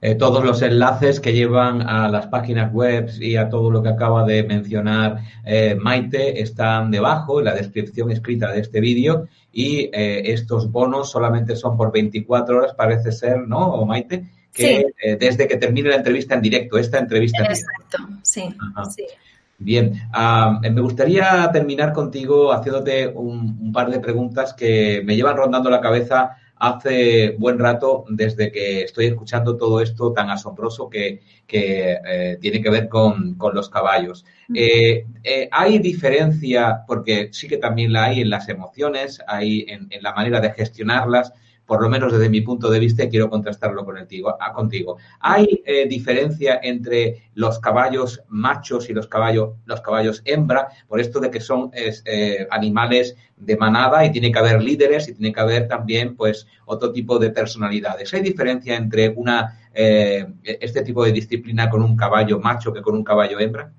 Eh, 0.00 0.14
todos 0.14 0.44
los 0.44 0.62
enlaces 0.62 1.18
que 1.18 1.32
llevan 1.32 1.82
a 1.82 2.08
las 2.08 2.28
páginas 2.28 2.72
web 2.72 3.10
y 3.20 3.34
a 3.36 3.48
todo 3.48 3.70
lo 3.70 3.82
que 3.82 3.88
acaba 3.88 4.24
de 4.24 4.44
mencionar 4.44 5.18
eh, 5.44 5.74
Maite 5.74 6.40
están 6.40 6.92
debajo 6.92 7.40
en 7.40 7.46
la 7.46 7.54
descripción 7.54 8.10
escrita 8.12 8.52
de 8.52 8.60
este 8.60 8.80
vídeo. 8.80 9.28
Y 9.52 9.90
eh, 9.92 10.32
estos 10.32 10.70
bonos 10.70 11.10
solamente 11.10 11.56
son 11.56 11.76
por 11.76 11.90
24 11.90 12.58
horas, 12.58 12.74
parece 12.74 13.10
ser, 13.10 13.40
¿no, 13.48 13.84
Maite? 13.84 14.24
Que 14.52 14.86
desde 15.20 15.46
que 15.46 15.56
termine 15.56 15.90
la 15.90 15.96
entrevista 15.96 16.34
en 16.34 16.42
directo, 16.42 16.78
esta 16.78 16.98
entrevista 16.98 17.44
en 17.44 17.52
Exacto, 17.52 17.98
sí, 18.22 18.52
sí. 18.90 19.04
Bien, 19.60 19.92
ah, 20.12 20.60
me 20.62 20.80
gustaría 20.80 21.50
terminar 21.52 21.92
contigo 21.92 22.52
haciéndote 22.52 23.08
un, 23.08 23.72
par 23.72 23.90
de 23.90 23.98
preguntas 23.98 24.54
que 24.54 25.02
me 25.04 25.16
llevan 25.16 25.36
rondando 25.36 25.68
la 25.68 25.80
cabeza 25.80 26.36
hace 26.58 27.36
buen 27.38 27.58
rato 27.58 28.04
desde 28.08 28.50
que 28.50 28.82
estoy 28.82 29.06
escuchando 29.06 29.56
todo 29.56 29.80
esto 29.80 30.12
tan 30.12 30.30
asombroso 30.30 30.88
que, 30.88 31.22
eh, 31.50 32.38
tiene 32.40 32.60
que 32.60 32.70
ver 32.70 32.88
con, 32.88 33.36
los 33.52 33.70
caballos. 33.70 34.24
Eh, 34.54 35.06
eh, 35.24 35.48
¿Hay 35.50 35.78
diferencia, 35.78 36.84
porque 36.86 37.28
sí 37.32 37.48
que 37.48 37.58
también 37.58 37.92
la 37.92 38.04
hay 38.04 38.20
en 38.20 38.30
las 38.30 38.48
emociones, 38.48 39.22
hay 39.26 39.64
en, 39.68 39.86
en 39.90 40.02
la 40.02 40.12
manera 40.12 40.40
de 40.40 40.52
gestionarlas, 40.52 41.32
por 41.68 41.82
lo 41.82 41.90
menos 41.90 42.10
desde 42.10 42.30
mi 42.30 42.40
punto 42.40 42.70
de 42.70 42.78
vista, 42.78 43.04
y 43.04 43.10
quiero 43.10 43.28
contrastarlo 43.28 43.84
con 43.84 43.98
ah, 43.98 44.52
contigo. 44.54 44.96
¿Hay 45.20 45.62
eh, 45.66 45.86
diferencia 45.86 46.60
entre 46.62 47.28
los 47.34 47.58
caballos 47.58 48.22
machos 48.28 48.88
y 48.88 48.94
los 48.94 49.06
caballos, 49.06 49.50
los 49.66 49.82
caballos 49.82 50.22
hembra, 50.24 50.68
por 50.88 50.98
esto 50.98 51.20
de 51.20 51.30
que 51.30 51.40
son 51.40 51.70
eh, 51.74 52.46
animales 52.50 53.16
de 53.36 53.56
manada 53.58 54.02
y 54.06 54.10
tiene 54.10 54.32
que 54.32 54.38
haber 54.38 54.62
líderes 54.62 55.08
y 55.08 55.12
tiene 55.12 55.30
que 55.30 55.40
haber 55.40 55.68
también 55.68 56.16
pues 56.16 56.46
otro 56.64 56.90
tipo 56.90 57.18
de 57.18 57.28
personalidades? 57.30 58.14
¿Hay 58.14 58.22
diferencia 58.22 58.74
entre 58.74 59.10
una 59.10 59.60
eh, 59.74 60.26
este 60.42 60.80
tipo 60.80 61.04
de 61.04 61.12
disciplina 61.12 61.68
con 61.68 61.82
un 61.82 61.94
caballo 61.98 62.40
macho 62.40 62.72
que 62.72 62.80
con 62.80 62.94
un 62.94 63.04
caballo 63.04 63.38
hembra? 63.38 63.70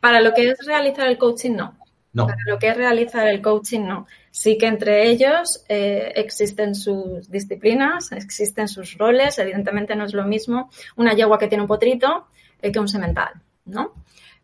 Para 0.00 0.22
lo 0.22 0.32
que 0.32 0.48
es 0.48 0.66
realizar 0.66 1.08
el 1.08 1.18
coaching, 1.18 1.56
no. 1.56 1.81
No. 2.12 2.26
Para 2.26 2.38
lo 2.46 2.58
que 2.58 2.68
es 2.68 2.76
realizar 2.76 3.26
el 3.26 3.40
coaching, 3.40 3.80
no. 3.80 4.06
Sí 4.30 4.58
que 4.58 4.66
entre 4.66 5.08
ellos 5.08 5.64
eh, 5.68 6.12
existen 6.16 6.74
sus 6.74 7.30
disciplinas, 7.30 8.12
existen 8.12 8.68
sus 8.68 8.98
roles. 8.98 9.38
Evidentemente 9.38 9.96
no 9.96 10.04
es 10.04 10.12
lo 10.12 10.24
mismo 10.24 10.70
una 10.96 11.14
yegua 11.14 11.38
que 11.38 11.48
tiene 11.48 11.62
un 11.62 11.68
potrito 11.68 12.26
eh, 12.60 12.70
que 12.70 12.78
un 12.78 12.88
semental, 12.88 13.32
¿no? 13.64 13.92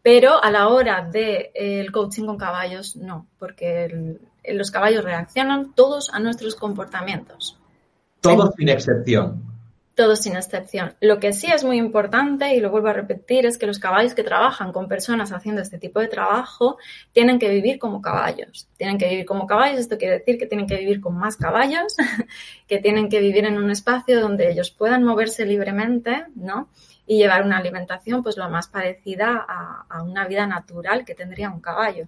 Pero 0.03 0.43
a 0.43 0.51
la 0.51 0.69
hora 0.69 1.03
del 1.03 1.13
de, 1.13 1.37
eh, 1.55 1.81
el 1.81 1.93
coaching 1.93 2.25
con 2.25 2.39
caballos, 2.39 2.97
no, 2.97 3.27
porque 3.39 4.19
los 4.49 4.71
caballos 4.71 5.05
reaccionan 5.05 5.75
todos 5.75 6.11
a 6.13 6.21
nuestros 6.21 6.55
comportamientos. 6.55 7.59
Todos 8.21 8.55
sin 8.57 8.69
excepción 8.71 9.58
todos 9.99 10.21
sin 10.21 10.37
excepción. 10.37 10.95
Lo 11.01 11.19
que 11.19 11.33
sí 11.33 11.49
es 11.51 11.65
muy 11.65 11.77
importante, 11.77 12.55
y 12.55 12.61
lo 12.61 12.71
vuelvo 12.71 12.87
a 12.87 12.93
repetir, 12.93 13.47
es 13.47 13.59
que 13.59 13.67
los 13.67 13.81
caballos 13.81 14.15
que 14.15 14.23
trabajan 14.23 14.73
con 14.73 14.87
personas 14.87 15.33
haciendo 15.33 15.61
este 15.61 15.77
tipo 15.77 15.99
de 15.99 16.07
trabajo 16.07 16.79
tienen 17.11 17.41
que 17.41 17.49
vivir 17.49 17.81
como 17.81 18.01
caballos. 18.01 18.69
Tienen 18.77 18.97
que 18.97 19.09
vivir 19.09 19.27
como 19.27 19.49
caballos, 19.49 19.81
esto 19.81 19.99
quiere 19.99 20.21
decir 20.21 20.39
que 20.39 20.47
tienen 20.47 20.69
que 20.69 20.77
vivir 20.77 21.01
con 21.01 21.19
más 21.19 21.37
caballos, 21.37 21.97
que 22.69 22.79
tienen 22.79 23.09
que 23.09 23.19
vivir 23.19 23.45
en 23.45 23.59
un 23.59 23.73
espacio 23.73 24.21
donde 24.21 24.49
ellos 24.53 24.71
puedan 24.71 25.03
moverse 25.03 25.45
libremente, 25.45 26.27
¿no? 26.37 26.69
Y 27.05 27.19
llevar 27.19 27.43
una 27.43 27.59
alimentación 27.59 28.23
pues 28.23 28.37
lo 28.37 28.49
más 28.49 28.69
parecida 28.69 29.45
a, 29.49 29.85
a 29.89 30.03
una 30.05 30.29
vida 30.29 30.47
natural 30.47 31.05
que 31.05 31.17
tendría 31.17 31.51
un 31.51 31.61
caballo. 31.61 32.07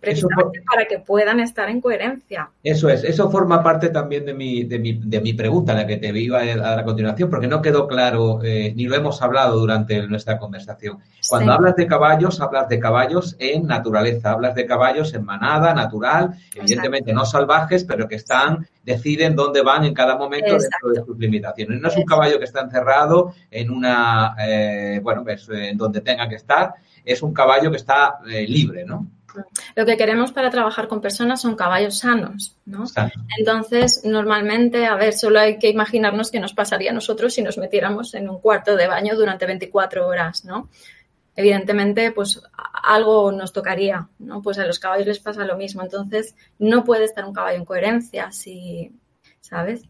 Precisamente 0.00 0.62
para 0.70 0.84
que 0.86 0.98
puedan 0.98 1.40
estar 1.40 1.70
en 1.70 1.80
coherencia. 1.80 2.50
Eso 2.62 2.90
es, 2.90 3.04
eso 3.04 3.30
forma 3.30 3.62
parte 3.62 3.88
también 3.88 4.26
de 4.26 4.34
mi, 4.34 4.64
de 4.64 4.78
mi, 4.78 4.92
de 4.92 5.20
mi 5.20 5.32
pregunta, 5.32 5.72
la 5.72 5.86
que 5.86 5.96
te 5.96 6.08
iba 6.08 6.40
a 6.40 6.56
dar 6.56 6.80
a 6.80 6.84
continuación, 6.84 7.30
porque 7.30 7.46
no 7.46 7.62
quedó 7.62 7.88
claro, 7.88 8.40
eh, 8.44 8.74
ni 8.76 8.84
lo 8.84 8.96
hemos 8.96 9.22
hablado 9.22 9.58
durante 9.58 10.06
nuestra 10.08 10.38
conversación. 10.38 10.98
Cuando 11.26 11.52
hablas 11.52 11.74
de 11.76 11.86
caballos, 11.86 12.40
hablas 12.42 12.68
de 12.68 12.78
caballos 12.78 13.34
en 13.38 13.66
naturaleza, 13.66 14.32
hablas 14.32 14.54
de 14.54 14.66
caballos 14.66 15.14
en 15.14 15.24
manada, 15.24 15.72
natural, 15.72 16.34
evidentemente 16.54 17.14
no 17.14 17.24
salvajes, 17.24 17.84
pero 17.84 18.06
que 18.06 18.16
están, 18.16 18.68
deciden 18.84 19.34
dónde 19.34 19.62
van 19.62 19.84
en 19.84 19.94
cada 19.94 20.16
momento 20.16 20.50
dentro 20.50 20.90
de 20.94 21.02
sus 21.02 21.18
limitaciones. 21.18 21.80
No 21.80 21.88
es 21.88 21.96
un 21.96 22.04
caballo 22.04 22.38
que 22.38 22.44
está 22.44 22.60
encerrado 22.60 23.32
en 23.50 23.70
una, 23.70 24.36
eh, 24.38 25.00
bueno, 25.02 25.24
pues 25.24 25.48
en 25.48 25.78
donde 25.78 26.02
tenga 26.02 26.28
que 26.28 26.34
estar, 26.34 26.74
es 27.04 27.22
un 27.22 27.32
caballo 27.32 27.70
que 27.70 27.78
está 27.78 28.18
eh, 28.30 28.46
libre, 28.46 28.84
¿no? 28.84 29.08
Lo 29.74 29.86
que 29.86 29.96
queremos 29.96 30.32
para 30.32 30.50
trabajar 30.50 30.88
con 30.88 31.00
personas 31.00 31.40
son 31.40 31.56
caballos 31.56 31.98
sanos, 31.98 32.56
¿no? 32.64 32.84
Entonces, 33.38 34.02
normalmente, 34.04 34.86
a 34.86 34.94
ver, 34.96 35.12
solo 35.12 35.40
hay 35.40 35.58
que 35.58 35.68
imaginarnos 35.68 36.30
qué 36.30 36.40
nos 36.40 36.54
pasaría 36.54 36.90
a 36.90 36.94
nosotros 36.94 37.34
si 37.34 37.42
nos 37.42 37.58
metiéramos 37.58 38.14
en 38.14 38.28
un 38.28 38.40
cuarto 38.40 38.76
de 38.76 38.86
baño 38.86 39.16
durante 39.16 39.46
24 39.46 40.06
horas, 40.06 40.44
¿no? 40.44 40.68
Evidentemente, 41.34 42.12
pues 42.12 42.42
algo 42.82 43.32
nos 43.32 43.52
tocaría, 43.52 44.08
¿no? 44.18 44.42
Pues 44.42 44.58
a 44.58 44.66
los 44.66 44.78
caballos 44.78 45.06
les 45.06 45.18
pasa 45.18 45.44
lo 45.44 45.56
mismo. 45.56 45.82
Entonces, 45.82 46.34
no 46.58 46.84
puede 46.84 47.04
estar 47.04 47.24
un 47.24 47.32
caballo 47.32 47.56
en 47.56 47.64
coherencia 47.64 48.30
si, 48.32 48.92
¿sabes? 49.40 49.82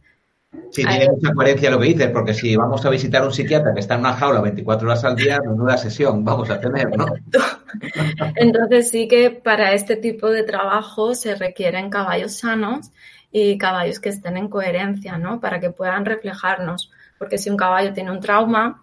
Sí, 0.70 0.84
tiene 0.84 1.09
mucha 1.11 1.32
coherencia 1.32 1.70
lo 1.70 1.78
que 1.78 1.88
dices, 1.88 2.11
porque 2.11 2.34
si 2.34 2.57
vamos 2.57 2.84
a 2.84 2.90
visitar 2.90 3.24
un 3.24 3.32
psiquiatra 3.32 3.72
que 3.72 3.80
está 3.80 3.94
en 3.94 4.00
una 4.00 4.14
jaula 4.14 4.40
24 4.40 4.86
horas 4.86 5.05
al 5.05 5.16
día, 5.16 5.40
menuda 5.40 5.76
sesión 5.78 6.24
vamos 6.24 6.50
a 6.50 6.61
tener, 6.61 6.96
¿no? 6.96 7.07
Entonces 8.36 8.90
sí 8.90 9.09
que 9.09 9.30
para 9.30 9.72
este 9.72 9.96
tipo 9.96 10.28
de 10.28 10.42
trabajo 10.42 11.14
se 11.14 11.34
requieren 11.34 11.90
caballos 11.90 12.38
sanos 12.38 12.90
y 13.30 13.57
caballos 13.57 13.98
que 13.98 14.11
estén 14.11 14.36
en 14.36 14.48
coherencia, 14.48 15.16
¿no? 15.16 15.40
Para 15.40 15.59
que 15.59 15.70
puedan 15.70 16.05
reflejarnos. 16.05 16.90
Porque 17.18 17.38
si 17.38 17.48
un 17.48 17.57
caballo 17.57 17.94
tiene 17.94 18.11
un 18.11 18.20
trauma, 18.20 18.82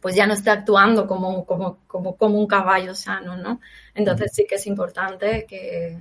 pues 0.00 0.16
ya 0.16 0.26
no 0.26 0.34
está 0.34 0.52
actuando 0.52 1.06
como, 1.06 1.44
como, 1.44 1.78
como, 1.86 2.16
como 2.16 2.38
un 2.38 2.46
caballo 2.46 2.94
sano, 2.94 3.36
¿no? 3.36 3.60
Entonces 3.94 4.32
sí 4.32 4.44
que 4.48 4.56
es 4.56 4.66
importante 4.66 5.46
que, 5.48 5.98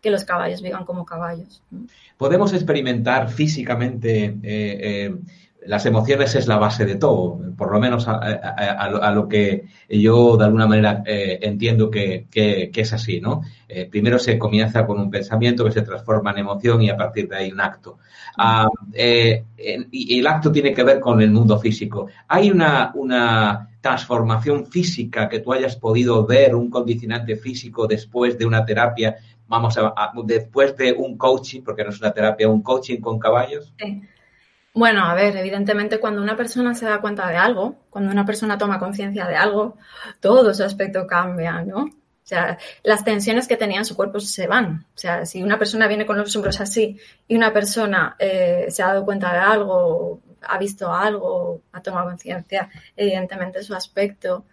que 0.00 0.10
los 0.10 0.24
caballos 0.24 0.62
vivan 0.62 0.84
como 0.84 1.04
caballos. 1.04 1.62
Podemos 2.16 2.52
experimentar 2.52 3.30
físicamente 3.30 4.24
eh, 4.24 4.36
eh, 4.42 5.14
las 5.66 5.84
emociones 5.86 6.34
es 6.34 6.46
la 6.46 6.56
base 6.56 6.86
de 6.86 6.94
todo, 6.94 7.40
por 7.56 7.72
lo 7.72 7.78
menos 7.78 8.06
a, 8.08 9.10
lo 9.12 9.28
que 9.28 9.64
yo 9.88 10.36
de 10.36 10.44
alguna 10.44 10.66
manera 10.66 11.02
eh, 11.04 11.40
entiendo 11.42 11.90
que, 11.90 12.26
es 12.32 12.92
así, 12.92 13.20
¿no? 13.20 13.42
primero 13.90 14.18
se 14.18 14.38
comienza 14.38 14.86
con 14.86 14.98
un 14.98 15.10
pensamiento 15.10 15.64
que 15.64 15.72
se 15.72 15.82
transforma 15.82 16.30
en 16.30 16.38
emoción 16.38 16.80
y 16.80 16.88
a 16.88 16.96
partir 16.96 17.28
de 17.28 17.36
ahí 17.36 17.52
un 17.52 17.60
acto. 17.60 17.98
Ah, 18.38 18.68
y 18.94 20.18
el 20.18 20.26
acto 20.26 20.50
tiene 20.50 20.72
que 20.72 20.84
ver 20.84 21.00
con 21.00 21.20
el 21.20 21.32
mundo 21.32 21.58
físico. 21.58 22.06
¿Hay 22.28 22.50
una, 22.50 22.92
una 22.94 23.68
transformación 23.80 24.66
física 24.66 25.28
que 25.28 25.40
tú 25.40 25.52
hayas 25.52 25.76
podido 25.76 26.26
ver, 26.26 26.54
un 26.54 26.68
condicionante 26.68 27.36
físico 27.36 27.86
después 27.86 28.36
de 28.36 28.46
una 28.46 28.64
terapia 28.64 29.16
vamos 29.48 29.76
a, 29.78 30.12
después 30.24 30.76
de 30.76 30.92
un 30.92 31.16
coaching, 31.16 31.62
porque 31.62 31.82
no 31.82 31.90
es 31.90 31.98
una 31.98 32.12
terapia, 32.12 32.48
un 32.48 32.62
coaching 32.62 33.00
con 33.00 33.18
caballos? 33.18 33.72
Bueno, 34.74 35.04
a 35.04 35.14
ver, 35.14 35.36
evidentemente 35.36 35.98
cuando 35.98 36.22
una 36.22 36.36
persona 36.36 36.74
se 36.74 36.84
da 36.84 37.00
cuenta 37.00 37.26
de 37.28 37.36
algo, 37.36 37.76
cuando 37.90 38.12
una 38.12 38.24
persona 38.24 38.58
toma 38.58 38.78
conciencia 38.78 39.26
de 39.26 39.34
algo, 39.34 39.76
todo 40.20 40.54
su 40.54 40.62
aspecto 40.62 41.06
cambia, 41.06 41.62
¿no? 41.62 41.84
O 41.84 42.28
sea, 42.28 42.58
las 42.82 43.04
tensiones 43.04 43.48
que 43.48 43.56
tenía 43.56 43.78
en 43.78 43.86
su 43.86 43.96
cuerpo 43.96 44.20
se 44.20 44.46
van. 44.46 44.84
O 44.94 44.98
sea, 44.98 45.24
si 45.24 45.42
una 45.42 45.58
persona 45.58 45.88
viene 45.88 46.04
con 46.04 46.18
los 46.18 46.36
hombros 46.36 46.60
así 46.60 46.98
y 47.26 47.34
una 47.34 47.54
persona 47.54 48.16
eh, 48.18 48.66
se 48.68 48.82
ha 48.82 48.88
dado 48.88 49.06
cuenta 49.06 49.32
de 49.32 49.38
algo, 49.38 50.20
ha 50.42 50.58
visto 50.58 50.92
algo, 50.92 51.62
ha 51.72 51.82
tomado 51.82 52.08
conciencia, 52.08 52.68
evidentemente 52.96 53.62
su 53.62 53.74
aspecto, 53.74 54.44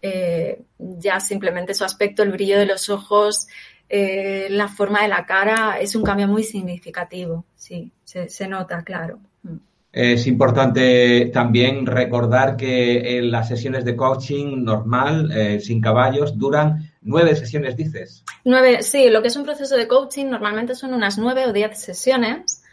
eh, 0.00 0.62
ya 0.78 1.20
simplemente 1.20 1.74
su 1.74 1.84
aspecto, 1.84 2.22
el 2.22 2.32
brillo 2.32 2.58
de 2.58 2.66
los 2.66 2.88
ojos, 2.90 3.46
eh, 3.88 4.48
la 4.50 4.68
forma 4.68 5.02
de 5.02 5.08
la 5.08 5.26
cara 5.26 5.78
es 5.80 5.94
un 5.94 6.02
cambio 6.02 6.28
muy 6.28 6.42
significativo, 6.42 7.44
sí, 7.54 7.92
se, 8.04 8.48
nota, 8.48 8.82
claro. 8.82 9.20
Mm. 9.42 9.56
Es 9.92 10.26
importante 10.26 11.30
también 11.32 11.86
recordar 11.86 12.56
que 12.56 13.18
en 13.18 13.30
las 13.30 13.46
sesiones 13.46 13.84
de 13.84 13.94
coaching 13.94 14.64
normal, 14.64 15.30
eh, 15.32 15.60
sin 15.60 15.80
caballos, 15.80 16.36
duran 16.36 16.90
Nueve 17.06 17.36
sesiones, 17.36 17.76
dices. 17.76 18.24
Nueve, 18.44 18.82
sí, 18.82 19.10
lo 19.10 19.20
que 19.20 19.28
es 19.28 19.36
un 19.36 19.44
proceso 19.44 19.76
de 19.76 19.86
coaching 19.86 20.24
normalmente 20.24 20.74
son 20.74 20.94
unas 20.94 21.18
nueve 21.18 21.46
o 21.46 21.52
diez 21.52 21.78
sesiones. 21.78 22.63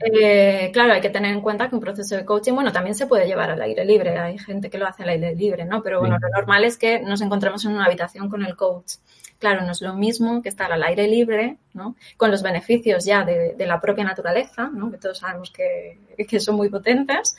Eh, 0.00 0.70
claro, 0.72 0.92
hay 0.92 1.00
que 1.00 1.10
tener 1.10 1.32
en 1.32 1.40
cuenta 1.40 1.68
que 1.68 1.74
un 1.74 1.80
proceso 1.80 2.16
de 2.16 2.24
coaching, 2.24 2.54
bueno, 2.54 2.72
también 2.72 2.94
se 2.94 3.06
puede 3.06 3.26
llevar 3.26 3.50
al 3.50 3.62
aire 3.62 3.84
libre. 3.84 4.18
Hay 4.18 4.38
gente 4.38 4.68
que 4.68 4.78
lo 4.78 4.86
hace 4.86 5.04
al 5.04 5.10
aire 5.10 5.34
libre, 5.34 5.64
¿no? 5.64 5.82
Pero 5.82 6.00
bueno, 6.00 6.18
lo 6.20 6.28
normal 6.28 6.64
es 6.64 6.76
que 6.76 7.00
nos 7.00 7.20
encontremos 7.20 7.64
en 7.64 7.72
una 7.72 7.84
habitación 7.84 8.28
con 8.28 8.44
el 8.44 8.56
coach. 8.56 8.94
Claro, 9.38 9.62
no 9.62 9.72
es 9.72 9.82
lo 9.82 9.94
mismo 9.94 10.42
que 10.42 10.48
estar 10.48 10.72
al 10.72 10.82
aire 10.82 11.06
libre, 11.06 11.58
¿no? 11.74 11.96
Con 12.16 12.30
los 12.30 12.42
beneficios 12.42 13.04
ya 13.04 13.24
de, 13.24 13.54
la 13.58 13.80
propia 13.80 14.04
naturaleza, 14.04 14.70
¿no? 14.72 14.90
Que 14.90 14.98
todos 14.98 15.18
sabemos 15.18 15.50
que, 15.50 16.40
son 16.40 16.56
muy 16.56 16.68
potentes. 16.68 17.36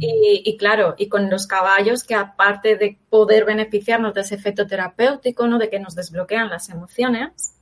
y, 0.00 0.56
claro, 0.58 0.94
y 0.98 1.08
con 1.08 1.30
los 1.30 1.46
caballos 1.46 2.04
que 2.04 2.14
aparte 2.14 2.76
de 2.76 2.98
poder 3.08 3.44
beneficiarnos 3.44 4.14
de 4.14 4.20
ese 4.20 4.34
efecto 4.34 4.66
terapéutico, 4.66 5.46
¿no? 5.46 5.58
De 5.58 5.70
que 5.70 5.80
nos 5.80 5.94
desbloquean 5.94 6.50
las 6.50 6.68
emociones, 6.68 7.54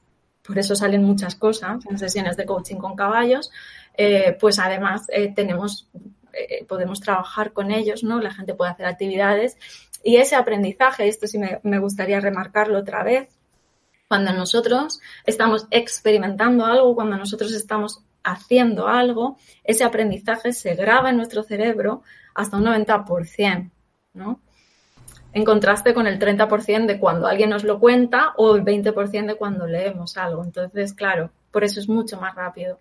por 0.46 0.58
eso 0.58 0.76
salen 0.76 1.02
muchas 1.02 1.34
cosas 1.34 1.84
en 1.90 1.98
sesiones 1.98 2.36
de 2.36 2.46
coaching 2.46 2.76
con 2.76 2.94
caballos, 2.94 3.50
eh, 3.96 4.36
pues 4.40 4.58
además 4.58 5.06
eh, 5.08 5.32
tenemos, 5.34 5.88
eh, 6.32 6.64
podemos 6.66 7.00
trabajar 7.00 7.52
con 7.52 7.70
ellos, 7.70 8.04
¿no? 8.04 8.20
La 8.20 8.32
gente 8.32 8.54
puede 8.54 8.70
hacer 8.70 8.86
actividades 8.86 9.56
y 10.02 10.16
ese 10.16 10.36
aprendizaje, 10.36 11.08
esto 11.08 11.26
sí 11.26 11.38
me 11.62 11.78
gustaría 11.78 12.20
remarcarlo 12.20 12.78
otra 12.78 13.02
vez, 13.02 13.28
cuando 14.08 14.32
nosotros 14.32 15.00
estamos 15.24 15.66
experimentando 15.70 16.64
algo, 16.64 16.94
cuando 16.94 17.16
nosotros 17.16 17.52
estamos 17.52 18.02
haciendo 18.22 18.88
algo, 18.88 19.36
ese 19.64 19.84
aprendizaje 19.84 20.52
se 20.52 20.74
graba 20.74 21.10
en 21.10 21.16
nuestro 21.16 21.42
cerebro 21.42 22.02
hasta 22.34 22.56
un 22.56 22.64
90%, 22.64 23.70
¿no? 24.14 24.40
En 25.32 25.44
contraste 25.44 25.92
con 25.92 26.06
el 26.06 26.18
30% 26.18 26.86
de 26.86 26.98
cuando 26.98 27.26
alguien 27.26 27.50
nos 27.50 27.64
lo 27.64 27.78
cuenta 27.78 28.32
o 28.36 28.56
el 28.56 28.64
20% 28.64 29.26
de 29.26 29.34
cuando 29.34 29.66
leemos 29.66 30.16
algo. 30.16 30.42
Entonces, 30.42 30.94
claro, 30.94 31.30
por 31.50 31.62
eso 31.62 31.78
es 31.78 31.88
mucho 31.88 32.18
más 32.20 32.34
rápido. 32.34 32.80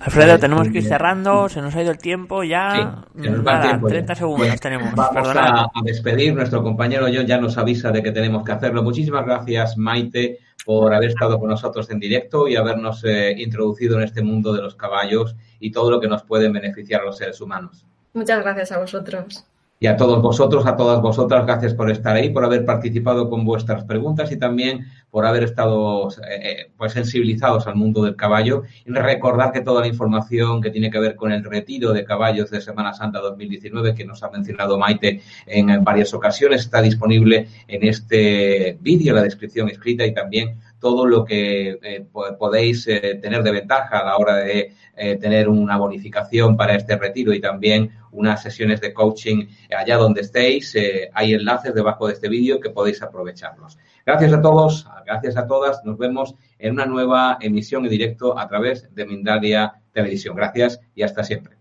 Alfredo, 0.00 0.38
tenemos 0.38 0.68
que 0.68 0.78
ir 0.78 0.84
cerrando, 0.84 1.48
se 1.48 1.60
nos 1.60 1.74
ha 1.74 1.82
ido 1.82 1.90
el 1.90 1.98
tiempo 1.98 2.44
ya. 2.44 3.04
Sí, 3.14 3.28
Nada, 3.28 3.80
30 3.80 4.14
segundos 4.14 4.60
tenemos. 4.60 4.94
Vamos 4.94 5.28
a, 5.34 5.70
despedir, 5.82 6.34
nuestro 6.34 6.62
compañero 6.62 7.06
John 7.12 7.26
ya 7.26 7.38
nos 7.38 7.56
avisa 7.56 7.90
de 7.90 8.02
que 8.02 8.12
tenemos 8.12 8.44
que 8.44 8.52
hacerlo. 8.52 8.82
Muchísimas 8.82 9.24
gracias, 9.24 9.76
Maite, 9.76 10.38
por 10.64 10.94
haber 10.94 11.10
estado 11.10 11.40
con 11.40 11.48
nosotros 11.48 11.90
en 11.90 11.98
directo 11.98 12.46
y 12.46 12.56
habernos 12.56 13.02
eh, 13.04 13.34
introducido 13.38 13.96
en 13.96 14.04
este 14.04 14.22
mundo 14.22 14.52
de 14.52 14.62
los 14.62 14.76
caballos 14.76 15.34
y 15.58 15.72
todo 15.72 15.90
lo 15.90 16.00
que 16.00 16.08
nos 16.08 16.22
pueden 16.24 16.52
beneficiar 16.52 17.02
los 17.02 17.16
seres 17.16 17.40
humanos. 17.40 17.86
Muchas 18.12 18.42
gracias 18.42 18.72
a 18.72 18.78
vosotros. 18.78 19.46
Y 19.78 19.88
a 19.88 19.96
todos 19.96 20.22
vosotros, 20.22 20.66
a 20.66 20.76
todas 20.76 21.02
vosotras, 21.02 21.44
gracias 21.44 21.74
por 21.74 21.90
estar 21.90 22.16
ahí, 22.16 22.30
por 22.30 22.44
haber 22.44 22.64
participado 22.64 23.28
con 23.28 23.44
vuestras 23.44 23.84
preguntas 23.84 24.32
y 24.32 24.38
también 24.38 24.86
por 25.16 25.24
haber 25.24 25.44
estado 25.44 26.10
eh, 26.10 26.14
eh, 26.28 26.70
pues 26.76 26.92
sensibilizados 26.92 27.66
al 27.66 27.74
mundo 27.74 28.04
del 28.04 28.16
caballo. 28.16 28.64
Y 28.84 28.90
recordar 28.90 29.50
que 29.50 29.62
toda 29.62 29.80
la 29.80 29.86
información 29.86 30.60
que 30.60 30.68
tiene 30.68 30.90
que 30.90 30.98
ver 30.98 31.16
con 31.16 31.32
el 31.32 31.42
retiro 31.42 31.94
de 31.94 32.04
caballos 32.04 32.50
de 32.50 32.60
Semana 32.60 32.92
Santa 32.92 33.20
2019, 33.20 33.94
que 33.94 34.04
nos 34.04 34.22
ha 34.22 34.28
mencionado 34.28 34.76
Maite 34.76 35.22
en 35.46 35.82
varias 35.82 36.12
ocasiones, 36.12 36.60
está 36.60 36.82
disponible 36.82 37.48
en 37.66 37.88
este 37.88 38.76
vídeo, 38.82 39.14
la 39.14 39.22
descripción 39.22 39.70
escrita 39.70 40.04
y 40.04 40.12
también 40.12 40.60
todo 40.78 41.06
lo 41.06 41.24
que 41.24 41.78
eh, 41.82 42.04
podéis 42.38 42.84
tener 42.84 43.42
de 43.42 43.52
ventaja 43.52 44.00
a 44.00 44.04
la 44.04 44.18
hora 44.18 44.36
de 44.36 44.74
eh, 44.96 45.16
tener 45.16 45.48
una 45.48 45.76
bonificación 45.76 46.56
para 46.56 46.74
este 46.74 46.96
retiro 46.96 47.32
y 47.32 47.40
también 47.40 47.90
unas 48.12 48.42
sesiones 48.42 48.80
de 48.80 48.92
coaching 48.94 49.46
allá 49.76 49.96
donde 49.96 50.22
estéis. 50.22 50.74
hay 51.12 51.34
enlaces 51.34 51.74
debajo 51.74 52.06
de 52.06 52.14
este 52.14 52.28
vídeo 52.28 52.60
que 52.60 52.70
podéis 52.70 53.02
aprovecharlos. 53.02 53.78
Gracias 54.06 54.32
a 54.32 54.40
todos, 54.40 54.88
gracias 55.04 55.36
a 55.36 55.46
todas. 55.46 55.84
Nos 55.84 55.98
vemos 55.98 56.34
en 56.58 56.74
una 56.74 56.86
nueva 56.86 57.38
emisión 57.40 57.84
en 57.84 57.90
directo 57.90 58.38
a 58.38 58.48
través 58.48 58.94
de 58.94 59.04
Mindalia 59.04 59.74
Televisión. 59.92 60.36
Gracias 60.36 60.80
y 60.94 61.02
hasta 61.02 61.24
siempre. 61.24 61.56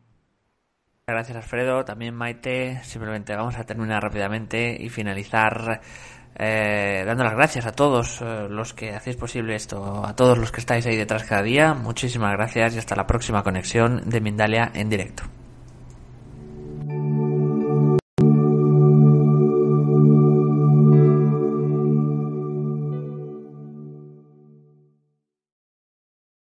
Gracias 1.08 1.38
Alfredo, 1.38 1.86
también 1.86 2.16
Maite. 2.16 2.80
Simplemente 2.84 3.36
vamos 3.36 3.58
a 3.58 3.64
terminar 3.64 4.02
rápidamente 4.02 4.76
y 4.80 4.90
finalizar 4.90 5.82
eh, 6.38 7.04
dando 7.06 7.24
las 7.24 7.34
gracias 7.34 7.66
a 7.66 7.72
todos 7.72 8.22
eh, 8.22 8.48
los 8.50 8.74
que 8.74 8.94
hacéis 8.94 9.16
posible 9.16 9.56
esto, 9.56 10.06
a 10.06 10.16
todos 10.16 10.38
los 10.38 10.52
que 10.52 10.60
estáis 10.60 10.86
ahí 10.86 10.96
detrás 10.96 11.24
cada 11.24 11.42
día. 11.42 11.74
Muchísimas 11.74 12.34
gracias 12.34 12.76
y 12.76 12.80
hasta 12.80 12.96
la 12.96 13.08
próxima 13.08 13.44
conexión 13.44 14.02
de 14.06 14.22
Mindalia 14.22 14.72
en 14.74 14.90
directo. 14.90 15.24